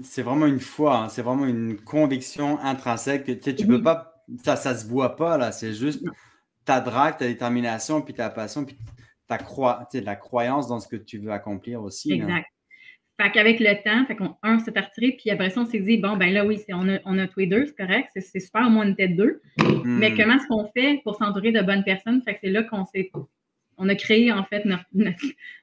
c'est 0.03 0.21
vraiment 0.21 0.45
une 0.45 0.59
foi, 0.59 0.97
hein. 0.97 1.09
c'est 1.09 1.23
vraiment 1.23 1.45
une 1.45 1.75
conviction 1.79 2.59
intrinsèque. 2.59 3.25
Tu 3.25 3.39
sais, 3.41 3.55
tu 3.55 3.65
peux 3.65 3.81
pas, 3.81 4.23
ça, 4.43 4.55
ça 4.55 4.75
se 4.75 4.87
voit 4.87 5.15
pas 5.15 5.37
là. 5.37 5.51
C'est 5.51 5.73
juste, 5.73 6.03
ta 6.65 6.81
drive, 6.81 7.15
ta 7.17 7.25
détermination, 7.25 8.01
puis 8.01 8.13
ta 8.13 8.29
passion, 8.29 8.63
puis 8.63 8.77
ta 9.27 9.37
croi 9.37 9.87
la 9.93 10.15
croyance 10.15 10.67
dans 10.67 10.79
ce 10.79 10.87
que 10.87 10.95
tu 10.95 11.17
veux 11.17 11.31
accomplir 11.31 11.81
aussi. 11.81 12.13
Exact. 12.13 12.45
Fait 13.19 13.31
qu'avec 13.31 13.59
le 13.59 13.73
temps, 13.83 14.05
fait 14.05 14.15
qu'on, 14.15 14.35
un, 14.43 14.59
s'est 14.59 14.71
retiré, 14.71 15.17
puis 15.19 15.31
après 15.31 15.49
ça, 15.49 15.61
on 15.61 15.65
s'est 15.65 15.79
dit, 15.79 15.97
bon, 15.97 16.17
ben 16.17 16.31
là, 16.31 16.45
oui, 16.45 16.59
on 16.69 16.87
a, 16.87 16.99
on 17.05 17.17
a 17.17 17.27
tous 17.27 17.39
les 17.39 17.47
deux, 17.47 17.65
c'est 17.65 17.75
correct, 17.75 18.09
c'est, 18.13 18.39
super, 18.39 18.67
au 18.67 18.69
moins 18.69 18.85
on 18.85 18.91
était 18.91 19.07
deux. 19.07 19.41
Mais 19.83 20.11
hmm. 20.11 20.17
comment 20.17 20.35
est-ce 20.35 20.47
qu'on 20.47 20.69
fait 20.71 21.01
pour 21.03 21.15
s'entourer 21.15 21.51
de 21.51 21.61
bonnes 21.61 21.83
personnes? 21.83 22.21
Fait 22.23 22.35
que 22.35 22.39
c'est 22.43 22.51
là 22.51 22.61
qu'on 22.61 22.85
s'est, 22.85 23.11
on 23.77 23.89
a 23.89 23.95
créé, 23.95 24.31
en 24.31 24.43
fait, 24.43 24.65
notre, 24.65 24.85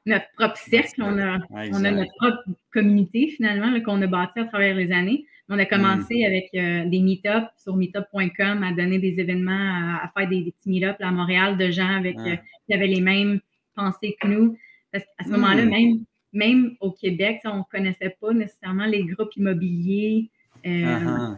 notre, 0.06 0.26
propre 0.36 0.56
cercle, 0.56 1.02
on 1.02 1.18
a, 1.18 1.38
on 1.50 1.84
a 1.84 1.90
notre 1.90 2.12
propre 2.16 2.42
communauté, 2.72 3.28
finalement, 3.28 3.80
qu'on 3.82 4.02
a 4.02 4.06
bâti 4.06 4.40
à 4.40 4.44
travers 4.46 4.74
les 4.74 4.92
années. 4.92 5.24
On 5.48 5.58
a 5.58 5.66
commencé 5.66 6.22
mm. 6.22 6.26
avec 6.26 6.48
euh, 6.54 6.88
des 6.88 7.00
meet-ups 7.00 7.48
sur 7.62 7.76
meetup.com 7.76 8.62
à 8.62 8.72
donner 8.72 8.98
des 8.98 9.20
événements, 9.20 10.00
à, 10.02 10.10
faire 10.16 10.28
des, 10.28 10.54
petits 10.58 10.70
meet-ups 10.70 11.00
à 11.00 11.10
Montréal 11.10 11.58
de 11.58 11.70
gens 11.70 11.96
avec, 11.96 12.16
euh, 12.18 12.36
qui 12.66 12.74
avaient 12.74 12.86
les 12.86 13.00
mêmes 13.00 13.40
pensées 13.74 14.16
que 14.20 14.26
nous. 14.26 14.56
Parce 14.90 15.04
qu'à 15.04 15.24
ce 15.24 15.30
moment-là, 15.30 15.64
mm. 15.64 15.68
même, 15.68 16.04
même 16.34 16.76
au 16.80 16.90
Québec, 16.90 17.40
on 17.44 17.58
ne 17.58 17.62
connaissait 17.70 18.16
pas 18.20 18.32
nécessairement 18.32 18.86
les 18.86 19.04
groupes 19.04 19.34
immobiliers. 19.36 20.28
Euh, 20.66 20.70
uh-huh. 20.70 21.36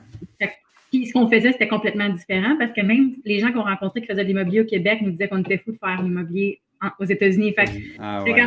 Puis 0.91 1.07
ce 1.07 1.13
qu'on 1.13 1.29
faisait, 1.29 1.53
c'était 1.53 1.69
complètement 1.69 2.09
différent 2.09 2.57
parce 2.59 2.73
que 2.73 2.81
même 2.81 3.15
les 3.25 3.41
gens 3.41 3.53
qu'on 3.53 3.63
rencontrait 3.63 4.01
qui 4.01 4.07
faisaient 4.07 4.23
de 4.23 4.29
l'immobilier 4.29 4.61
au 4.61 4.67
Québec 4.67 5.01
nous 5.03 5.11
disaient 5.11 5.29
qu'on 5.29 5.41
était 5.41 5.59
fous 5.59 5.73
de 5.73 5.79
faire 5.79 6.03
l'immobilier 6.03 6.61
aux 6.99 7.05
États-Unis. 7.05 7.55
Fait, 7.55 7.71
ah, 7.99 8.23
ouais. 8.23 8.35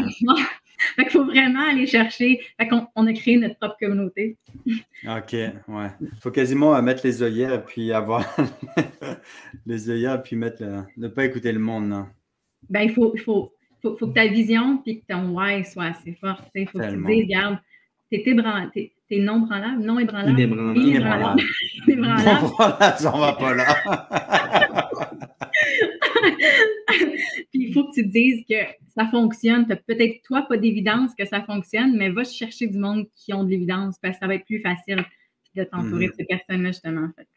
Fait 0.96 1.04
qu'il 1.04 1.12
faut 1.12 1.26
vraiment 1.26 1.68
aller 1.70 1.86
chercher. 1.86 2.40
Fait 2.58 2.68
qu'on 2.70 2.88
on 2.96 3.06
a 3.06 3.12
créé 3.12 3.36
notre 3.36 3.58
propre 3.58 3.76
communauté. 3.82 4.38
OK, 5.06 5.34
ouais. 5.34 5.90
Il 6.00 6.20
faut 6.22 6.32
quasiment 6.32 6.74
euh, 6.74 6.82
mettre 6.82 7.06
les 7.06 7.22
œillères 7.22 7.66
puis 7.66 7.92
avoir 7.92 8.26
les 9.66 9.90
œillères 9.90 10.24
puis 10.24 10.38
mettre 10.38 10.64
ne 10.96 11.08
pas 11.10 11.26
écouter 11.26 11.52
le 11.52 11.60
monde. 11.60 11.90
Non? 11.90 12.08
Ben, 12.70 12.82
il 12.84 12.92
faut, 12.92 13.12
il 13.14 13.20
faut, 13.20 13.52
faut, 13.82 13.96
que 13.96 14.06
ta 14.14 14.28
vision 14.28 14.78
puis 14.78 15.02
que 15.02 15.06
ton 15.14 15.30
why 15.36 15.64
soit 15.66 15.86
assez 15.86 16.14
fort. 16.14 16.42
Il 16.56 16.68
faut 16.68 16.80
que 16.80 16.90
tu 16.90 17.02
te 17.02 17.08
dises, 17.08 17.24
regarde, 17.24 17.58
t'es 18.10 19.20
non 19.20 19.40
branlable, 19.40 19.84
non 19.84 20.00
ébranlable. 20.00 20.40
Inébranlable. 20.40 20.80
Inébranlable. 20.80 21.42
Inébranlable. 21.88 22.46
on 23.14 23.20
va 23.20 23.34
pas 23.34 23.56
là. 23.56 23.76
puis 27.52 27.68
il 27.68 27.74
faut 27.74 27.86
que 27.86 27.94
tu 27.94 28.04
te 28.04 28.12
dises 28.12 28.44
que 28.50 28.56
ça 28.96 29.08
fonctionne. 29.08 29.66
peut-être 29.68 30.22
toi 30.24 30.44
pas 30.44 30.58
d'évidence 30.58 31.14
que 31.18 31.26
ça 31.26 31.42
fonctionne, 31.42 31.98
mais 31.98 32.10
va 32.10 32.24
chercher 32.24 32.68
du 32.68 32.78
monde 32.78 33.08
qui 33.16 33.34
ont 33.34 33.44
de 33.44 33.50
l'évidence 33.50 33.98
parce 34.02 34.16
que 34.16 34.20
ça 34.20 34.28
va 34.28 34.36
être 34.36 34.46
plus 34.46 34.62
facile 34.62 35.04
de 35.56 35.64
t'entourer 35.64 36.08
de 36.08 36.12
mhm. 36.12 36.18
ces 36.18 36.26
personnes-là, 36.26 36.72
justement. 36.72 37.06
En 37.06 37.12
fait. 37.16 37.28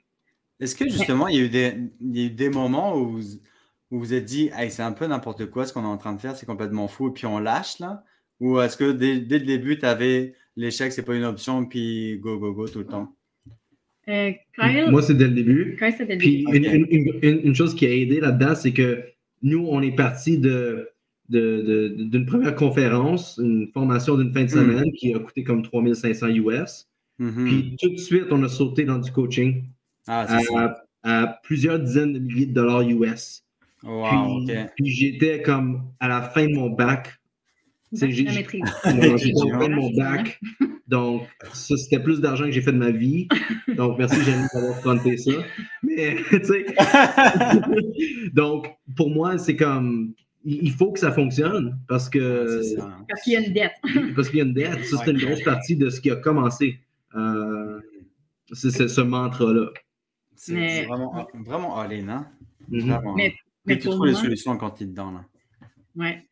Est-ce 0.61 0.76
que 0.76 0.85
justement, 0.88 1.28
il, 1.28 1.37
y 1.37 1.40
a 1.40 1.44
eu 1.44 1.48
des, 1.48 1.74
il 2.00 2.18
y 2.18 2.22
a 2.22 2.26
eu 2.26 2.31
des 2.31 2.50
moments 2.50 2.96
où 2.96 3.11
vous 3.11 3.40
vous, 3.98 4.14
êtes 4.14 4.24
dit, 4.24 4.50
hey, 4.57 4.70
c'est 4.70 4.83
un 4.83 4.92
peu 4.92 5.07
n'importe 5.07 5.46
quoi 5.46 5.66
ce 5.66 5.72
qu'on 5.72 5.83
est 5.83 5.87
en 5.87 5.98
train 5.98 6.14
de 6.14 6.20
faire, 6.20 6.37
c'est 6.37 6.46
complètement 6.46 6.88
fou, 6.88 7.09
et 7.09 7.12
puis 7.12 7.26
on 7.26 7.38
lâche 7.38 7.78
là? 7.78 8.05
Ou 8.40 8.61
est-ce 8.61 8.76
que 8.76 8.90
dès, 8.90 9.20
dès, 9.20 9.38
le 9.38 9.44
début, 9.44 9.78
tu 9.78 9.87
avais 9.87 10.35
l'échec, 10.57 10.92
c'est 10.92 11.05
pas 11.05 11.14
une 11.14 11.24
option, 11.24 11.64
puis 11.64 12.18
go, 12.18 12.38
go, 12.38 12.52
go 12.52 12.66
tout 12.66 12.81
le 12.81 12.87
temps? 12.87 13.14
Euh, 14.09 14.33
Moi, 14.90 15.02
c'est 15.02 15.14
dès 15.14 15.28
le 15.28 15.35
début. 15.35 15.76
Puis 16.18 16.44
une, 16.52 17.55
chose 17.55 17.74
qui 17.76 17.87
a 17.87 17.90
aidé 17.90 18.20
là-dedans, 18.20 18.57
c'est 18.57 18.72
que 18.72 19.05
nous, 19.42 19.64
on 19.70 19.81
est 19.81 19.94
parti 19.94 20.38
de, 20.38 20.90
d'une 21.28 22.26
première 22.26 22.57
conférence, 22.57 23.38
une 23.40 23.68
formation 23.72 24.16
d'une 24.16 24.33
fin 24.33 24.40
de 24.40 24.46
hmm. 24.46 24.48
semaine 24.48 24.92
qui 24.92 25.14
a 25.14 25.20
coûté 25.20 25.44
comme 25.44 25.62
3500 25.62 26.28
US. 26.28 26.88
Mm-hmm. 27.20 27.44
Puis 27.44 27.76
tout 27.81 27.90
de 27.90 27.96
suite, 27.96 28.26
on 28.31 28.42
a 28.42 28.48
sauté 28.48 28.85
dans 28.85 28.98
du 28.98 29.12
coaching 29.12 29.64
ah, 30.09 30.26
à, 31.05 31.40
plusieurs 31.44 31.78
dizaines 31.78 32.12
de 32.12 32.18
milliers 32.18 32.46
de 32.46 32.55
dollars 32.55 32.83
US. 32.83 33.44
Wow, 33.83 34.45
puis, 34.47 34.57
puis 34.77 34.90
j'étais 34.90 35.42
comme 35.42 35.92
à 35.99 36.09
la 36.09 36.23
fin 36.23 36.47
de 36.47 36.55
mon 36.55 36.71
bac 36.71 37.18
J'ai 37.92 38.25
fait 38.45 38.61
mon 39.68 39.90
bac. 39.97 40.40
Donc, 40.87 41.27
ça, 41.53 41.77
c'était 41.77 42.01
plus 42.01 42.21
d'argent 42.21 42.45
que 42.45 42.53
j'ai 42.53 42.61
fait 42.61 42.73
de 42.73 42.79
ma 42.79 42.90
vie. 42.90 43.27
Donc, 43.77 43.99
merci, 43.99 44.23
Jenny, 44.23 44.45
d'avoir 44.53 44.79
fronté 44.81 45.16
ça. 45.16 45.33
Mais, 45.83 46.16
tu 46.31 46.45
sais. 46.45 46.66
donc, 48.33 48.68
pour 48.97 49.11
moi, 49.11 49.38
c'est 49.38 49.57
comme. 49.57 50.14
Il 50.45 50.73
faut 50.73 50.90
que 50.90 50.99
ça 50.99 51.12
fonctionne 51.12 51.79
parce 51.88 52.11
que. 52.11 52.77
Parce 53.09 53.23
qu'il 53.23 53.33
y 53.33 53.37
a 53.37 53.40
une 53.40 53.53
dette. 53.53 53.73
parce 54.14 54.29
qu'il 54.29 54.38
y 54.38 54.42
a 54.42 54.45
une 54.45 54.55
dette. 54.55 54.85
Ça, 54.85 54.99
c'est 55.05 55.12
une 55.12 55.18
grosse 55.18 55.42
partie 55.42 55.77
de 55.77 55.88
ce 55.88 56.01
qui 56.01 56.11
a 56.11 56.16
commencé. 56.16 56.79
Euh, 57.14 57.81
c'est 58.53 58.88
ce 58.88 59.01
mantra-là. 59.01 59.68
C'est 60.35 60.85
vraiment, 60.87 61.27
vraiment 61.45 61.79
all-in, 61.79 62.09
hein? 62.09 62.27
Mais, 62.68 63.35
mais 63.64 63.79
tu 63.79 63.88
trouves 63.88 64.07
les 64.07 64.14
solutions 64.14 64.57
quand 64.57 64.70
tu 64.70 64.85
es 64.85 64.87
dedans, 64.87 65.12
là. 65.12 65.25
Ouais. 65.94 66.27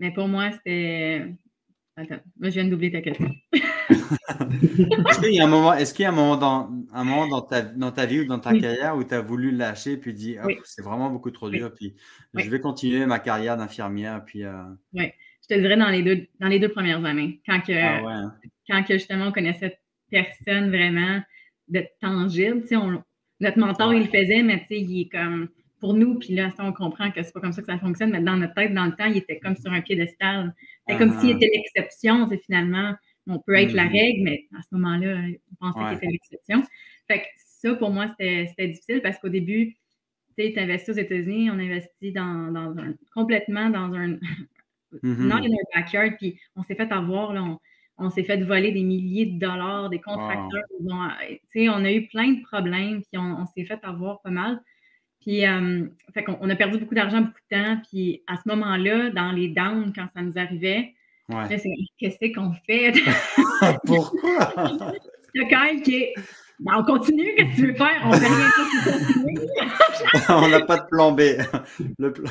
Mais 0.00 0.12
pour 0.12 0.28
moi, 0.28 0.50
c'était. 0.52 1.34
Attends, 1.96 2.20
moi, 2.40 2.50
je 2.50 2.60
viens 2.60 2.64
d'oublier 2.64 2.90
ta 2.90 3.00
question. 3.00 3.30
est-ce 3.90 5.20
qu'il 5.20 5.34
y 5.34 5.40
a 5.40 5.44
un 5.44 5.48
moment, 5.48 5.74
est-ce 5.74 5.94
qu'il 5.94 6.02
y 6.02 6.06
a 6.06 6.08
un 6.08 6.12
moment, 6.12 6.36
dans, 6.36 6.70
un 6.92 7.04
moment 7.04 7.28
dans, 7.28 7.42
ta, 7.42 7.62
dans 7.62 7.92
ta 7.92 8.06
vie 8.06 8.20
ou 8.20 8.24
dans 8.24 8.40
ta 8.40 8.58
carrière 8.58 8.96
où 8.96 9.04
tu 9.04 9.14
as 9.14 9.20
voulu 9.20 9.52
lâcher 9.52 9.96
puis 9.96 10.12
dit 10.12 10.36
oh, 10.42 10.48
c'est 10.64 10.82
vraiment 10.82 11.10
beaucoup 11.10 11.30
trop 11.30 11.50
dur, 11.50 11.72
puis 11.72 11.94
je 12.34 12.50
vais 12.50 12.60
continuer 12.60 13.06
ma 13.06 13.20
carrière 13.20 13.56
d'infirmière. 13.56 14.24
Puis, 14.24 14.42
euh... 14.42 14.64
Oui, 14.92 15.12
je 15.42 15.54
te 15.54 15.60
dirais 15.60 15.76
dans 15.76 15.90
les 15.90 16.02
deux, 16.02 16.26
dans 16.40 16.48
les 16.48 16.58
deux 16.58 16.70
premières 16.70 17.04
années, 17.04 17.40
quand, 17.46 17.60
que, 17.60 17.72
ah 17.72 18.02
hein. 18.04 18.34
quand 18.68 18.82
que 18.82 18.94
justement 18.94 19.26
on 19.26 19.32
connaissait 19.32 19.78
personne 20.10 20.70
vraiment 20.70 21.22
de 21.68 21.84
tangible. 22.00 22.64
On, 22.72 23.02
notre 23.40 23.58
mentor, 23.58 23.94
il 23.94 24.04
le 24.04 24.08
faisait, 24.08 24.42
mais 24.42 24.64
il 24.70 25.00
est 25.02 25.08
comme 25.08 25.48
pour 25.84 25.92
nous, 25.92 26.18
puis 26.18 26.34
là, 26.34 26.48
on 26.60 26.72
comprend 26.72 27.10
que 27.10 27.22
c'est 27.22 27.32
pas 27.34 27.40
comme 27.40 27.52
ça 27.52 27.60
que 27.60 27.66
ça 27.66 27.78
fonctionne, 27.78 28.10
mais 28.10 28.22
dans 28.22 28.38
notre 28.38 28.54
tête, 28.54 28.72
dans 28.72 28.86
le 28.86 28.92
temps, 28.92 29.04
il 29.04 29.18
était 29.18 29.38
comme 29.38 29.54
sur 29.54 29.70
un 29.70 29.82
piédestal. 29.82 30.54
C'est 30.88 30.96
comme 30.96 31.20
s'il 31.20 31.32
était 31.32 31.50
l'exception, 31.54 32.26
c'est 32.26 32.38
finalement, 32.38 32.94
on 33.26 33.38
peut 33.38 33.52
être 33.52 33.74
la 33.74 33.84
mm-hmm. 33.84 33.92
règle, 33.92 34.22
mais 34.22 34.46
à 34.58 34.62
ce 34.62 34.74
moment-là, 34.76 35.18
on 35.60 35.72
pensait 35.72 35.84
qu'il 35.84 35.96
était 35.98 36.06
l'exception. 36.06 36.62
Fait 37.06 37.18
que 37.18 37.26
ça, 37.36 37.74
pour 37.74 37.90
moi, 37.90 38.06
c'était 38.08 38.68
difficile 38.68 39.02
parce 39.02 39.18
qu'au 39.18 39.28
début, 39.28 39.76
tu 40.38 40.42
sais, 40.42 40.58
investis 40.58 40.88
aux 40.88 40.98
États-Unis, 40.98 41.50
on 41.50 41.58
investit 41.58 42.12
dans, 42.12 42.50
dans 42.50 42.78
un, 42.78 42.94
complètement 43.12 43.68
dans 43.68 43.92
un, 43.92 44.16
not 45.02 45.44
in 45.44 45.50
our 45.50 45.68
backyard, 45.74 46.16
puis 46.16 46.40
on 46.56 46.62
s'est 46.62 46.76
fait 46.76 46.90
avoir, 46.92 47.34
là, 47.34 47.58
on, 47.98 48.08
s'est 48.08 48.24
fait 48.24 48.42
voler 48.42 48.72
des 48.72 48.84
milliers 48.84 49.26
de 49.26 49.38
dollars, 49.38 49.90
des 49.90 50.00
contracteurs. 50.00 50.64
tu 50.80 51.40
sais, 51.52 51.68
on 51.68 51.84
a 51.84 51.92
eu 51.92 52.06
plein 52.08 52.32
de 52.32 52.42
problèmes, 52.42 53.02
puis 53.02 53.20
on 53.20 53.44
s'est 53.44 53.66
fait 53.66 53.80
avoir 53.84 54.22
pas 54.22 54.30
mal. 54.30 54.62
Puis, 55.24 55.46
euh, 55.46 55.86
fait 56.12 56.24
on, 56.40 56.50
a 56.50 56.54
perdu 56.54 56.78
beaucoup 56.78 56.94
d'argent, 56.94 57.22
beaucoup 57.22 57.40
de 57.50 57.56
temps. 57.56 57.80
Puis, 57.88 58.22
à 58.26 58.36
ce 58.36 58.42
moment-là, 58.46 59.08
dans 59.10 59.32
les 59.32 59.48
downs, 59.48 59.90
quand 59.94 60.06
ça 60.14 60.20
nous 60.20 60.36
arrivait, 60.36 60.92
qu'est-ce 61.98 62.34
qu'on 62.34 62.52
fait? 62.66 62.92
Pourquoi? 63.86 64.52
Le 65.34 65.44
Kyle 65.48 65.82
qui 65.82 65.96
est. 65.96 66.14
Ben, 66.60 66.74
on 66.78 66.84
continue, 66.84 67.34
qu'est-ce 67.36 67.50
que 67.50 67.56
tu 67.56 67.66
veux 67.66 67.74
faire? 67.74 68.00
On 68.04 68.12
fait 68.12 68.28
rien 68.28 68.50
on 70.28 70.48
n'a 70.48 70.60
pas 70.60 70.78
de 70.78 70.86
plan 70.88 71.10
B. 71.10 71.22
Le 71.98 72.12
plan... 72.12 72.30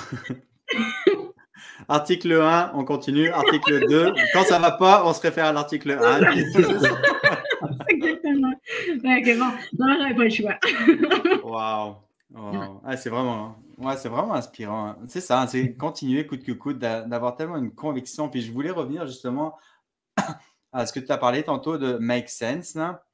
Article 1.90 2.32
1, 2.32 2.72
on 2.74 2.86
continue. 2.86 3.30
Article 3.30 3.86
2, 3.90 4.14
quand 4.34 4.44
ça 4.44 4.60
ne 4.60 4.64
va 4.64 4.72
pas, 4.72 5.04
on 5.06 5.14
se 5.14 5.20
réfère 5.20 5.48
à 5.48 5.52
l'article 5.52 5.92
1. 5.92 6.22
Exactement. 7.90 8.54
Ok, 9.04 9.38
bon, 9.38 9.52
non, 9.78 9.96
j'avais 10.00 10.16
pas 10.16 10.24
le 10.24 10.30
choix. 10.30 10.58
Wow. 12.34 12.82
Oh, 12.86 12.92
c'est 12.98 13.10
vraiment, 13.10 13.56
ouais, 13.78 13.98
c'est 13.98 14.10
vraiment 14.10 14.34
inspirant. 14.34 14.88
Hein. 14.88 14.98
C'est 15.08 15.22
ça, 15.22 15.46
c'est 15.48 15.74
continuer 15.78 16.26
coûte 16.26 16.44
que 16.44 16.52
coûte, 16.52 16.80
d'avoir 16.80 17.36
tellement 17.36 17.58
une 17.58 17.74
conviction. 17.74 18.30
Puis 18.30 18.42
je 18.42 18.52
voulais 18.52 18.72
revenir 18.72 19.06
justement 19.08 19.58
à 20.72 20.86
ce 20.86 20.94
que 20.94 21.00
tu 21.00 21.12
as 21.12 21.18
parlé 21.18 21.44
tantôt 21.44 21.78
de 21.78 21.98
make 21.98 22.30
sense, 22.30 22.76
là. 22.76 23.06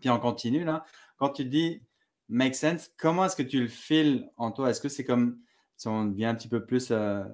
Puis 0.00 0.10
on 0.10 0.18
continue, 0.18 0.64
là. 0.64 0.84
Quand 1.16 1.30
tu 1.30 1.44
dis 1.44 1.82
make 2.28 2.54
sense, 2.54 2.90
comment 2.96 3.24
est-ce 3.24 3.36
que 3.36 3.42
tu 3.42 3.60
le 3.60 3.68
files 3.68 4.30
en 4.36 4.52
toi? 4.52 4.70
Est-ce 4.70 4.80
que 4.80 4.88
c'est 4.88 5.04
comme 5.04 5.38
si 5.76 5.88
on 5.88 6.04
devient 6.04 6.26
un 6.26 6.34
petit 6.34 6.48
peu 6.48 6.64
plus, 6.64 6.88
euh, 6.90 7.24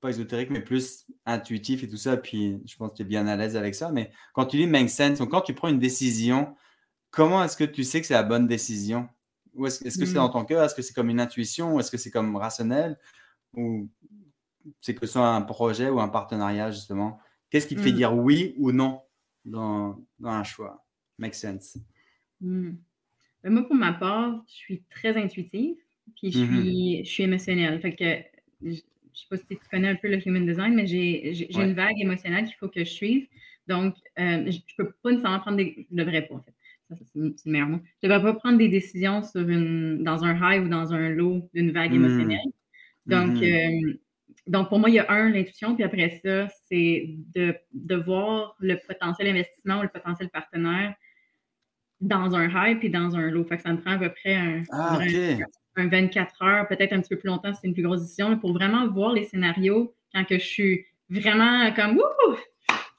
pas 0.00 0.10
ésotérique, 0.10 0.50
mais 0.50 0.60
plus 0.60 1.06
intuitif 1.26 1.84
et 1.84 1.88
tout 1.88 1.96
ça? 1.96 2.16
Puis 2.16 2.60
je 2.66 2.76
pense 2.76 2.90
que 2.90 2.96
tu 2.96 3.02
es 3.02 3.04
bien 3.04 3.26
à 3.26 3.36
l'aise 3.36 3.56
avec 3.56 3.74
ça. 3.74 3.90
Mais 3.90 4.12
quand 4.34 4.46
tu 4.46 4.56
dis 4.56 4.66
make 4.66 4.90
sense, 4.90 5.18
donc 5.18 5.30
quand 5.30 5.42
tu 5.42 5.54
prends 5.54 5.68
une 5.68 5.78
décision, 5.78 6.54
comment 7.10 7.42
est-ce 7.44 7.56
que 7.56 7.64
tu 7.64 7.84
sais 7.84 8.00
que 8.00 8.06
c'est 8.06 8.14
la 8.14 8.22
bonne 8.22 8.46
décision? 8.46 9.08
Ou 9.54 9.66
est-ce 9.66 9.98
que 9.98 10.06
c'est 10.06 10.14
dans 10.14 10.28
mmh. 10.28 10.32
ton 10.32 10.44
cœur? 10.44 10.64
Est-ce 10.64 10.74
que 10.74 10.82
c'est 10.82 10.94
comme 10.94 11.10
une 11.10 11.20
intuition? 11.20 11.78
Est-ce 11.80 11.90
que 11.90 11.96
c'est 11.96 12.10
comme 12.10 12.36
rationnel? 12.36 12.98
Ou 13.54 13.88
c'est 14.80 14.94
que 14.94 15.06
ce 15.06 15.14
soit 15.14 15.28
un 15.28 15.42
projet 15.42 15.88
ou 15.88 16.00
un 16.00 16.08
partenariat, 16.08 16.70
justement? 16.70 17.18
Qu'est-ce 17.50 17.66
qui 17.66 17.74
te 17.74 17.80
fait 17.80 17.92
mmh. 17.92 17.96
dire 17.96 18.14
oui 18.14 18.54
ou 18.58 18.72
non 18.72 19.02
dans, 19.44 20.00
dans 20.18 20.30
un 20.30 20.44
choix? 20.44 20.84
Make 21.18 21.34
sense. 21.34 21.78
Mmh. 22.40 22.70
Ben, 23.42 23.52
moi, 23.52 23.66
pour 23.66 23.74
ma 23.74 23.92
part, 23.92 24.42
je 24.46 24.54
suis 24.54 24.82
très 24.90 25.16
intuitive, 25.16 25.76
puis 26.16 26.30
je 26.30 26.44
suis, 26.44 27.04
je 27.04 27.10
suis 27.10 27.22
émotionnelle. 27.22 27.80
Fait 27.80 27.94
que, 27.94 28.22
je 28.62 28.70
ne 28.70 28.74
sais 28.74 29.26
pas 29.28 29.36
si 29.36 29.46
tu 29.46 29.58
connais 29.70 29.88
un 29.88 29.96
peu 29.96 30.08
le 30.08 30.26
human 30.26 30.46
design, 30.46 30.74
mais 30.74 30.86
j'ai 30.86 31.52
une 31.52 31.74
vague 31.74 31.98
émotionnelle 31.98 32.44
qu'il 32.44 32.56
faut 32.56 32.68
que 32.68 32.84
je 32.84 32.90
suive. 32.90 33.26
Donc, 33.66 33.94
euh, 34.18 34.50
je 34.50 34.58
ne 34.58 34.76
peux 34.76 34.92
pas 35.02 35.10
nécessairement 35.10 35.40
prendre 35.40 35.56
des. 35.56 35.86
Je 35.90 35.96
devrais 35.96 36.22
pas, 36.22 36.34
en 36.34 36.42
fait 36.42 36.54
c'est 36.96 37.18
le 37.18 37.34
meilleur 37.46 37.68
mot. 37.68 37.80
Je 38.02 38.08
ne 38.08 38.14
vais 38.14 38.22
pas 38.22 38.34
prendre 38.34 38.58
des 38.58 38.68
décisions 38.68 39.22
sur 39.22 39.48
une, 39.48 40.02
dans 40.02 40.24
un 40.24 40.34
high 40.34 40.64
ou 40.64 40.68
dans 40.68 40.92
un 40.92 41.08
low 41.10 41.48
d'une 41.54 41.72
vague 41.72 41.92
hmm. 41.92 42.04
émotionnelle. 42.04 42.50
Donc, 43.06 43.38
hmm. 43.38 43.42
euh, 43.42 43.98
donc, 44.46 44.68
pour 44.68 44.78
moi, 44.78 44.90
il 44.90 44.94
y 44.94 44.98
a 44.98 45.10
un, 45.10 45.30
l'intuition, 45.30 45.74
puis 45.74 45.84
après 45.84 46.20
ça, 46.24 46.48
c'est 46.68 47.16
de, 47.34 47.54
de, 47.72 47.94
voir 47.96 48.56
le 48.58 48.76
potentiel 48.86 49.28
investissement 49.28 49.78
ou 49.78 49.82
le 49.82 49.88
potentiel 49.88 50.28
partenaire 50.30 50.94
dans 52.00 52.34
un 52.34 52.48
high 52.48 52.78
puis 52.78 52.90
dans 52.90 53.14
un 53.16 53.30
low. 53.30 53.44
Fait 53.44 53.56
que 53.56 53.62
ça 53.62 53.72
me 53.72 53.80
prend 53.80 53.92
à 53.92 53.98
peu 53.98 54.10
près 54.10 54.34
un, 54.34 54.62
ah, 54.72 54.98
un, 55.76 55.88
24 55.88 56.42
heures, 56.42 56.68
peut-être 56.68 56.92
un 56.92 57.00
petit 57.00 57.10
peu 57.10 57.18
plus 57.18 57.28
longtemps 57.28 57.52
si 57.52 57.60
c'est 57.60 57.68
une 57.68 57.74
plus 57.74 57.82
grosse 57.82 58.02
décision, 58.02 58.38
pour 58.38 58.52
vraiment 58.52 58.88
voir 58.88 59.12
les 59.12 59.24
scénarios 59.24 59.94
quand 60.12 60.24
que 60.24 60.38
je 60.38 60.44
suis 60.44 60.86
vraiment 61.08 61.72
comme 61.72 61.96
Wouh! 61.96 62.36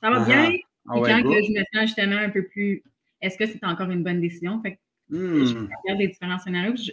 Ça 0.02 0.10
va 0.10 0.22
ah, 0.22 0.26
bien. 0.26 0.52
Ah, 0.88 0.98
et 0.98 1.02
quand 1.02 1.24
que 1.24 1.44
je 1.44 1.52
me 1.52 1.64
sens 1.74 1.82
justement 1.82 2.18
un 2.18 2.30
peu 2.30 2.44
plus 2.44 2.84
est-ce 3.22 3.38
que 3.38 3.46
c'est 3.46 3.64
encore 3.64 3.90
une 3.90 4.04
bonne 4.04 4.22
décision? 4.22 4.62
Fait 4.62 4.74
que 4.74 4.80
je 5.10 5.18
hmm. 5.18 5.70
regarde 5.84 6.00
les 6.00 6.08
différents 6.08 6.40
scénarios. 6.40 6.76
Je, 6.76 6.92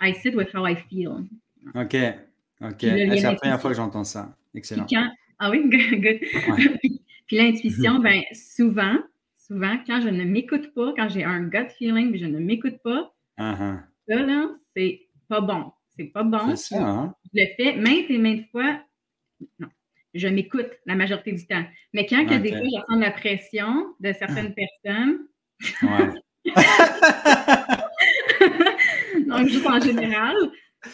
I 0.00 0.14
sit 0.14 0.34
with 0.34 0.54
how 0.54 0.66
I 0.66 0.74
feel. 0.74 1.26
OK. 1.74 1.96
OK. 2.60 2.80
C'est 2.80 3.20
la 3.20 3.34
première 3.34 3.60
fois 3.60 3.70
que 3.70 3.76
j'entends 3.76 4.04
ça. 4.04 4.36
Excellent. 4.54 4.86
ah 5.38 5.50
oui, 5.50 5.68
good. 5.70 6.20
puis, 7.26 7.36
l'intuition, 7.36 7.98
ben, 7.98 8.22
souvent, 8.32 8.98
souvent, 9.36 9.78
quand 9.86 10.00
je 10.00 10.08
ne 10.08 10.24
m'écoute 10.24 10.74
pas, 10.74 10.92
quand 10.96 11.08
j'ai 11.08 11.24
un 11.24 11.42
gut 11.42 11.68
feeling, 11.78 12.10
mais 12.10 12.18
je 12.18 12.26
ne 12.26 12.38
m'écoute 12.38 12.78
pas, 12.82 13.14
uh-huh. 13.38 13.80
ça, 14.08 14.16
là, 14.16 14.50
c'est 14.76 15.08
pas 15.28 15.40
bon. 15.40 15.72
C'est 15.96 16.04
pas 16.04 16.24
bon. 16.24 16.56
C'est 16.56 16.74
ça, 16.74 16.82
hein? 16.82 17.14
Je 17.32 17.40
le 17.40 17.46
fais 17.56 17.76
maintes 17.76 18.10
et 18.10 18.18
maintes 18.18 18.50
fois. 18.50 18.80
Non, 19.58 19.68
je 20.14 20.28
m'écoute 20.28 20.70
la 20.86 20.94
majorité 20.94 21.32
du 21.32 21.46
temps. 21.46 21.64
Mais 21.92 22.06
quand 22.06 22.24
que 22.26 22.34
des 22.34 22.50
fois, 22.50 22.64
je 22.64 22.92
sens 22.92 23.00
la 23.00 23.10
pression 23.10 23.94
de 24.00 24.12
certaines 24.12 24.54
personnes, 24.54 25.18
Donc, 29.26 29.48
juste 29.48 29.66
en 29.66 29.80
général. 29.80 30.36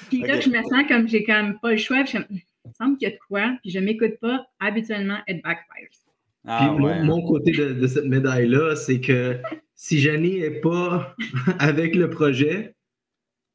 Puis 0.09 0.23
là, 0.23 0.41
je 0.41 0.49
me 0.51 0.63
sens 0.63 0.87
comme 0.87 1.09
j'ai 1.09 1.25
quand 1.25 1.43
même 1.43 1.59
pas 1.61 1.73
le 1.73 1.79
choix. 1.79 2.05
il 2.13 2.21
me 2.21 2.73
semble 2.75 2.99
qu'il 2.99 3.09
y 3.09 3.13
a 3.13 3.15
de 3.15 3.21
quoi, 3.29 3.57
puis 3.63 3.71
je 3.71 3.79
m'écoute 3.79 4.19
pas. 4.21 4.47
Habituellement, 4.61 5.19
it 5.27 5.43
backfires. 5.43 5.89
Ah, 6.47 6.75
puis 6.75 6.85
mon, 7.05 7.23
côté 7.27 7.53
de, 7.53 7.87
cette 7.87 8.07
médaille-là, 8.07 8.77
c'est 8.77 9.01
que 9.01 9.39
si 9.75 9.99
Jenny 9.99 10.41
n'est 10.41 10.61
pas 10.61 11.15
avec 11.59 11.95
le 11.95 12.09
projet, 12.09 12.75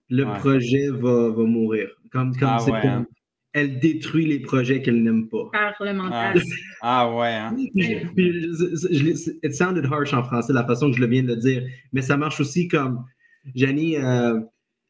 le 0.10 0.26
projet 0.26 0.90
va, 0.90 1.30
va, 1.30 1.44
mourir. 1.44 1.90
Comme, 2.12 2.36
comme 2.36 2.50
ah, 2.50 2.60
c'est 2.60 2.72
hein 2.72 3.08
elle 3.54 3.80
détruit 3.80 4.26
les 4.26 4.40
projets 4.40 4.82
qu'elle 4.82 5.02
n'aime 5.04 5.30
pas. 5.30 5.50
Parlementaire. 5.52 6.34
Ah, 6.82 7.02
ah 7.02 7.16
ouais. 7.16 7.34
Hein? 7.34 7.56
it 7.78 9.54
sounded 9.54 9.86
harsh 9.86 10.14
en 10.14 10.24
français, 10.24 10.54
la 10.54 10.66
façon 10.66 10.90
que 10.90 10.98
je 10.98 11.02
le 11.02 11.08
viens 11.08 11.24
de 11.24 11.36
dire, 11.36 11.64
mais 11.94 12.02
ça 12.02 12.18
marche 12.18 12.40
aussi 12.40 12.68
comme 12.68 13.06
Janie, 13.56 13.98
euh, 13.98 14.40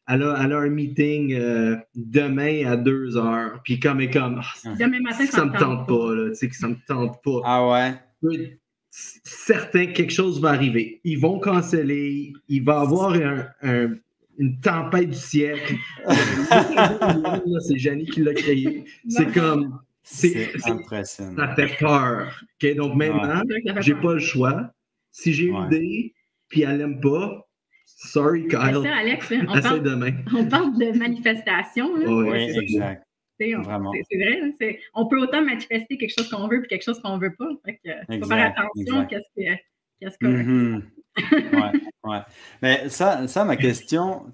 elle, 0.08 0.22
a, 0.22 0.42
elle, 0.42 0.52
a, 0.52 0.58
un 0.58 0.70
meeting 0.70 1.34
euh, 1.34 1.76
demain 1.94 2.64
à 2.66 2.76
2 2.76 3.16
heures, 3.16 3.60
puis 3.64 3.78
comme 3.78 4.00
et 4.00 4.10
comme, 4.10 4.40
oh, 4.40 4.68
demain 4.78 5.00
matin, 5.00 5.26
ça, 5.26 5.44
ne 5.44 5.50
me 5.50 5.58
tente 5.58 5.86
pas, 5.86 6.14
là, 6.14 6.30
tu 6.30 6.36
sais, 6.36 6.48
que 6.48 6.56
ça 6.56 6.68
me 6.68 6.76
tente 6.86 7.22
pas. 7.22 7.40
Ah 7.44 7.68
ouais. 7.68 8.58
Certains, 8.90 9.86
quelque 9.86 10.12
chose 10.12 10.40
va 10.40 10.50
arriver. 10.50 11.00
Ils 11.04 11.18
vont 11.18 11.40
canceller, 11.40 12.32
il 12.48 12.64
va 12.64 12.80
avoir 12.80 13.12
un, 13.14 13.46
un 13.62 13.96
une 14.38 14.60
tempête 14.60 15.10
du 15.10 15.16
siècle. 15.16 15.74
c'est 17.60 17.78
Janie 17.78 18.06
qui 18.06 18.20
l'a 18.20 18.34
créé. 18.34 18.84
C'est 19.08 19.32
comme. 19.32 19.80
C'est 20.02 20.50
impressionnant. 20.66 21.36
Ça 21.36 21.54
fait 21.54 21.78
peur. 21.78 22.44
Donc 22.76 22.94
maintenant, 22.94 23.42
j'ai 23.80 23.94
pas 23.94 24.14
le 24.14 24.20
choix. 24.20 24.70
Si 25.10 25.32
j'ai 25.32 25.46
une 25.46 25.66
idée, 25.66 26.14
puis 26.48 26.62
elle 26.62 26.78
n'aime 26.78 27.00
pas, 27.00 27.46
sorry 27.84 28.48
Kyle. 28.48 28.80
Ça, 28.82 28.96
Alex, 28.96 29.32
on 29.48 29.60
parle, 29.60 29.82
demain. 29.82 30.12
on 30.34 30.44
parle 30.46 30.76
de 30.76 30.98
manifestation. 30.98 31.94
oui, 31.94 32.50
exact. 32.60 33.06
Vraiment. 33.38 33.92
C'est 34.10 34.16
vrai. 34.16 34.40
Hein, 34.42 34.76
on 34.94 35.06
peut 35.06 35.20
autant 35.20 35.42
manifester 35.42 35.96
quelque 35.96 36.14
chose 36.16 36.28
qu'on 36.28 36.48
veut 36.48 36.60
puis 36.60 36.68
quelque 36.68 36.84
chose 36.84 37.00
qu'on 37.00 37.18
veut 37.18 37.34
pas. 37.34 37.48
Il 37.84 38.20
faut 38.20 38.28
faire 38.28 38.46
attention 38.46 39.00
à 39.00 40.10
ce 40.10 40.18
qu'on 40.18 40.28
mm 40.30 40.82
ouais, 41.16 41.72
ouais. 42.04 42.20
Mais 42.62 42.88
ça, 42.88 43.26
ça 43.28 43.44
ma 43.44 43.56
question, 43.56 44.26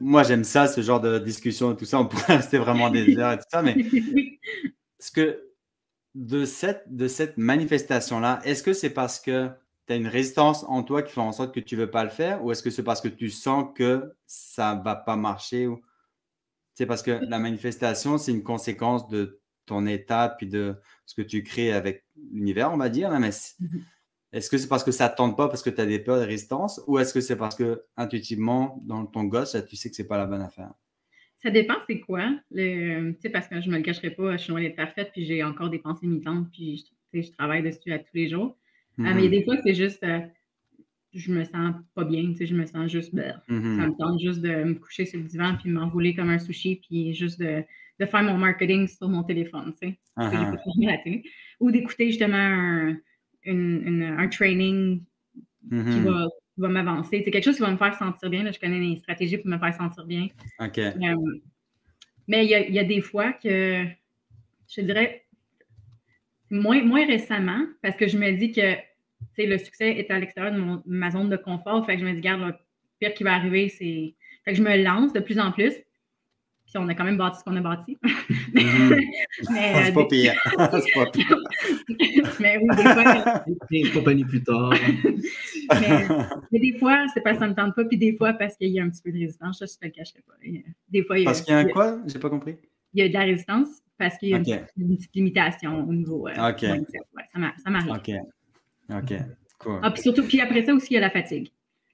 moi 0.00 0.22
j'aime 0.22 0.44
ça, 0.44 0.66
ce 0.66 0.80
genre 0.80 1.00
de 1.00 1.18
discussion 1.18 1.72
et 1.72 1.76
tout 1.76 1.84
ça, 1.84 1.98
on 1.98 2.06
pourrait 2.06 2.36
rester 2.36 2.58
vraiment 2.58 2.90
des 2.90 3.16
heures 3.18 3.32
et 3.32 3.38
tout 3.38 3.44
ça, 3.50 3.62
mais 3.62 3.76
est-ce 5.00 5.10
que 5.10 5.52
de 6.14 6.44
cette, 6.44 6.84
de 6.94 7.08
cette 7.08 7.38
manifestation-là, 7.38 8.40
est-ce 8.44 8.62
que 8.62 8.72
c'est 8.72 8.90
parce 8.90 9.18
que 9.18 9.50
tu 9.86 9.92
as 9.92 9.96
une 9.96 10.06
résistance 10.06 10.64
en 10.68 10.82
toi 10.82 11.02
qui 11.02 11.12
fait 11.12 11.20
en 11.20 11.32
sorte 11.32 11.54
que 11.54 11.60
tu 11.60 11.76
ne 11.76 11.80
veux 11.80 11.90
pas 11.90 12.04
le 12.04 12.10
faire 12.10 12.44
ou 12.44 12.52
est-ce 12.52 12.62
que 12.62 12.70
c'est 12.70 12.82
parce 12.82 13.00
que 13.00 13.08
tu 13.08 13.30
sens 13.30 13.66
que 13.74 14.12
ça 14.26 14.74
ne 14.74 14.82
va 14.82 14.96
pas 14.96 15.16
marcher 15.16 15.66
ou... 15.66 15.80
C'est 16.74 16.86
parce 16.86 17.02
que 17.02 17.10
la 17.10 17.38
manifestation, 17.38 18.16
c'est 18.16 18.32
une 18.32 18.42
conséquence 18.42 19.06
de 19.08 19.42
ton 19.66 19.86
état 19.86 20.34
puis 20.38 20.46
de 20.46 20.74
ce 21.04 21.14
que 21.14 21.22
tu 21.22 21.42
crées 21.42 21.72
avec 21.72 22.04
l'univers, 22.32 22.72
on 22.72 22.78
va 22.78 22.88
dire. 22.88 23.10
mais. 23.18 23.30
Est-ce 24.32 24.48
que 24.48 24.56
c'est 24.56 24.68
parce 24.68 24.82
que 24.82 24.92
ça 24.92 25.08
ne 25.10 25.14
tente 25.14 25.36
pas 25.36 25.48
parce 25.48 25.62
que 25.62 25.70
tu 25.70 25.80
as 25.80 25.86
des 25.86 25.98
peurs 25.98 26.18
de 26.18 26.24
résistance 26.24 26.80
ou 26.86 26.98
est-ce 26.98 27.12
que 27.12 27.20
c'est 27.20 27.36
parce 27.36 27.54
que 27.54 27.82
intuitivement, 27.96 28.82
dans 28.84 29.04
ton 29.04 29.24
gosse, 29.24 29.56
tu 29.68 29.76
sais 29.76 29.90
que 29.90 29.96
ce 29.96 30.02
n'est 30.02 30.08
pas 30.08 30.16
la 30.16 30.26
bonne 30.26 30.40
affaire? 30.40 30.72
Ça 31.42 31.50
dépend, 31.50 31.74
c'est 31.88 32.00
quoi? 32.00 32.30
Le, 32.50 33.12
parce 33.30 33.48
que 33.48 33.60
je 33.60 33.66
ne 33.66 33.72
me 33.72 33.78
le 33.78 33.82
cacherai 33.82 34.10
pas, 34.10 34.36
je 34.36 34.44
suis 34.44 34.50
loin 34.52 34.62
d'être 34.62 34.76
parfaite, 34.76 35.10
puis 35.12 35.24
j'ai 35.24 35.42
encore 35.42 35.70
des 35.70 35.80
pensées 35.80 36.06
limitantes, 36.06 36.46
puis 36.52 36.84
je, 37.12 37.30
travaille 37.32 37.62
dessus 37.62 37.92
à 37.92 37.98
tous 37.98 38.14
les 38.14 38.28
jours. 38.28 38.56
Ah, 38.98 39.12
mais 39.14 39.22
mm-hmm. 39.22 39.30
des 39.30 39.44
fois, 39.44 39.56
c'est 39.64 39.74
juste, 39.74 40.02
euh, 40.04 40.20
je 41.12 41.32
me 41.32 41.44
sens 41.44 41.74
pas 41.94 42.04
bien, 42.04 42.32
je 42.38 42.54
me 42.54 42.64
sens 42.64 42.90
juste, 42.90 43.14
ben, 43.14 43.32
ça 43.48 43.54
mm-hmm. 43.54 43.86
me 43.86 43.98
tente 43.98 44.20
juste 44.20 44.40
de 44.40 44.64
me 44.64 44.74
coucher 44.74 45.04
sur 45.04 45.18
le 45.18 45.24
divan, 45.26 45.56
puis 45.60 45.68
m'enrouler 45.68 46.14
comme 46.14 46.30
un 46.30 46.38
sushi, 46.38 46.80
puis 46.88 47.12
juste 47.12 47.40
de, 47.40 47.64
de, 47.98 48.06
faire 48.06 48.22
mon 48.22 48.38
marketing 48.38 48.86
sur 48.86 49.08
mon 49.08 49.24
téléphone, 49.24 49.74
tu 49.80 49.88
sais. 49.88 49.98
Uh-huh. 50.16 51.22
Ou 51.58 51.70
d'écouter 51.70 52.08
justement 52.08 52.36
un, 52.36 52.96
un 53.46 54.28
training 54.28 55.02
qui 55.68 55.74
mm-hmm. 55.74 56.02
va 56.02 56.28
va 56.56 56.68
m'avancer. 56.68 57.22
C'est 57.24 57.30
quelque 57.30 57.44
chose 57.44 57.56
qui 57.56 57.62
va 57.62 57.70
me 57.70 57.76
faire 57.76 57.94
sentir 57.94 58.28
bien. 58.30 58.50
je 58.50 58.58
connais 58.58 58.78
les 58.78 58.96
stratégies 58.96 59.38
pour 59.38 59.48
me 59.48 59.58
faire 59.58 59.74
sentir 59.74 60.04
bien. 60.04 60.28
OK. 60.60 60.78
Euh, 60.78 61.16
mais 62.28 62.44
il 62.44 62.72
y, 62.72 62.78
a, 62.78 62.84
des 62.84 63.00
fois 63.00 63.32
que 63.32 63.84
je 64.68 64.80
dirais 64.80 65.24
moins, 66.50 66.82
moins 66.84 67.06
récemment, 67.06 67.66
parce 67.82 67.96
que 67.96 68.06
je 68.06 68.16
me 68.16 68.32
dis 68.32 68.52
que 68.52 68.76
le 69.38 69.58
succès 69.58 69.98
est 69.98 70.10
à 70.10 70.18
l'extérieur 70.18 70.54
de 70.54 70.82
ma 70.86 71.10
zone 71.10 71.28
de 71.28 71.36
confort. 71.36 71.84
Fait 71.84 71.94
que 71.94 72.00
je 72.00 72.06
me 72.06 72.12
dis, 72.12 72.18
regarde, 72.18 72.42
le 72.42 72.54
pire 73.00 73.14
qui 73.14 73.24
va 73.24 73.34
arriver, 73.34 73.68
c'est. 73.68 74.14
Fait 74.44 74.52
que 74.52 74.58
je 74.58 74.62
me 74.62 74.82
lance 74.82 75.12
de 75.12 75.20
plus 75.20 75.38
en 75.38 75.52
plus 75.52 75.72
on 76.78 76.88
a 76.88 76.94
quand 76.94 77.04
même 77.04 77.16
bâti 77.16 77.38
ce 77.38 77.44
qu'on 77.44 77.56
a 77.56 77.60
bâti. 77.60 77.98
Mhm. 78.54 79.00
mais, 79.50 79.72
c'est 79.84 79.92
pas 79.92 80.04
pire. 80.06 80.34
c'est 80.44 80.92
pas 80.94 81.10
pire. 81.10 81.38
mais 82.40 82.58
oui, 82.58 82.76
des 82.76 82.82
fois. 82.82 83.44
Une 83.70 83.90
compagnie 83.92 84.24
plus 84.24 84.42
tard. 84.42 84.74
mais, 86.50 86.60
des 86.60 86.78
fois, 86.78 87.06
c'est 87.12 87.22
parce 87.22 87.36
que 87.36 87.40
ça 87.40 87.46
ne 87.46 87.50
me 87.50 87.56
tente 87.56 87.74
pas, 87.74 87.84
puis 87.84 87.96
des 87.96 88.16
fois, 88.16 88.34
parce 88.34 88.56
qu'il 88.56 88.68
y 88.68 88.80
a 88.80 88.84
un 88.84 88.90
petit 88.90 89.02
peu 89.02 89.10
de 89.10 89.18
résistance. 89.18 89.58
Ça, 89.58 89.66
je 89.66 89.72
ne 89.72 89.76
te 89.76 89.84
le 89.86 89.90
cacherai 89.90 90.20
pas. 90.26 90.34
Des 90.88 91.02
fois, 91.02 91.18
il 91.18 91.22
y 91.22 91.26
a, 91.26 91.30
parce 91.30 91.40
qu'il 91.40 91.52
y 91.52 91.56
a 91.56 91.60
un 91.60 91.64
quoi? 91.64 91.98
J'ai 92.06 92.18
pas 92.18 92.30
compris. 92.30 92.56
Il 92.94 93.02
y 93.02 93.06
a 93.06 93.08
de 93.08 93.14
la 93.14 93.20
résistance 93.20 93.68
parce 93.98 94.18
qu'il 94.18 94.30
y 94.30 94.34
a 94.34 94.38
une, 94.38 94.44
petite 94.96 95.14
limitation 95.14 95.88
au 95.88 95.92
niveau. 95.92 96.28
Euh, 96.28 96.50
OK. 96.50 96.62
Ouais, 96.62 96.82
ça 97.62 97.70
m'arrive. 97.70 97.92
OK. 97.92 98.10
OK. 98.90 99.18
Cool. 99.58 99.80
Ah, 99.82 99.90
puis 99.90 100.02
surtout, 100.02 100.24
puis 100.24 100.40
après 100.40 100.64
ça 100.64 100.74
aussi, 100.74 100.88
il 100.90 100.94
y 100.94 100.98
a 100.98 101.00
la 101.00 101.10
fatigue. 101.10 101.48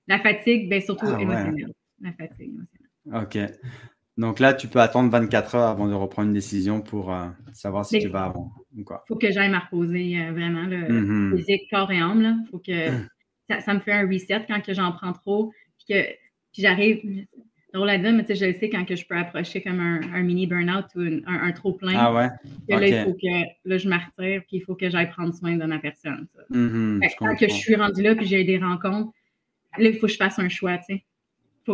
La 0.06 0.18
fatigue, 0.18 0.68
bien 0.68 0.80
surtout 0.80 1.06
ah, 1.06 1.20
émotionnelle. 1.20 1.72
La 2.00 2.12
fatigue 2.12 2.54
émotionnelle. 2.54 2.88
OK. 3.14 3.38
Donc 4.18 4.40
là, 4.40 4.52
tu 4.52 4.66
peux 4.66 4.80
attendre 4.80 5.10
24 5.10 5.54
heures 5.54 5.68
avant 5.68 5.86
de 5.86 5.94
reprendre 5.94 6.28
une 6.28 6.34
décision 6.34 6.80
pour 6.80 7.14
euh, 7.14 7.28
savoir 7.52 7.86
si 7.86 8.00
tu 8.00 8.08
vas 8.08 8.24
avant 8.24 8.50
Il 8.76 8.84
faut 9.06 9.14
que 9.14 9.30
j'aille 9.30 9.48
me 9.48 9.58
reposer 9.58 10.20
euh, 10.20 10.32
vraiment, 10.32 10.64
le 10.64 10.76
mm-hmm. 10.76 11.36
physique, 11.36 11.62
corps 11.70 11.90
et 11.92 11.98
âme. 11.98 12.44
Faut 12.50 12.58
que 12.58 12.88
ça, 13.48 13.74
me 13.74 13.78
fait 13.78 13.92
un 13.92 14.08
reset 14.08 14.44
quand 14.48 14.60
j'en 14.72 14.90
prends 14.90 15.12
trop. 15.12 15.52
Puis 15.78 15.94
que 15.94 16.04
j'arrive, 16.58 17.26
drôle 17.72 17.90
à 17.90 17.98
dire, 17.98 18.12
mais 18.12 18.24
je 18.28 18.34
sais 18.34 18.68
quand 18.68 18.84
que 18.84 18.96
je 18.96 19.06
peux 19.06 19.16
approcher 19.16 19.62
comme 19.62 19.78
un, 19.78 20.22
mini 20.24 20.48
burn-out 20.48 20.86
ou 20.96 21.22
un, 21.24 21.52
trop 21.52 21.74
plein. 21.74 21.94
Ah 21.96 22.12
ouais? 22.12 22.28
là, 22.68 22.88
il 22.88 23.04
faut 23.04 23.14
que 23.14 23.68
là, 23.68 23.78
je 23.78 23.88
m'artire 23.88 24.42
puis 24.48 24.56
il 24.56 24.62
faut 24.62 24.74
que 24.74 24.90
j'aille 24.90 25.10
prendre 25.10 25.32
soin 25.32 25.56
de 25.56 25.64
ma 25.64 25.78
personne. 25.78 26.26
Mm-hmm, 26.50 27.08
quand 27.20 27.36
que 27.36 27.46
je 27.46 27.54
suis 27.54 27.76
rendue 27.76 28.02
là 28.02 28.16
puis 28.16 28.26
j'ai 28.26 28.42
des 28.42 28.58
rencontres, 28.58 29.12
là, 29.78 29.90
il 29.90 29.94
faut 29.94 30.08
que 30.08 30.12
je 30.12 30.16
fasse 30.16 30.40
un 30.40 30.48
choix, 30.48 30.76
tu 30.78 30.96
sais 30.96 31.04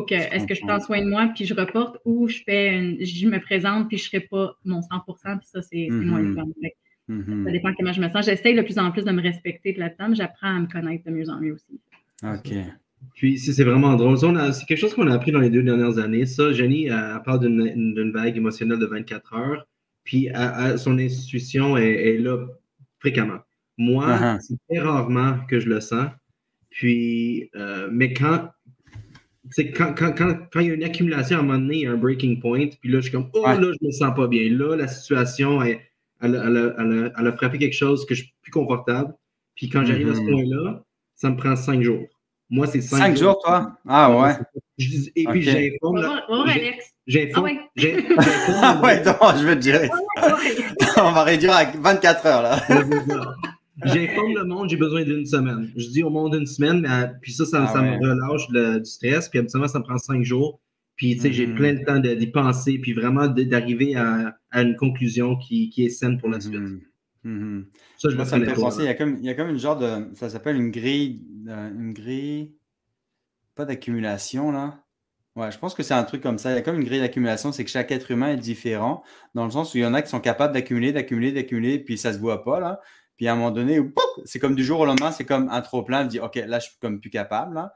que, 0.03 0.15
est-ce 0.15 0.47
que 0.47 0.55
je 0.55 0.61
prends 0.61 0.81
soin 0.81 1.03
de 1.03 1.09
moi 1.09 1.31
puis 1.35 1.45
je 1.45 1.55
reporte 1.55 1.99
ou 2.05 2.29
je 2.29 2.39
fais 2.45 2.97
je 3.05 3.27
me 3.27 3.41
présente 3.41 3.89
puis 3.89 3.99
je 3.99 4.05
ne 4.05 4.09
serai 4.09 4.21
pas 4.21 4.57
mon 4.65 4.83
100 4.83 4.89
puis 5.07 5.17
ça, 5.43 5.63
c'est 5.63 5.89
moins 5.91 6.23
mm 6.23 7.45
Ça 7.45 7.51
dépend 7.51 7.73
comment 7.75 7.93
je 7.93 8.01
me 8.01 8.09
sens. 8.09 8.27
J'essaie 8.27 8.55
de 8.55 8.63
plus 8.63 8.79
en 8.79 8.91
plus 8.91 9.05
de 9.05 9.13
me 9.13 9.23
respecter 9.23 9.75
là-dedans, 9.75 10.09
mais 10.11 10.17
j'apprends 10.17 10.57
à 10.57 10.61
me 10.61 10.67
connaître 10.67 11.05
de 11.05 11.11
mieux 11.11 11.29
en 11.29 11.41
mieux 11.41 11.55
aussi. 11.55 11.81
OK. 12.23 12.55
Puis 13.15 13.39
c'est 13.39 13.65
vraiment 13.65 13.95
drôle. 13.97 14.17
C'est 14.53 14.65
quelque 14.67 14.79
chose 14.79 14.95
qu'on 14.95 15.09
a 15.09 15.15
appris 15.15 15.31
dans 15.31 15.41
les 15.41 15.51
deux 15.51 15.63
dernières 15.63 15.99
années. 15.99 16.27
Ça, 16.27 16.53
Jenny, 16.53 16.87
elle, 16.87 17.21
parle 17.25 17.41
d'une 17.41 18.11
vague 18.13 18.37
émotionnelle 18.37 18.79
de 18.79 18.87
24 18.87 19.35
heures. 19.35 19.67
Puis 20.05 20.29
son 20.77 20.99
institution 20.99 21.77
est, 21.77 22.19
là 22.19 22.47
fréquemment. 22.99 23.39
Moi, 23.77 24.07
uh-huh. 24.07 24.41
c'est 24.41 24.57
très 24.69 24.79
rarement 24.79 25.39
que 25.49 25.61
je 25.61 25.69
le 25.69 25.81
sens. 25.81 26.07
Puis, 26.75 27.51
euh, 27.55 27.89
mais 27.93 28.13
quand, 28.13 28.51
c'est 29.51 29.71
quand, 29.71 29.95
quand, 29.95 30.13
quand, 30.13 30.35
quand, 30.53 30.61
il 30.61 30.69
y 30.69 30.71
a 30.71 30.75
une 30.75 30.85
accumulation, 30.85 31.37
à 31.37 31.41
un 31.41 31.43
moment 31.43 31.59
donné, 31.59 31.77
il 31.77 31.81
y 31.83 31.87
a 31.87 31.93
un 31.93 31.97
breaking 31.97 32.41
point, 32.41 32.69
puis 32.81 32.91
là, 32.91 32.99
je 32.99 33.03
suis 33.03 33.13
comme, 33.13 33.29
oh 33.35 33.45
là, 33.45 33.57
je 33.61 33.87
me 33.87 33.91
sens 33.93 34.15
pas 34.15 34.27
bien. 34.27 34.51
Là, 34.51 34.77
la 34.77 34.89
situation, 34.89 35.63
elle, 35.63 35.81
elle, 36.23 36.35
elle, 36.35 37.13
elle, 37.19 37.27
a 37.27 37.33
frappé 37.33 37.59
quelque 37.59 37.77
chose 37.77 38.07
que 38.07 38.15
je 38.15 38.23
suis 38.23 38.35
plus 38.43 38.53
confortable. 38.53 39.15
Puis 39.55 39.69
quand 39.69 39.85
j'arrive 39.85 40.11
à 40.11 40.15
ce 40.15 40.21
mm-hmm. 40.21 40.31
point-là, 40.31 40.85
ça 41.15 41.31
me 41.31 41.37
prend 41.37 41.55
cinq 41.57 41.83
jours. 41.83 42.07
Moi, 42.51 42.67
c'est 42.67 42.81
cinq, 42.81 42.99
cinq 42.99 43.17
jours. 43.17 43.41
toi? 43.45 43.79
Ah 43.87 44.17
ouais. 44.17 44.35
et 45.17 45.25
puis 45.25 45.43
j'informe. 45.43 46.21
Bonjour, 46.29 46.49
Alex. 46.49 46.95
J'informe. 47.07 47.49
Ah 47.49 48.81
ouais, 48.83 49.03
ah 49.07 49.19
non, 49.21 49.39
je 49.39 49.47
vais 49.47 49.57
te 49.57 49.61
dire. 49.61 49.81
On 50.97 51.13
va 51.13 51.25
réduire 51.25 51.53
à 51.53 51.65
24 51.65 52.27
heures, 52.27 52.43
là. 52.43 52.61
J'informe 53.83 54.35
le 54.35 54.45
monde, 54.45 54.71
j'ai 54.71 54.77
besoin 54.77 55.03
d'une 55.03 55.27
semaine. 55.27 55.71
Je 55.77 55.89
dis 55.89 56.03
au 56.03 56.11
monde 56.11 56.35
une 56.35 56.47
semaine, 56.47 56.81
mais 56.81 56.89
euh, 56.89 57.07
puis 57.21 57.33
ça, 57.33 57.45
ça, 57.45 57.67
ah 57.75 57.83
me 57.83 57.97
relâche 57.97 58.49
du 58.49 58.85
stress. 58.85 59.29
Puis 59.29 59.41
habituellement, 59.41 59.69
ça 59.69 59.81
me 59.81 59.85
prend 59.85 59.99
cinq 59.99 60.23
jours. 60.23 60.61
Puis, 60.97 61.17
tu 61.17 61.23
sais, 61.23 61.33
j'ai 61.33 61.49
mm-hmm. 61.49 61.55
plein 61.57 61.75
de 61.75 61.85
temps 61.85 61.99
d'y 61.99 62.27
penser, 62.29 62.79
puis 62.79 62.93
vraiment 62.93 63.27
d'arriver 63.27 63.97
à, 63.97 64.37
une 64.53 64.77
conclusion 64.77 65.37
qui, 65.37 65.73
est 65.77 65.89
saine 65.89 66.19
pour 66.19 66.29
la 66.29 66.41
suite. 66.41 66.55
Mm-hmm. 66.55 66.81
Mm-hmm. 67.25 67.65
Ça, 67.99 68.11
je 68.11 68.17
me 68.17 68.25
ça 68.25 68.39
me 68.39 68.45
fait 68.45 68.55
penser, 68.55 68.83
il 68.83 68.87
y, 68.87 68.89
a 68.89 68.95
comme, 68.95 69.17
il 69.19 69.25
y 69.25 69.29
a 69.31 69.35
comme 69.35 69.49
une 69.49 69.59
genre 69.59 69.79
de. 69.79 70.15
Ça 70.15 70.31
s'appelle 70.31 70.57
une 70.57 70.71
grille. 70.71 71.25
Euh, 71.49 71.71
une 71.71 71.93
grille. 71.93 72.53
Pas 73.57 73.65
d'accumulation, 73.65 74.53
là. 74.53 74.81
Ouais, 75.37 75.51
je 75.51 75.59
pense 75.59 75.75
que 75.75 75.83
c'est 75.83 75.95
un 75.95 76.05
truc 76.05 76.23
comme 76.23 76.39
ça. 76.39 76.53
Il 76.53 76.55
y 76.55 76.59
a 76.59 76.63
comme 76.63 76.77
une 76.77 76.85
grille 76.85 77.01
d'accumulation, 77.01 77.51
c'est 77.51 77.65
que 77.65 77.71
chaque 77.71 77.91
être 77.91 78.13
humain 78.13 78.35
est 78.35 78.37
différent, 78.37 79.03
dans 79.35 79.45
le 79.45 79.51
sens 79.51 79.75
où 79.75 79.79
il 79.79 79.81
y 79.81 79.87
en 79.87 79.95
a 79.95 80.01
qui 80.01 80.09
sont 80.09 80.21
capables 80.21 80.55
d'accumuler, 80.55 80.93
d'accumuler, 80.93 81.33
d'accumuler, 81.33 81.81
puis 81.81 81.99
ça 81.99 82.13
se 82.13 82.19
voit 82.19 82.45
pas, 82.45 82.61
là. 82.61 82.81
Puis 83.17 83.29
à 83.29 83.33
un 83.33 83.37
moment 83.37 83.51
donné, 83.51 83.81
c'est 84.25 84.39
comme 84.39 84.55
du 84.55 84.65
jour 84.65 84.81
au 84.81 84.87
lendemain, 84.87 85.13
c'est 85.13 85.25
comme 85.25 85.49
un 85.49 85.61
trop-plein. 85.61 86.05
Je 86.05 86.09
dis, 86.09 86.21
OK, 86.21 86.35
là, 86.37 86.59
je 86.59 86.69
suis 86.69 86.79
comme 86.81 87.01
plus 87.01 87.11
capable. 87.11 87.71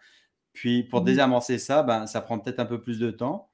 Puis 0.52 0.82
pour 0.82 1.02
mmh 1.02 1.04
désamorcer 1.04 1.58
ça, 1.58 1.82
ben, 1.82 2.06
ça 2.06 2.20
prend 2.20 2.38
peut-être 2.38 2.58
un 2.58 2.66
peu 2.66 2.80
plus 2.80 2.98
de 2.98 3.10
temps. 3.10 3.50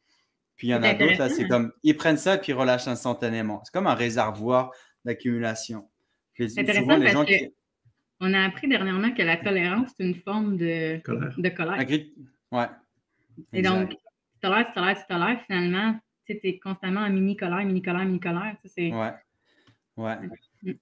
Puis 0.56 0.68
il 0.68 0.70
y 0.70 0.74
en 0.74 0.82
a 0.82 0.94
d'autres, 0.94 1.28
c'est 1.28 1.48
comme, 1.48 1.72
ils 1.82 1.96
prennent 1.96 2.16
ça 2.16 2.36
et 2.36 2.38
puis 2.38 2.52
ils 2.52 2.54
relâchent 2.54 2.88
instantanément. 2.88 3.60
C'est 3.64 3.72
comme 3.72 3.86
un 3.86 3.94
réservoir 3.94 4.70
d'accumulation. 5.04 5.90
C'est 6.36 6.58
intéressant 6.58 6.96
les 6.96 7.10
gens 7.10 7.24
qui... 7.24 7.52
on 8.20 8.32
a 8.32 8.44
appris 8.44 8.68
dernièrement 8.68 9.12
que 9.12 9.22
la 9.22 9.36
tolérance, 9.36 9.90
c'est 9.96 10.04
une 10.04 10.14
forme 10.14 10.56
de 10.56 10.98
colère. 11.02 11.34
De 11.36 11.48
colère. 11.48 11.86
Ouais. 12.52 12.66
Et 13.52 13.62
donc, 13.62 13.90
tu 13.90 13.96
tolères, 14.40 14.66
tu 14.66 14.72
tolères, 14.72 14.96
tu 14.96 15.06
tolères, 15.08 15.40
finalement, 15.46 15.98
tu 16.24 16.38
es 16.42 16.58
constamment 16.58 17.00
en 17.00 17.10
mini-colère, 17.10 17.64
mini-colère, 17.64 18.04
mini-colère. 18.04 18.56
Ouais. 18.76 19.14
Ouais. 19.96 20.16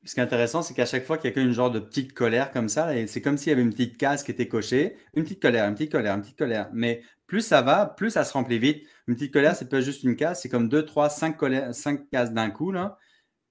Ce 0.04 0.14
qui 0.14 0.20
est 0.20 0.22
intéressant, 0.22 0.62
c'est 0.62 0.74
qu'à 0.74 0.86
chaque 0.86 1.04
fois 1.04 1.18
qu'il 1.18 1.34
y 1.34 1.38
a 1.38 1.42
une 1.42 1.52
genre 1.52 1.70
de 1.70 1.80
petite 1.80 2.12
colère 2.12 2.50
comme 2.50 2.68
ça, 2.68 2.90
c'est 3.06 3.20
comme 3.20 3.36
s'il 3.36 3.50
y 3.50 3.52
avait 3.52 3.62
une 3.62 3.70
petite 3.70 3.96
case 3.96 4.22
qui 4.22 4.30
était 4.30 4.48
cochée, 4.48 4.96
une 5.14 5.24
petite 5.24 5.42
colère, 5.42 5.68
une 5.68 5.74
petite 5.74 5.92
colère, 5.92 6.14
une 6.14 6.22
petite 6.22 6.38
colère. 6.38 6.70
Mais 6.72 7.02
plus 7.26 7.40
ça 7.40 7.62
va, 7.62 7.86
plus 7.86 8.10
ça 8.10 8.24
se 8.24 8.32
remplit 8.32 8.58
vite. 8.58 8.86
Une 9.08 9.14
petite 9.14 9.32
colère, 9.32 9.56
c'est 9.56 9.68
pas 9.68 9.80
juste 9.80 10.04
une 10.04 10.16
case, 10.16 10.40
c'est 10.40 10.48
comme 10.48 10.68
deux, 10.68 10.84
trois, 10.84 11.08
cinq, 11.08 11.36
colères, 11.36 11.74
cinq 11.74 12.08
cases 12.10 12.32
d'un 12.32 12.50
coup. 12.50 12.70
Là. 12.70 12.98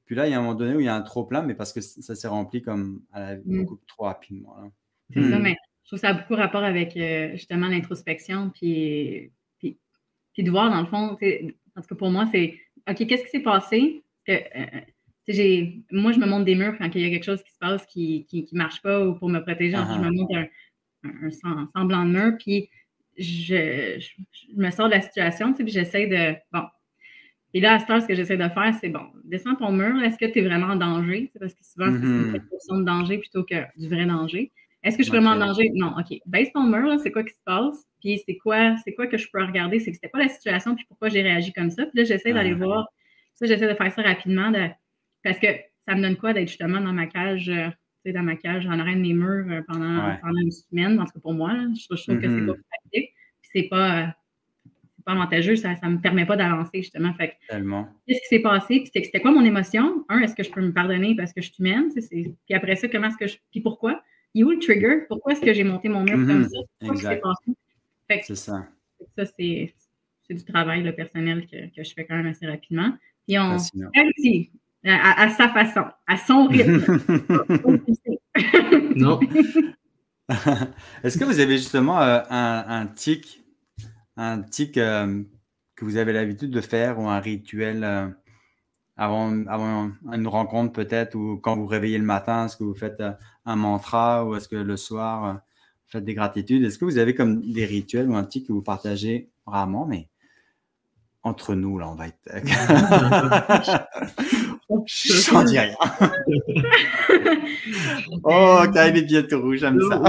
Puis 0.05 0.15
là, 0.15 0.27
il 0.27 0.31
y 0.31 0.33
a 0.33 0.37
un 0.37 0.41
moment 0.41 0.55
donné 0.55 0.75
où 0.75 0.79
il 0.79 0.85
y 0.85 0.89
a 0.89 0.95
un 0.95 1.01
trop 1.01 1.23
plein, 1.25 1.41
mais 1.41 1.55
parce 1.55 1.73
que 1.73 1.81
ça 1.81 2.15
s'est 2.15 2.27
rempli 2.27 2.61
comme 2.61 3.01
à 3.11 3.19
la, 3.21 3.35
mm. 3.37 3.41
beaucoup 3.45 3.79
trop 3.87 4.03
rapidement. 4.03 4.55
C'est 5.13 5.21
ça, 5.29 5.39
hmm. 5.39 5.41
mais 5.41 5.55
je 5.83 5.87
trouve 5.87 5.99
que 5.99 6.07
ça 6.07 6.09
a 6.09 6.13
beaucoup 6.13 6.35
rapport 6.35 6.63
avec 6.63 6.95
euh, 6.95 7.31
justement 7.31 7.67
l'introspection, 7.67 8.49
puis, 8.49 9.31
puis, 9.59 10.43
de 10.43 10.49
voir 10.49 10.69
dans 10.69 10.81
le 10.81 10.87
fond, 10.87 11.17
parce 11.75 11.87
que 11.87 11.93
pour 11.93 12.09
moi, 12.09 12.27
c'est 12.31 12.57
OK, 12.89 13.07
qu'est-ce 13.07 13.23
qui 13.23 13.29
s'est 13.29 13.43
passé? 13.43 14.03
Que, 14.25 14.33
euh, 14.33 14.81
moi, 15.91 16.11
je 16.11 16.19
me 16.19 16.25
monte 16.25 16.45
des 16.45 16.55
murs 16.55 16.75
quand 16.77 16.93
il 16.95 17.01
y 17.01 17.05
a 17.05 17.09
quelque 17.09 17.25
chose 17.25 17.43
qui 17.43 17.51
se 17.51 17.59
passe 17.59 17.85
qui 17.85 18.25
ne 18.31 18.57
marche 18.57 18.81
pas 18.81 19.05
ou 19.05 19.15
pour 19.15 19.29
me 19.29 19.39
protéger. 19.39 19.75
Je 19.75 19.99
me 19.99 20.11
monte 20.11 20.31
un, 21.03 21.65
semblant 21.73 22.05
de 22.05 22.11
mur, 22.11 22.37
puis 22.37 22.69
je, 23.17 23.99
me 24.55 24.69
sors 24.71 24.87
de 24.87 24.93
la 24.93 25.01
situation, 25.01 25.53
puis 25.53 25.67
j'essaie 25.67 26.07
de. 26.07 26.35
Bon, 26.51 26.63
Et 27.53 27.59
là, 27.59 27.75
à 27.75 27.79
ce 27.79 27.85
temps, 27.85 27.99
ce 27.99 28.07
que 28.07 28.15
j'essaie 28.15 28.37
de 28.37 28.49
faire, 28.49 28.73
c'est 28.79 28.89
bon, 28.89 29.05
descends 29.23 29.55
ton 29.55 29.71
mur, 29.71 30.01
est-ce 30.03 30.17
que 30.17 30.31
tu 30.31 30.39
es 30.39 30.41
vraiment 30.41 30.67
en 30.67 30.75
danger? 30.75 31.31
Parce 31.39 31.53
que 31.53 31.63
souvent, 31.63 31.91
c'est 31.91 32.05
une 32.05 32.31
perception 32.31 32.79
de 32.79 32.83
danger 32.83 33.17
plutôt 33.17 33.43
que 33.43 33.63
du 33.77 33.87
vrai 33.87 34.05
danger. 34.05 34.51
Est-ce 34.83 34.97
que 34.97 35.03
je 35.03 35.09
suis 35.09 35.17
vraiment 35.17 35.35
en 35.35 35.45
danger? 35.45 35.69
Non, 35.75 35.93
OK. 35.97 36.17
Baisse 36.25 36.51
ton 36.53 36.63
mur, 36.63 36.99
c'est 37.01 37.11
quoi 37.11 37.23
qui 37.23 37.33
se 37.33 37.43
passe? 37.45 37.85
Puis 37.99 38.21
c'est 38.25 38.37
quoi, 38.37 38.75
c'est 38.83 38.93
quoi 38.93 39.05
que 39.05 39.17
je 39.17 39.27
peux 39.31 39.43
regarder? 39.43 39.79
C'est 39.79 39.91
que 39.91 39.95
c'était 39.95 40.09
quoi 40.09 40.21
la 40.21 40.29
situation, 40.29 40.75
puis 40.75 40.85
pourquoi 40.87 41.09
j'ai 41.09 41.21
réagi 41.21 41.53
comme 41.53 41.69
ça? 41.69 41.85
Puis 41.85 41.99
là, 41.99 42.03
j'essaie 42.03 42.33
d'aller 42.33 42.53
voir. 42.53 42.87
Ça, 43.35 43.45
j'essaie 43.45 43.67
de 43.67 43.75
faire 43.75 43.91
ça 43.91 44.01
rapidement 44.01 44.51
parce 45.23 45.39
que 45.39 45.47
ça 45.87 45.95
me 45.95 46.01
donne 46.01 46.17
quoi 46.17 46.33
d'être 46.33 46.47
justement 46.47 46.79
dans 46.79 46.93
ma 46.93 47.07
cage, 47.07 47.49
euh, 47.49 47.69
dans 48.11 48.23
ma 48.23 48.35
cage 48.35 48.65
en 48.67 48.79
arrière 48.79 48.95
de 48.95 49.01
mes 49.01 49.13
murs 49.13 49.45
euh, 49.49 49.61
pendant, 49.67 50.15
pendant 50.21 50.39
une 50.39 50.51
semaine. 50.51 50.99
En 50.99 51.05
tout 51.05 51.13
cas, 51.13 51.19
pour 51.21 51.33
moi, 51.33 51.53
je, 51.77 51.85
trouve, 51.85 51.97
que 51.97 52.21
c'est 52.21 52.27
mm-hmm. 52.27 52.45
pas 52.47 52.53
pratique. 52.53 53.13
Puis 53.41 53.51
c'est 53.53 53.67
pas 53.69 54.15
pas 55.03 55.13
avantageux, 55.13 55.55
ça 55.55 55.75
ne 55.83 55.89
me 55.89 55.97
permet 55.99 56.25
pas 56.25 56.37
d'avancer, 56.37 56.81
justement. 56.81 57.13
Fait 57.13 57.37
qu'est-ce 57.49 58.19
qui 58.21 58.27
s'est 58.29 58.39
passé? 58.39 58.81
Puis 58.81 58.91
c'était 58.93 59.19
quoi 59.19 59.31
mon 59.31 59.43
émotion? 59.43 60.05
Un, 60.09 60.19
est-ce 60.19 60.35
que 60.35 60.43
je 60.43 60.51
peux 60.51 60.61
me 60.61 60.71
pardonner 60.71 61.15
parce 61.15 61.33
que 61.33 61.41
je 61.41 61.51
suis 61.51 61.63
humaine? 61.63 61.89
Puis 61.91 62.35
après 62.53 62.75
ça, 62.75 62.87
comment 62.87 63.07
est-ce 63.07 63.17
que 63.17 63.27
je. 63.27 63.37
Puis 63.51 63.61
pourquoi? 63.61 64.03
Il 64.33 64.41
est 64.41 64.43
où 64.43 64.51
le 64.51 64.59
trigger? 64.59 65.05
Pourquoi 65.07 65.33
est-ce 65.33 65.41
que 65.41 65.53
j'ai 65.53 65.63
monté 65.63 65.89
mon 65.89 66.03
mur 66.03 66.13
comme 66.13 66.43
mm-hmm. 66.43 66.97
ça? 66.99 67.09
C'est 68.21 68.35
ça. 68.35 68.67
Ça, 69.17 69.25
c'est 69.25 69.73
du 70.29 70.45
travail 70.45 70.83
le 70.83 70.93
personnel 70.93 71.45
que, 71.47 71.75
que, 71.75 71.83
je 71.83 71.93
fais 71.93 72.05
quand 72.05 72.15
même 72.15 72.27
assez 72.27 72.47
rapidement. 72.47 72.95
Puis 73.27 73.37
on 73.37 73.57
à, 74.85 75.21
à, 75.21 75.29
sa 75.29 75.49
façon, 75.49 75.85
à 76.07 76.17
son 76.17 76.47
rythme. 76.47 76.99
non. 78.95 79.19
Est-ce 81.03 81.17
que 81.17 81.25
vous 81.25 81.39
avez 81.39 81.57
justement 81.57 82.01
euh, 82.01 82.19
un, 82.29 82.65
un 82.67 82.87
tic 82.87 83.41
un 84.17 84.41
tic 84.41 84.77
euh, 84.77 85.23
que 85.75 85.85
vous 85.85 85.97
avez 85.97 86.13
l'habitude 86.13 86.51
de 86.51 86.61
faire 86.61 86.99
ou 86.99 87.07
un 87.07 87.19
rituel 87.19 87.83
euh, 87.83 88.07
avant, 88.97 89.45
avant 89.47 89.91
une 90.11 90.27
rencontre 90.27 90.73
peut-être 90.73 91.15
ou 91.15 91.37
quand 91.37 91.55
vous 91.55 91.65
réveillez 91.65 91.97
le 91.97 92.03
matin, 92.05 92.45
est-ce 92.45 92.57
que 92.57 92.63
vous 92.63 92.75
faites 92.75 93.01
euh, 93.01 93.13
un 93.45 93.55
mantra 93.55 94.25
ou 94.25 94.35
est-ce 94.35 94.47
que 94.47 94.55
le 94.55 94.77
soir 94.77 95.33
vous 95.33 95.89
faites 95.91 96.05
des 96.05 96.13
gratitudes? 96.13 96.63
Est-ce 96.63 96.77
que 96.77 96.85
vous 96.85 96.97
avez 96.97 97.15
comme 97.15 97.41
des 97.41 97.65
rituels 97.65 98.09
ou 98.09 98.15
un 98.15 98.25
tic 98.25 98.47
que 98.47 98.53
vous 98.53 98.61
partagez 98.61 99.31
rarement, 99.45 99.85
mais 99.85 100.07
entre 101.23 101.53
nous, 101.53 101.77
là, 101.77 101.87
on 101.89 101.95
va 101.95 102.07
être. 102.07 102.17
J'en 105.29 105.43
dis 105.43 105.59
rien. 105.59 105.75
oh, 108.23 108.63
quand 108.73 108.87
il 108.87 108.97
est 108.97 109.03
bientôt 109.03 109.39
rouge, 109.41 109.59
j'aime 109.59 109.79
ça. 109.81 110.01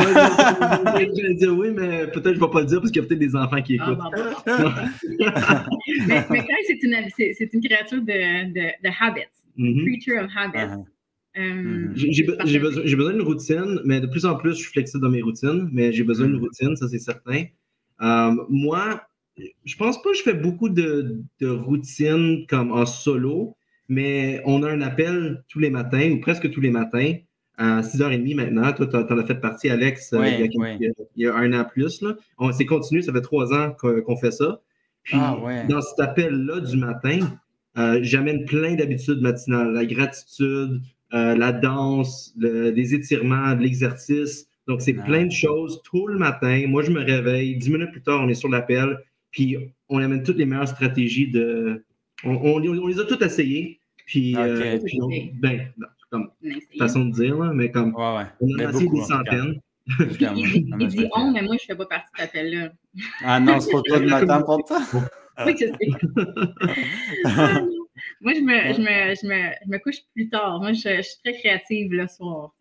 J'allais 0.94 1.34
dire 1.34 1.54
oui, 1.54 1.70
mais 1.70 2.06
peut-être 2.06 2.32
je 2.34 2.40
ne 2.40 2.46
vais 2.46 2.50
pas 2.50 2.60
le 2.60 2.66
dire 2.66 2.80
parce 2.80 2.90
qu'il 2.90 3.02
y 3.02 3.04
a 3.04 3.08
peut-être 3.08 3.18
des 3.18 3.36
enfants 3.36 3.60
qui 3.60 3.78
ah, 3.78 3.90
écoutent. 3.90 4.00
mais, 6.06 6.24
mais 6.30 6.46
c'est 6.66 6.82
une, 6.82 6.96
une, 7.52 7.60
créature 7.60 8.00
de, 8.00 8.52
de, 8.52 8.70
de 8.82 8.88
habits, 9.00 9.20
mm-hmm. 9.58 9.82
creature 9.82 10.24
of 10.24 10.30
habits. 10.34 10.72
Uh-huh. 10.72 10.86
Euh, 11.38 11.88
mm-hmm. 11.94 12.46
J'ai 12.46 12.58
besoin, 12.96 13.12
d'une 13.12 13.22
routine, 13.22 13.80
mais 13.84 14.00
de 14.00 14.06
plus 14.06 14.24
en 14.24 14.36
plus, 14.36 14.52
je 14.52 14.62
suis 14.62 14.72
flexible 14.72 15.02
dans 15.02 15.10
mes 15.10 15.20
routines, 15.22 15.68
mais 15.72 15.92
j'ai 15.92 16.04
besoin 16.04 16.26
d'une 16.26 16.36
mm-hmm. 16.36 16.40
routine, 16.40 16.76
ça 16.76 16.88
c'est 16.88 16.98
certain. 16.98 17.44
Euh, 18.00 18.34
moi, 18.48 19.02
je 19.36 19.76
pense 19.76 20.00
pas 20.02 20.10
que 20.10 20.16
je 20.16 20.22
fais 20.22 20.34
beaucoup 20.34 20.68
de, 20.68 21.22
de 21.40 21.48
routines 21.48 22.46
comme 22.48 22.70
en 22.70 22.86
solo 22.86 23.56
mais 23.92 24.40
on 24.46 24.62
a 24.62 24.70
un 24.70 24.80
appel 24.80 25.44
tous 25.48 25.58
les 25.58 25.68
matins 25.68 26.10
ou 26.12 26.20
presque 26.20 26.50
tous 26.50 26.60
les 26.60 26.70
matins 26.70 27.14
à 27.58 27.82
6h30 27.82 28.34
maintenant. 28.34 28.72
Toi, 28.72 28.86
tu 28.86 28.96
en 28.96 29.18
as 29.18 29.26
fait 29.26 29.34
partie, 29.34 29.68
Alex, 29.68 30.14
euh, 30.14 30.26
il, 30.26 30.92
y 31.16 31.26
a, 31.26 31.34
un 31.34 31.52
an 31.52 31.64
plus. 31.64 32.00
Là. 32.00 32.14
On 32.38 32.50
s'est 32.52 32.64
continué, 32.64 33.02
ça 33.02 33.12
fait 33.12 33.20
trois 33.20 33.52
ans 33.52 33.76
qu'on 33.78 34.16
fait 34.16 34.30
ça. 34.30 34.60
Puis, 35.02 35.18
ah, 35.20 35.36
dans 35.68 35.82
cet 35.82 36.00
appel-là 36.00 36.60
du 36.60 36.76
matin, 36.76 37.18
euh, 37.76 37.98
j'amène 38.02 38.46
plein 38.46 38.76
d'habitudes 38.76 39.20
matinales. 39.20 39.72
La 39.72 39.84
gratitude, 39.84 40.80
euh, 41.12 41.36
la 41.36 41.52
danse, 41.52 42.32
des 42.36 42.94
étirements, 42.94 43.54
de 43.54 43.62
l'exercice. 43.62 44.46
Donc, 44.68 44.80
c'est 44.80 44.96
ah. 44.98 45.02
plein 45.02 45.26
de 45.26 45.32
choses 45.32 45.82
tout 45.84 46.06
le 46.06 46.18
matin. 46.18 46.64
Moi, 46.66 46.82
je 46.82 46.92
me 46.92 47.00
réveille. 47.00 47.56
Dix 47.56 47.70
minutes 47.70 47.92
plus 47.92 48.02
tard, 48.02 48.22
on 48.22 48.28
est 48.28 48.34
sur 48.34 48.48
l'appel. 48.48 48.98
Puis, 49.32 49.56
on 49.88 49.98
amène 49.98 50.22
toutes 50.22 50.36
les 50.36 50.46
meilleures 50.46 50.68
stratégies 50.68 51.28
de, 51.30 51.84
on, 52.24 52.58
les 52.58 53.00
a 53.00 53.04
toutes 53.04 53.22
essayées. 53.22 53.80
Puis, 54.06 54.36
euh, 54.36 54.78
ben, 55.34 55.72
comme 56.10 56.30
façon 56.78 57.06
de 57.06 57.12
dire, 57.12 57.38
là, 57.38 57.52
mais 57.52 57.70
comme 57.70 57.94
on 57.96 58.58
a 58.58 58.70
essayé 58.70 58.88
des 58.88 59.00
centaines. 59.00 59.60
il, 59.88 60.86
dit 60.88 61.08
on, 61.12 61.32
mais 61.32 61.42
moi, 61.42 61.56
je 61.58 61.64
ne 61.64 61.66
fais 61.66 61.76
pas 61.76 61.86
partie 61.86 62.12
de 62.12 62.18
cet 62.18 62.28
appel-là. 62.28 62.72
Ah 63.24 63.40
non, 63.40 63.58
c'est 63.58 63.72
pas 63.72 63.82
toi 63.82 63.98
de 63.98 64.06
matin 64.06 64.42
pour 64.42 64.64
toi. 64.64 64.80
oui, 65.46 65.56
je 65.58 65.66
sais. 65.66 65.74
moi, 68.20 68.32
je 68.34 68.40
me, 68.40 68.74
je, 68.74 68.80
me, 68.80 69.14
je, 69.14 69.26
me, 69.26 69.52
je 69.64 69.70
me 69.70 69.78
couche 69.78 70.02
plus 70.14 70.28
tard. 70.28 70.60
Moi, 70.60 70.72
je, 70.72 70.98
je 70.98 71.02
suis 71.02 71.20
très 71.24 71.32
créative 71.32 71.92
le 71.92 72.06
soir. 72.06 72.52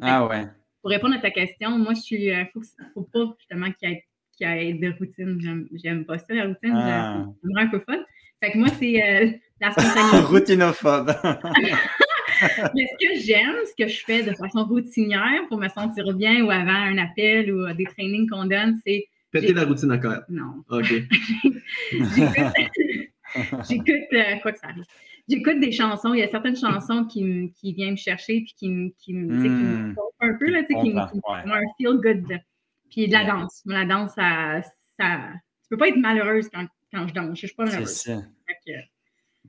Ah 0.00 0.26
ouais. 0.26 0.46
Pour 0.80 0.90
répondre 0.90 1.14
à 1.14 1.18
ta 1.18 1.30
question, 1.30 1.78
moi, 1.78 1.94
je 1.94 2.00
suis. 2.00 2.24
Il 2.24 2.32
euh, 2.32 2.44
faut, 2.52 2.62
faut 2.94 3.02
pas 3.02 3.34
justement 3.38 3.70
qu'il 3.72 3.90
y, 3.90 3.92
ait, 3.92 4.04
qu'il 4.34 4.48
y 4.48 4.68
ait 4.68 4.74
de 4.74 4.94
routine. 4.98 5.66
J'aime 5.72 6.04
pas 6.04 6.18
ça, 6.18 6.34
la 6.34 6.46
routine. 6.46 6.72
Ah. 6.74 7.24
Ça 7.26 7.48
me 7.48 7.54
rend 7.54 7.66
un 7.66 7.68
peu 7.68 7.80
folle. 7.80 8.04
Fait 8.42 8.52
que 8.52 8.58
moi, 8.58 8.68
c'est 8.78 9.02
euh, 9.02 9.30
la 9.60 9.70
spontanéité. 9.72 10.18
Routinophobe. 10.28 11.14
Mais 12.74 12.86
ce 12.86 13.06
que 13.06 13.20
j'aime, 13.24 13.54
ce 13.64 13.74
que 13.82 13.88
je 13.88 14.04
fais 14.04 14.22
de 14.22 14.32
façon 14.32 14.64
routinière 14.64 15.46
pour 15.48 15.58
me 15.58 15.68
sentir 15.68 16.12
bien 16.14 16.44
ou 16.44 16.50
avant 16.50 16.72
un 16.72 16.98
appel 16.98 17.52
ou 17.52 17.72
des 17.72 17.84
trainings 17.84 18.28
qu'on 18.28 18.44
donne, 18.46 18.78
c'est. 18.84 19.06
Péter 19.30 19.52
la 19.52 19.64
routine 19.64 19.90
à 19.92 19.98
cœur. 19.98 20.22
Non. 20.28 20.64
OK. 20.68 20.86
J'écoute, 23.68 24.12
euh, 24.12 24.36
quoi 24.42 24.52
que 24.52 24.58
ça 24.58 24.68
arrive. 24.68 24.84
J'écoute 25.28 25.58
des 25.60 25.72
chansons. 25.72 26.14
Il 26.14 26.20
y 26.20 26.22
a 26.22 26.28
certaines 26.28 26.56
chansons 26.56 27.04
qui, 27.06 27.52
qui 27.56 27.72
viennent 27.72 27.92
me 27.92 27.96
chercher 27.96 28.42
puis 28.42 28.54
qui, 28.56 28.68
me, 28.68 28.90
qui, 28.98 29.14
me, 29.14 29.42
qui 29.42 29.48
me 29.48 29.88
hmm. 29.88 29.94
un 30.20 30.34
peu, 30.34 30.50
là, 30.50 30.62
qui, 30.64 30.74
qui 30.74 30.92
me 30.92 31.00
font 31.00 31.20
un 31.32 31.62
feel 31.78 31.96
good. 32.00 32.38
Puis 32.94 33.08
de 33.08 33.12
la 33.12 33.24
danse. 33.24 33.62
La 33.66 33.84
danse, 33.84 34.12
ça, 34.14 34.62
ça. 34.96 35.30
Tu 35.62 35.68
peux 35.70 35.76
pas 35.76 35.88
être 35.88 35.96
malheureuse 35.96 36.48
quand 36.48 36.64
quand 36.92 37.08
je 37.08 37.14
danse. 37.14 37.40
Je 37.40 37.46
suis 37.46 37.56
pas 37.56 37.64
malheureuse. 37.64 37.88
Ça. 37.88 38.22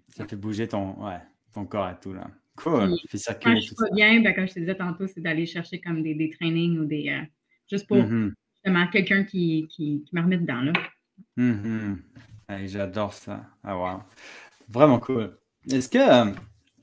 ça 0.09 0.27
fait 0.27 0.35
bouger 0.35 0.67
ton, 0.67 1.05
ouais, 1.05 1.19
ton 1.53 1.65
corps 1.65 1.89
et 1.89 1.99
tout. 2.01 2.13
Là. 2.13 2.27
Cool. 2.55 2.95
Puis, 3.07 3.21
quand 3.41 3.55
je 3.55 3.61
suis 3.61 3.75
pas 3.75 3.93
bien, 3.93 4.21
ben, 4.21 4.33
comme 4.33 4.47
je 4.47 4.53
te 4.53 4.59
disais 4.59 4.75
tantôt, 4.75 5.05
c'est 5.05 5.21
d'aller 5.21 5.45
chercher 5.45 5.79
comme 5.79 6.01
des, 6.01 6.15
des 6.15 6.31
trainings 6.31 6.79
ou 6.79 6.85
des. 6.85 7.09
Euh, 7.09 7.23
juste 7.69 7.87
pour 7.87 7.97
mm-hmm. 7.97 8.33
justement 8.55 8.87
quelqu'un 8.87 9.23
qui, 9.23 9.67
qui, 9.69 10.03
qui 10.03 10.15
me 10.15 10.21
remet 10.21 10.37
dedans. 10.37 10.61
Là. 10.61 10.73
Mm 11.35 11.97
J'adore 12.65 13.13
ça. 13.13 13.45
Ah, 13.63 13.77
wow. 13.77 14.01
Vraiment 14.69 14.99
cool. 14.99 15.37
Est-ce 15.69 15.89
que. 15.89 15.97
Euh, 15.97 16.31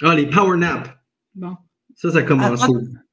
ah, 0.02 0.14
les 0.14 0.26
power 0.26 0.58
naps. 0.58 0.90
Bon. 1.34 1.56
Ça, 1.96 2.10
ça 2.12 2.22
commence. 2.22 2.62
Ah, 2.62 2.68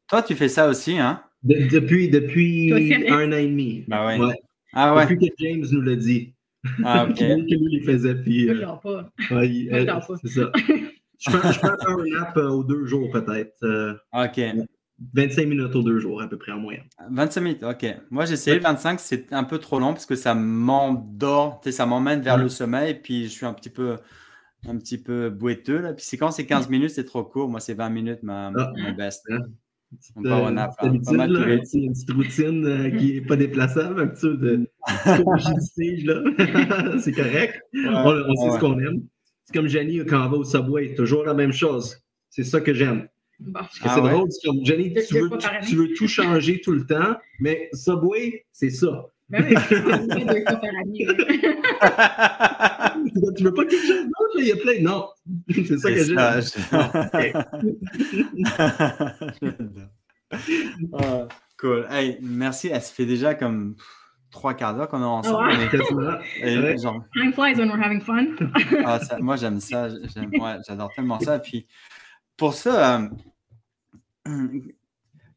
toi, 0.08 0.24
tu 0.24 0.36
fais 0.36 0.50
ça 0.50 0.68
aussi, 0.68 1.00
hein? 1.00 1.24
Depuis 1.44 2.10
depuis 2.10 2.74
un 3.10 3.32
an 3.32 3.38
et 3.38 3.48
demi. 3.48 3.86
Ben 3.88 4.06
ouais. 4.06 4.20
ouais. 4.20 4.36
Ah 4.74 4.96
ouais. 4.96 5.08
Depuis 5.08 5.30
que 5.30 5.36
James 5.40 5.66
nous 5.72 5.82
l'a 5.82 5.96
dit. 5.96 6.34
Ah, 6.84 7.06
ok. 7.10 7.16
que 7.18 7.24
lui, 7.24 7.78
il 7.78 7.84
faisait. 7.84 8.16
Puis, 8.16 8.48
je 8.48 8.54
ne 8.54 8.82
pas. 8.82 9.10
Ouais, 9.32 9.86
pas. 9.86 10.02
C'est 10.22 10.30
ça. 10.30 10.52
Je 11.22 11.32
peux, 11.32 11.52
je 11.52 11.60
peux 11.60 11.68
faire 11.68 11.90
un 11.90 12.18
nap 12.18 12.38
euh, 12.38 12.48
aux 12.48 12.64
deux 12.64 12.86
jours, 12.86 13.12
peut-être. 13.12 13.62
Euh, 13.64 13.94
OK. 14.14 14.40
25 15.14 15.48
minutes 15.48 15.76
aux 15.76 15.84
deux 15.84 16.00
jours, 16.00 16.22
à 16.22 16.30
peu 16.30 16.38
près, 16.38 16.54
en 16.54 16.60
moyenne. 16.60 16.86
25 17.12 17.42
minutes, 17.42 17.64
OK. 17.64 17.86
Moi, 18.10 18.24
j'ai 18.24 18.36
essayé 18.36 18.58
25, 18.58 19.02
c'est 19.02 19.34
un 19.34 19.44
peu 19.44 19.58
trop 19.58 19.80
long 19.80 19.92
parce 19.92 20.06
que 20.06 20.16
ça 20.16 20.34
m'endort, 20.34 21.60
ça 21.72 21.86
m'emmène 21.86 22.22
vers 22.22 22.38
le 22.38 22.48
sommeil, 22.48 23.02
puis 23.02 23.26
je 23.26 23.32
suis 23.32 23.46
un 23.46 23.54
petit 23.54 23.70
peu 23.70 23.98
un 24.68 24.78
petit 24.78 24.98
peu 24.98 25.30
boiteux. 25.30 25.80
Là. 25.80 25.94
Puis 25.94 26.06
c'est 26.06 26.18
quand 26.18 26.32
c'est 26.32 26.46
15 26.46 26.70
minutes, 26.70 26.92
c'est 26.92 27.06
trop 27.06 27.24
court. 27.24 27.50
Moi, 27.50 27.60
c'est 27.60 27.74
20 27.74 27.90
minutes, 27.90 28.24
ma, 28.24 28.54
ah. 28.58 28.72
ma 28.78 28.92
best. 28.92 29.26
On 30.16 30.22
peut 30.22 30.30
une 30.30 31.94
petite 31.94 32.12
routine 32.12 32.64
euh, 32.66 32.90
qui 32.92 33.16
n'est 33.16 33.22
pas 33.22 33.36
déplaçable, 33.36 34.02
un 34.02 34.08
petit 34.08 34.28
peu 34.28 34.38
de 34.38 34.70
là. 36.06 36.98
c'est 37.00 37.12
correct. 37.12 37.60
on, 37.74 38.36
sait 38.36 38.52
ce 38.52 38.60
qu'on 38.60 38.78
aime. 38.80 39.02
C'est 39.46 39.54
comme 39.54 39.68
Jenny 39.68 39.98
quand 40.06 40.28
on 40.28 40.30
va 40.30 40.38
au 40.38 40.44
Subway, 40.44 40.94
toujours 40.94 41.24
la 41.24 41.34
même 41.34 41.54
chose. 41.54 41.98
C'est 42.30 42.44
ça 42.44 42.62
que 42.62 42.72
j'aime. 42.74 43.08
Parce 43.54 43.80
que 43.80 43.88
ah 43.88 43.96
c'est 43.96 44.02
drôle, 44.02 44.32
c'est 44.32 44.48
comme 44.48 44.64
Jenny, 44.66 44.94
tu 44.94 45.20
veux, 45.20 45.30
tu, 45.68 45.76
veux, 45.76 45.94
tout 45.94 46.08
changer 46.08 46.62
tout 46.62 46.72
le 46.72 46.86
temps, 46.86 47.18
mais 47.40 47.70
Subway, 47.74 48.46
c'est 48.52 48.70
ça. 48.70 49.08
Ben 49.30 49.44
oui, 49.48 49.56
tu 53.38 53.44
veux 53.44 53.54
pas 53.54 53.66
quelque 53.66 53.86
chose 53.86 54.06
d'autre? 54.06 54.38
Il 54.38 54.46
y 54.48 54.52
a 54.52 54.56
plein. 54.56 54.82
Non, 54.82 55.10
c'est 55.50 55.78
ça 55.78 55.92
que 55.92 56.04
j'aime. 56.04 56.18
Ah, 60.94 61.28
cool. 61.58 61.88
Hey, 61.90 62.20
merci. 62.22 62.68
Elle 62.68 62.84
se 62.84 62.94
fait 62.94 63.08
déjà 63.08 63.34
comme 63.34 63.76
trois 64.32 64.54
quarts 64.54 64.76
d'heure 64.76 64.88
qu'on 64.88 65.02
est 65.02 65.06
ensemble. 65.06 65.50
Oh, 65.52 65.58
Time 67.14 67.34
flies 67.34 67.58
when 67.58 67.70
we're 67.70 67.82
having 67.82 68.02
fun. 68.02 68.36
ah, 68.86 69.00
moi, 69.20 69.36
j'aime 69.38 69.60
ça. 69.60 69.90
J'adore 70.68 70.92
tellement 70.94 71.20
ça. 71.20 71.40
Puis, 71.40 71.68
pour 72.38 72.54
ça, 72.54 73.02
euh, 74.28 74.48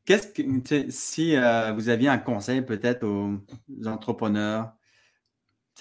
qu'est-ce 0.04 0.28
que, 0.28 0.90
si 0.90 1.36
euh, 1.36 1.72
vous 1.72 1.88
aviez 1.88 2.08
un 2.08 2.18
conseil 2.18 2.62
peut-être 2.62 3.04
aux 3.04 3.38
entrepreneurs, 3.86 4.72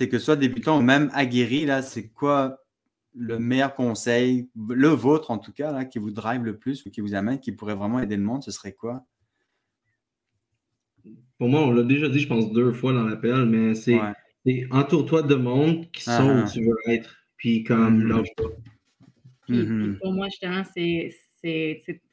c'est 0.01 0.09
que 0.09 0.17
soit 0.17 0.35
débutants 0.35 0.79
ou 0.79 0.81
même 0.81 1.11
aguerris, 1.13 1.65
là, 1.65 1.83
c'est 1.83 2.07
quoi 2.09 2.57
le 3.13 3.37
meilleur 3.37 3.75
conseil, 3.75 4.49
le 4.67 4.87
vôtre 4.87 5.29
en 5.29 5.37
tout 5.37 5.53
cas, 5.53 5.71
là, 5.71 5.85
qui 5.85 5.99
vous 5.99 6.09
drive 6.09 6.43
le 6.43 6.57
plus 6.57 6.83
ou 6.83 6.89
qui 6.89 7.01
vous 7.01 7.13
amène, 7.13 7.39
qui 7.39 7.51
pourrait 7.51 7.75
vraiment 7.75 7.99
aider 7.99 8.17
le 8.17 8.23
monde, 8.23 8.41
ce 8.41 8.49
serait 8.49 8.71
quoi? 8.71 9.05
Pour 11.37 11.49
moi, 11.49 11.61
on 11.61 11.71
l'a 11.71 11.83
déjà 11.83 12.09
dit, 12.09 12.17
je 12.17 12.27
pense, 12.27 12.51
deux 12.51 12.71
fois 12.73 12.93
dans 12.93 13.03
l'appel, 13.03 13.45
mais 13.45 13.75
c'est 13.75 13.99
entoure-toi 14.71 15.21
de 15.21 15.35
monde 15.35 15.91
qui 15.91 16.01
sont 16.01 16.25
où 16.25 16.41
ah. 16.45 16.49
tu 16.51 16.65
veux 16.65 16.75
être, 16.87 17.15
puis 17.37 17.63
comme 17.63 18.01
mm 18.03 18.23
-hmm. 19.49 19.99
Pour 19.99 20.13
moi, 20.13 20.29
justement, 20.29 20.63
c'est 20.73 21.13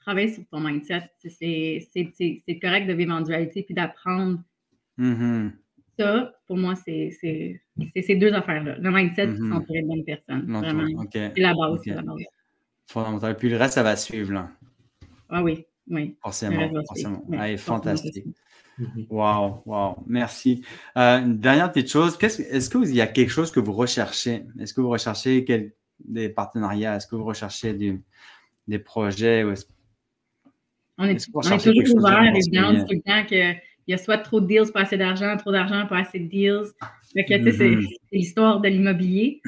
travailler 0.00 0.34
sur 0.34 0.44
ton 0.50 0.60
mindset. 0.60 1.08
C'est 1.20 2.58
correct 2.60 2.86
de 2.86 2.92
vivre 2.92 3.14
en 3.14 3.22
dualité, 3.22 3.62
puis 3.62 3.74
d'apprendre. 3.74 4.42
Mm-hmm. 4.98 5.52
Ça, 5.98 6.34
pour 6.46 6.58
moi, 6.58 6.74
c'est 6.76 7.60
ces 8.02 8.16
deux 8.16 8.32
affaires-là. 8.32 8.76
Le 8.78 8.90
mindset, 8.90 9.26
mm 9.26 9.34
-hmm. 9.34 9.52
s'entourer 9.52 9.82
de 9.82 9.86
bonnes 9.86 10.04
personnes. 10.04 10.44
Vraiment. 10.46 11.06
C'est 11.12 11.34
la 11.36 11.54
base. 11.54 11.80
Okay. 11.80 11.94
la 11.94 12.02
base. 12.02 12.24
Fondamental. 12.86 13.36
Puis 13.36 13.48
le 13.50 13.56
reste, 13.56 13.74
ça 13.74 13.82
va 13.82 13.96
suivre. 13.96 14.32
Là. 14.32 14.50
Ah 15.28 15.42
oui, 15.42 15.64
oui. 15.88 16.16
Forcément. 16.22 16.84
forcément. 16.86 17.22
Ah, 17.38 17.56
fantastique. 17.56 18.26
Wow, 19.10 19.62
wow, 19.66 19.96
merci. 20.06 20.62
Euh, 20.96 21.18
une 21.20 21.38
dernière 21.38 21.72
petite 21.72 21.90
chose, 21.90 22.16
est-ce 22.22 22.70
qu'il 22.70 22.94
y 22.94 23.00
a 23.00 23.08
quelque 23.08 23.30
chose 23.30 23.50
que 23.50 23.60
vous 23.60 23.72
recherchez? 23.72 24.44
Est-ce 24.60 24.72
que 24.72 24.80
vous 24.80 24.90
recherchez 24.90 25.44
quel, 25.44 25.72
des 26.04 26.28
partenariats? 26.28 26.94
Est-ce 26.96 27.06
que 27.08 27.16
vous 27.16 27.24
recherchez 27.24 27.72
du, 27.74 28.00
des 28.68 28.78
projets? 28.78 29.40
Est 29.40 29.66
on 30.96 31.04
est, 31.04 31.12
est, 31.12 31.28
on 31.34 31.40
est 31.40 31.58
toujours 31.58 31.96
ouvert, 31.96 32.22
évidemment, 32.34 32.84
tout 32.84 32.94
le 32.94 33.00
temps 33.00 33.24
qu'il 33.88 33.96
y 33.96 34.00
a 34.00 34.04
soit 34.04 34.18
trop 34.18 34.38
de 34.42 34.46
deals, 34.46 34.70
pas 34.70 34.82
assez 34.82 34.98
d'argent, 34.98 35.34
trop 35.38 35.50
d'argent, 35.50 35.86
pas 35.86 36.00
assez 36.00 36.18
de 36.18 36.28
deals. 36.28 36.66
Fait 37.14 37.24
que, 37.24 37.34
mm 37.34 37.48
-hmm. 37.48 37.86
c'est 38.10 38.16
l'histoire 38.16 38.60
de 38.60 38.68
l'immobilier. 38.68 39.40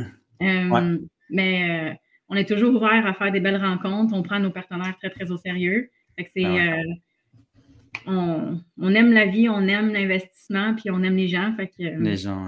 Euh, 0.43 0.99
Mais 1.29 1.53
euh, 1.71 1.95
on 2.31 2.35
est 2.41 2.49
toujours 2.49 2.75
ouvert 2.75 3.05
à 3.07 3.13
faire 3.13 3.31
des 3.37 3.41
belles 3.41 3.63
rencontres. 3.69 4.15
On 4.15 4.23
prend 4.23 4.41
nos 4.41 4.55
partenaires 4.59 4.97
très, 5.01 5.11
très 5.11 5.31
au 5.31 5.37
sérieux. 5.37 5.91
Fait 6.17 6.25
que 6.25 6.31
c'est... 6.35 6.47
Ah 6.47 6.55
ouais. 6.55 6.71
Euh, 6.71 6.95
on, 8.07 8.61
on, 8.87 8.91
aime 9.01 9.13
la 9.21 9.27
vie, 9.35 9.47
on 9.59 9.63
aime 9.77 9.89
l'investissement, 9.93 10.69
puis 10.79 10.89
on 10.95 11.01
aime 11.07 11.19
les 11.25 11.31
gens. 11.37 11.49
Fait 11.59 11.69
que, 11.75 11.87
les 12.11 12.17
gens, 12.27 12.43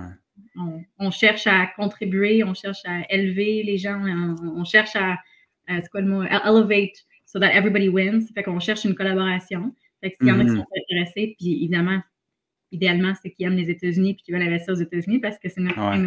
on, 0.63 0.73
on, 1.07 1.11
cherche 1.11 1.47
à 1.47 1.59
contribuer, 1.81 2.43
on 2.51 2.55
cherche 2.63 2.83
à 2.95 2.97
élever 3.17 3.53
les 3.71 3.77
gens, 3.85 4.01
on, 4.23 4.61
on 4.61 4.65
cherche 4.65 4.95
à, 4.97 5.11
à 5.71 5.73
c'est 5.83 5.91
quoi 5.93 6.01
le 6.01 6.11
mot, 6.13 6.23
elevate 6.23 6.97
so 7.31 7.39
that 7.43 7.53
everybody 7.61 7.89
wins. 7.97 8.25
Fait 8.35 8.45
qu'on 8.47 8.61
cherche 8.69 8.83
une 8.89 8.97
collaboration. 9.01 9.63
Fait 10.03 10.11
que 10.11 10.17
s'il 10.19 10.29
y 10.29 10.33
en 10.33 10.41
a 10.41 10.45
qui 10.45 10.51
mm-hmm. 10.51 10.57
sont 10.57 10.67
intéressés, 10.77 11.35
puis 11.39 11.53
évidemment, 11.55 12.01
idéalement, 12.73 13.13
c'est 13.23 13.31
qui 13.31 13.45
aiment 13.45 13.57
les 13.57 13.71
États-Unis 13.71 14.15
puis 14.15 14.25
qui 14.25 14.33
veulent 14.33 14.43
investir 14.43 14.75
aux 14.75 14.79
États-Unis 14.79 15.21
parce 15.21 15.39
que 15.39 15.49
c'est 15.49 15.61
notre 15.61 15.79
ouais. 15.79 16.07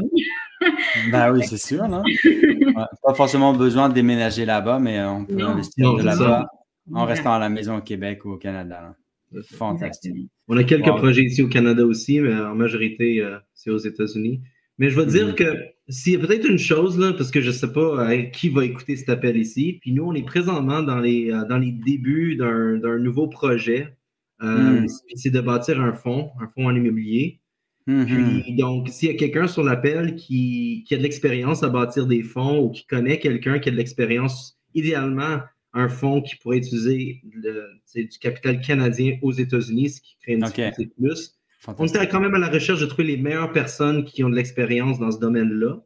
ben 1.11 1.31
oui, 1.33 1.43
c'est 1.45 1.57
sûr. 1.57 1.87
Non? 1.87 2.03
ouais, 2.25 2.73
pas 3.03 3.13
forcément 3.13 3.53
besoin 3.53 3.87
de 3.87 3.93
déménager 3.93 4.45
là-bas, 4.45 4.79
mais 4.79 5.03
on 5.03 5.25
peut 5.25 5.35
non. 5.35 5.49
investir 5.49 5.85
non, 5.85 5.97
de 5.97 6.03
là-bas 6.03 6.47
en 6.93 7.05
restant 7.05 7.33
à 7.33 7.39
la 7.39 7.49
maison 7.49 7.77
au 7.77 7.81
Québec 7.81 8.25
ou 8.25 8.31
au 8.31 8.37
Canada. 8.37 8.81
Là. 8.81 9.41
Fantastique. 9.43 10.29
On 10.47 10.57
a 10.57 10.63
quelques 10.63 10.87
wow. 10.87 10.97
projets 10.97 11.23
ici 11.23 11.41
au 11.41 11.47
Canada 11.47 11.85
aussi, 11.85 12.19
mais 12.19 12.33
en 12.35 12.55
majorité, 12.55 13.21
euh, 13.21 13.37
c'est 13.53 13.69
aux 13.69 13.77
États-Unis. 13.77 14.41
Mais 14.77 14.89
je 14.89 14.95
vais 14.95 15.05
mm 15.05 15.09
-hmm. 15.09 15.11
dire 15.11 15.35
que 15.35 15.74
s'il 15.87 16.13
y 16.13 16.15
a 16.15 16.19
peut-être 16.19 16.49
une 16.49 16.57
chose, 16.57 16.97
là, 16.97 17.13
parce 17.13 17.29
que 17.31 17.41
je 17.41 17.47
ne 17.47 17.53
sais 17.53 17.71
pas 17.71 18.09
euh, 18.09 18.21
qui 18.23 18.49
va 18.49 18.65
écouter 18.65 18.95
cet 18.95 19.09
appel 19.09 19.37
ici, 19.37 19.77
puis 19.81 19.91
nous, 19.91 20.03
on 20.03 20.13
est 20.13 20.25
présentement 20.25 20.81
dans 20.81 20.99
les, 20.99 21.31
euh, 21.31 21.45
dans 21.45 21.57
les 21.57 21.71
débuts 21.71 22.35
d'un 22.35 22.97
nouveau 22.97 23.27
projet. 23.27 23.95
Euh, 24.41 24.81
mm. 24.81 24.87
C'est 25.15 25.29
de 25.29 25.41
bâtir 25.41 25.79
un 25.79 25.93
fonds, 25.93 26.31
un 26.41 26.47
fonds 26.47 26.67
en 26.67 26.75
immobilier. 26.75 27.39
Mm 27.87 28.03
-hmm. 28.03 28.41
Puis, 28.41 28.55
donc, 28.55 28.89
s'il 28.89 29.09
y 29.09 29.11
a 29.11 29.15
quelqu'un 29.15 29.47
sur 29.47 29.63
l'appel 29.63 30.15
qui, 30.15 30.83
qui, 30.87 30.95
a 30.95 30.97
de 30.97 31.03
l'expérience 31.03 31.61
à 31.63 31.69
bâtir 31.69 32.07
des 32.07 32.23
fonds 32.23 32.59
ou 32.63 32.71
qui 32.71 32.85
connaît 32.87 33.19
quelqu'un 33.19 33.59
qui 33.59 33.69
a 33.69 33.71
de 33.71 33.77
l'expérience, 33.77 34.57
idéalement, 34.73 35.39
un 35.73 35.89
fonds 35.89 36.21
qui 36.21 36.35
pourrait 36.37 36.57
utiliser 36.57 37.21
le, 37.31 37.67
du 37.95 38.17
capital 38.19 38.59
canadien 38.61 39.17
aux 39.21 39.33
États-Unis, 39.33 39.89
ce 39.89 40.01
qui 40.01 40.17
crée 40.21 40.33
une 40.33 40.45
difficulté 40.45 40.87
plus. 40.97 41.34
On 41.67 41.85
était 41.85 42.07
quand 42.07 42.19
même 42.19 42.35
à 42.35 42.39
la 42.39 42.49
recherche 42.49 42.79
de 42.79 42.85
trouver 42.85 43.05
les 43.05 43.17
meilleures 43.17 43.51
personnes 43.51 44.03
qui 44.03 44.23
ont 44.23 44.29
de 44.29 44.35
l'expérience 44.35 44.99
dans 44.99 45.11
ce 45.11 45.19
domaine-là. 45.19 45.77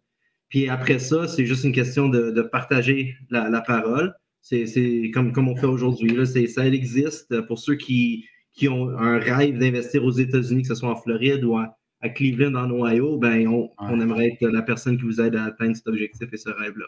Puis 0.49 0.67
après 0.67 0.99
ça, 0.99 1.27
c'est 1.27 1.45
juste 1.45 1.63
une 1.63 1.71
question 1.71 2.09
de, 2.09 2.31
de 2.31 2.41
partager 2.41 3.15
la, 3.29 3.49
la 3.49 3.61
parole. 3.61 4.13
C'est 4.41 5.11
comme, 5.13 5.31
comme 5.31 5.47
on 5.47 5.55
fait 5.55 5.67
aujourd'hui. 5.67 6.17
Ça 6.47 6.65
existe 6.67 7.41
pour 7.41 7.59
ceux 7.59 7.75
qui, 7.75 8.25
qui 8.53 8.67
ont 8.67 8.89
un 8.97 9.19
rêve 9.19 9.57
d'investir 9.57 10.03
aux 10.03 10.11
États-Unis, 10.11 10.63
que 10.63 10.69
ce 10.69 10.75
soit 10.75 10.89
en 10.89 10.95
Floride 10.95 11.43
ou 11.43 11.57
à, 11.57 11.77
à 12.01 12.09
Cleveland, 12.09 12.55
en 12.55 12.71
Ohio. 12.71 13.17
Ben, 13.17 13.47
on, 13.47 13.63
ouais. 13.63 13.69
on 13.79 14.01
aimerait 14.01 14.27
être 14.27 14.47
la 14.47 14.63
personne 14.63 14.97
qui 14.97 15.03
vous 15.03 15.21
aide 15.21 15.35
à 15.35 15.45
atteindre 15.45 15.75
cet 15.75 15.87
objectif 15.87 16.27
et 16.31 16.37
ce 16.37 16.49
rêve-là. 16.49 16.85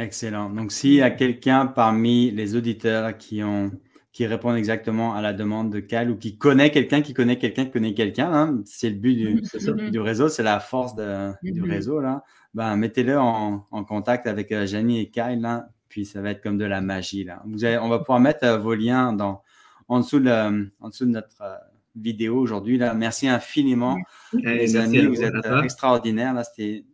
Excellent. 0.00 0.48
Donc, 0.50 0.72
s'il 0.72 0.94
y 0.94 1.02
a 1.02 1.10
quelqu'un 1.10 1.66
parmi 1.66 2.30
les 2.30 2.56
auditeurs 2.56 3.18
qui 3.18 3.42
ont 3.42 3.72
qui 4.12 4.26
répondent 4.26 4.56
exactement 4.56 5.14
à 5.14 5.22
la 5.22 5.32
demande 5.32 5.72
de 5.72 5.80
Cal 5.80 6.10
ou 6.10 6.16
qui 6.16 6.36
connaît 6.36 6.70
quelqu'un 6.70 7.00
qui 7.00 7.14
connaît 7.14 7.38
quelqu'un 7.38 7.64
qui 7.64 7.70
connaît 7.70 7.94
quelqu'un, 7.94 8.32
hein, 8.32 8.62
c'est 8.66 8.90
le 8.90 8.96
but 8.96 9.14
du, 9.14 9.40
mm-hmm. 9.40 9.90
du 9.90 10.00
réseau, 10.00 10.28
c'est 10.28 10.42
la 10.42 10.60
force 10.60 10.94
de, 10.94 11.02
mm-hmm. 11.02 11.52
du 11.52 11.62
réseau. 11.62 12.00
Là. 12.00 12.22
Ben, 12.52 12.76
mettez-le 12.76 13.18
en, 13.18 13.66
en, 13.70 13.84
contact 13.84 14.26
avec 14.26 14.52
euh, 14.52 14.66
Janie 14.66 15.00
et 15.00 15.10
Kyle, 15.10 15.40
là, 15.40 15.68
puis 15.88 16.04
ça 16.04 16.20
va 16.20 16.30
être 16.30 16.42
comme 16.42 16.58
de 16.58 16.66
la 16.66 16.82
magie. 16.82 17.24
Là. 17.24 17.42
Vous 17.46 17.64
avez, 17.64 17.78
on 17.78 17.88
va 17.88 18.00
pouvoir 18.00 18.20
mettre 18.20 18.44
euh, 18.44 18.58
vos 18.58 18.74
liens 18.74 19.14
dans, 19.14 19.42
en, 19.88 20.00
dessous 20.00 20.20
de, 20.20 20.68
en 20.80 20.88
dessous 20.90 21.06
de 21.06 21.10
notre 21.10 21.40
euh, 21.40 21.56
vidéo 21.96 22.36
aujourd'hui. 22.36 22.78
Merci 22.94 23.28
infiniment, 23.28 23.96
les 24.34 24.76
amis. 24.76 25.06
Vous 25.06 25.22
êtes 25.22 25.34
extraordinaires. 25.64 26.34
Là, 26.34 26.44
c'était 26.44 26.84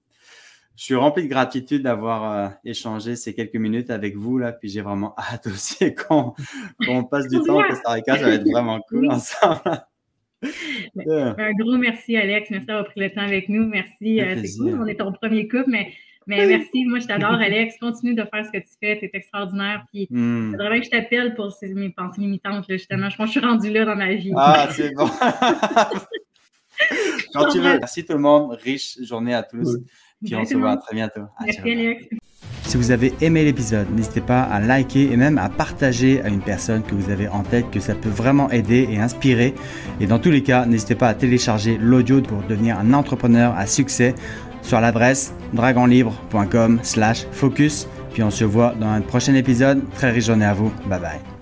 je 0.78 0.84
suis 0.84 0.94
rempli 0.94 1.24
de 1.24 1.28
gratitude 1.28 1.82
d'avoir 1.82 2.32
euh, 2.32 2.48
échangé 2.64 3.16
ces 3.16 3.34
quelques 3.34 3.56
minutes 3.56 3.90
avec 3.90 4.14
vous 4.14 4.38
là, 4.38 4.52
puis 4.52 4.68
j'ai 4.68 4.80
vraiment 4.80 5.12
hâte 5.18 5.48
aussi 5.48 5.92
qu'on 5.92 6.34
qu 6.80 7.08
passe 7.10 7.26
du 7.26 7.40
temps 7.40 7.58
au 7.58 7.64
Costa 7.64 7.90
Rica, 7.90 8.16
ça 8.16 8.26
va 8.26 8.34
être 8.34 8.48
vraiment 8.52 8.78
cool 8.88 9.10
ensemble. 9.10 9.60
Un 10.40 11.52
gros 11.58 11.76
merci 11.78 12.16
Alex, 12.16 12.50
merci 12.50 12.66
d'avoir 12.66 12.84
pris 12.84 13.00
le 13.00 13.10
temps 13.10 13.22
avec 13.22 13.48
nous, 13.48 13.66
merci, 13.66 14.20
euh, 14.20 14.40
c'est 14.40 14.56
cool, 14.56 14.80
on 14.80 14.86
est 14.86 14.94
ton 14.94 15.10
premier 15.10 15.48
couple, 15.48 15.64
mais, 15.66 15.92
mais 16.28 16.46
merci, 16.46 16.84
moi 16.84 17.00
je 17.00 17.08
t'adore 17.08 17.32
Alex, 17.40 17.76
continue 17.80 18.14
de 18.14 18.22
faire 18.22 18.46
ce 18.46 18.52
que 18.52 18.58
tu 18.58 18.70
fais, 18.80 19.00
tu 19.00 19.06
es 19.06 19.10
extraordinaire, 19.14 19.84
puis 19.92 20.06
mm. 20.08 20.52
c'est 20.52 20.56
vraiment 20.58 20.78
que 20.78 20.84
je 20.84 20.90
t'appelle 20.90 21.34
pour 21.34 21.50
ces, 21.50 21.74
mes 21.74 21.90
pensées 21.90 22.20
limitantes, 22.20 22.68
là, 22.68 22.76
justement, 22.76 23.10
je 23.10 23.16
pense 23.16 23.30
que 23.30 23.34
je 23.34 23.40
suis 23.40 23.48
rendue 23.48 23.72
là 23.72 23.84
dans 23.84 23.96
ma 23.96 24.14
vie. 24.14 24.30
Ah, 24.36 24.68
c'est 24.70 24.94
bon. 24.94 25.08
Quand 27.34 27.48
tu 27.48 27.58
veux, 27.58 27.78
merci 27.80 28.04
tout 28.04 28.12
le 28.12 28.20
monde, 28.20 28.52
riche 28.52 28.96
journée 29.02 29.34
à 29.34 29.42
tous. 29.42 29.78
Puis 30.24 30.34
on 30.34 30.44
se 30.44 30.56
voit 30.56 30.76
très 30.76 30.94
bientôt. 30.94 31.22
Merci 31.44 31.72
Alex. 31.72 32.04
Si 32.64 32.76
vous 32.76 32.90
avez 32.90 33.14
aimé 33.22 33.44
l'épisode, 33.44 33.86
n'hésitez 33.94 34.20
pas 34.20 34.42
à 34.42 34.60
liker 34.60 35.10
et 35.10 35.16
même 35.16 35.38
à 35.38 35.48
partager 35.48 36.20
à 36.20 36.28
une 36.28 36.42
personne 36.42 36.82
que 36.82 36.94
vous 36.94 37.08
avez 37.10 37.26
en 37.28 37.42
tête 37.42 37.70
que 37.70 37.80
ça 37.80 37.94
peut 37.94 38.10
vraiment 38.10 38.50
aider 38.50 38.86
et 38.90 38.98
inspirer. 38.98 39.54
Et 40.00 40.06
dans 40.06 40.18
tous 40.18 40.30
les 40.30 40.42
cas, 40.42 40.66
n'hésitez 40.66 40.94
pas 40.94 41.08
à 41.08 41.14
télécharger 41.14 41.78
l'audio 41.80 42.20
pour 42.20 42.42
devenir 42.42 42.78
un 42.78 42.92
entrepreneur 42.92 43.56
à 43.56 43.66
succès 43.66 44.14
sur 44.60 44.82
l'adresse 44.82 45.32
dragonlibre.com/focus. 45.54 47.88
Puis 48.12 48.22
on 48.22 48.30
se 48.30 48.44
voit 48.44 48.74
dans 48.78 48.88
un 48.88 49.00
prochain 49.00 49.32
épisode. 49.34 49.82
Très 49.94 50.10
riche 50.10 50.26
journée 50.26 50.44
à 50.44 50.52
vous. 50.52 50.70
Bye 50.88 51.00
bye. 51.00 51.37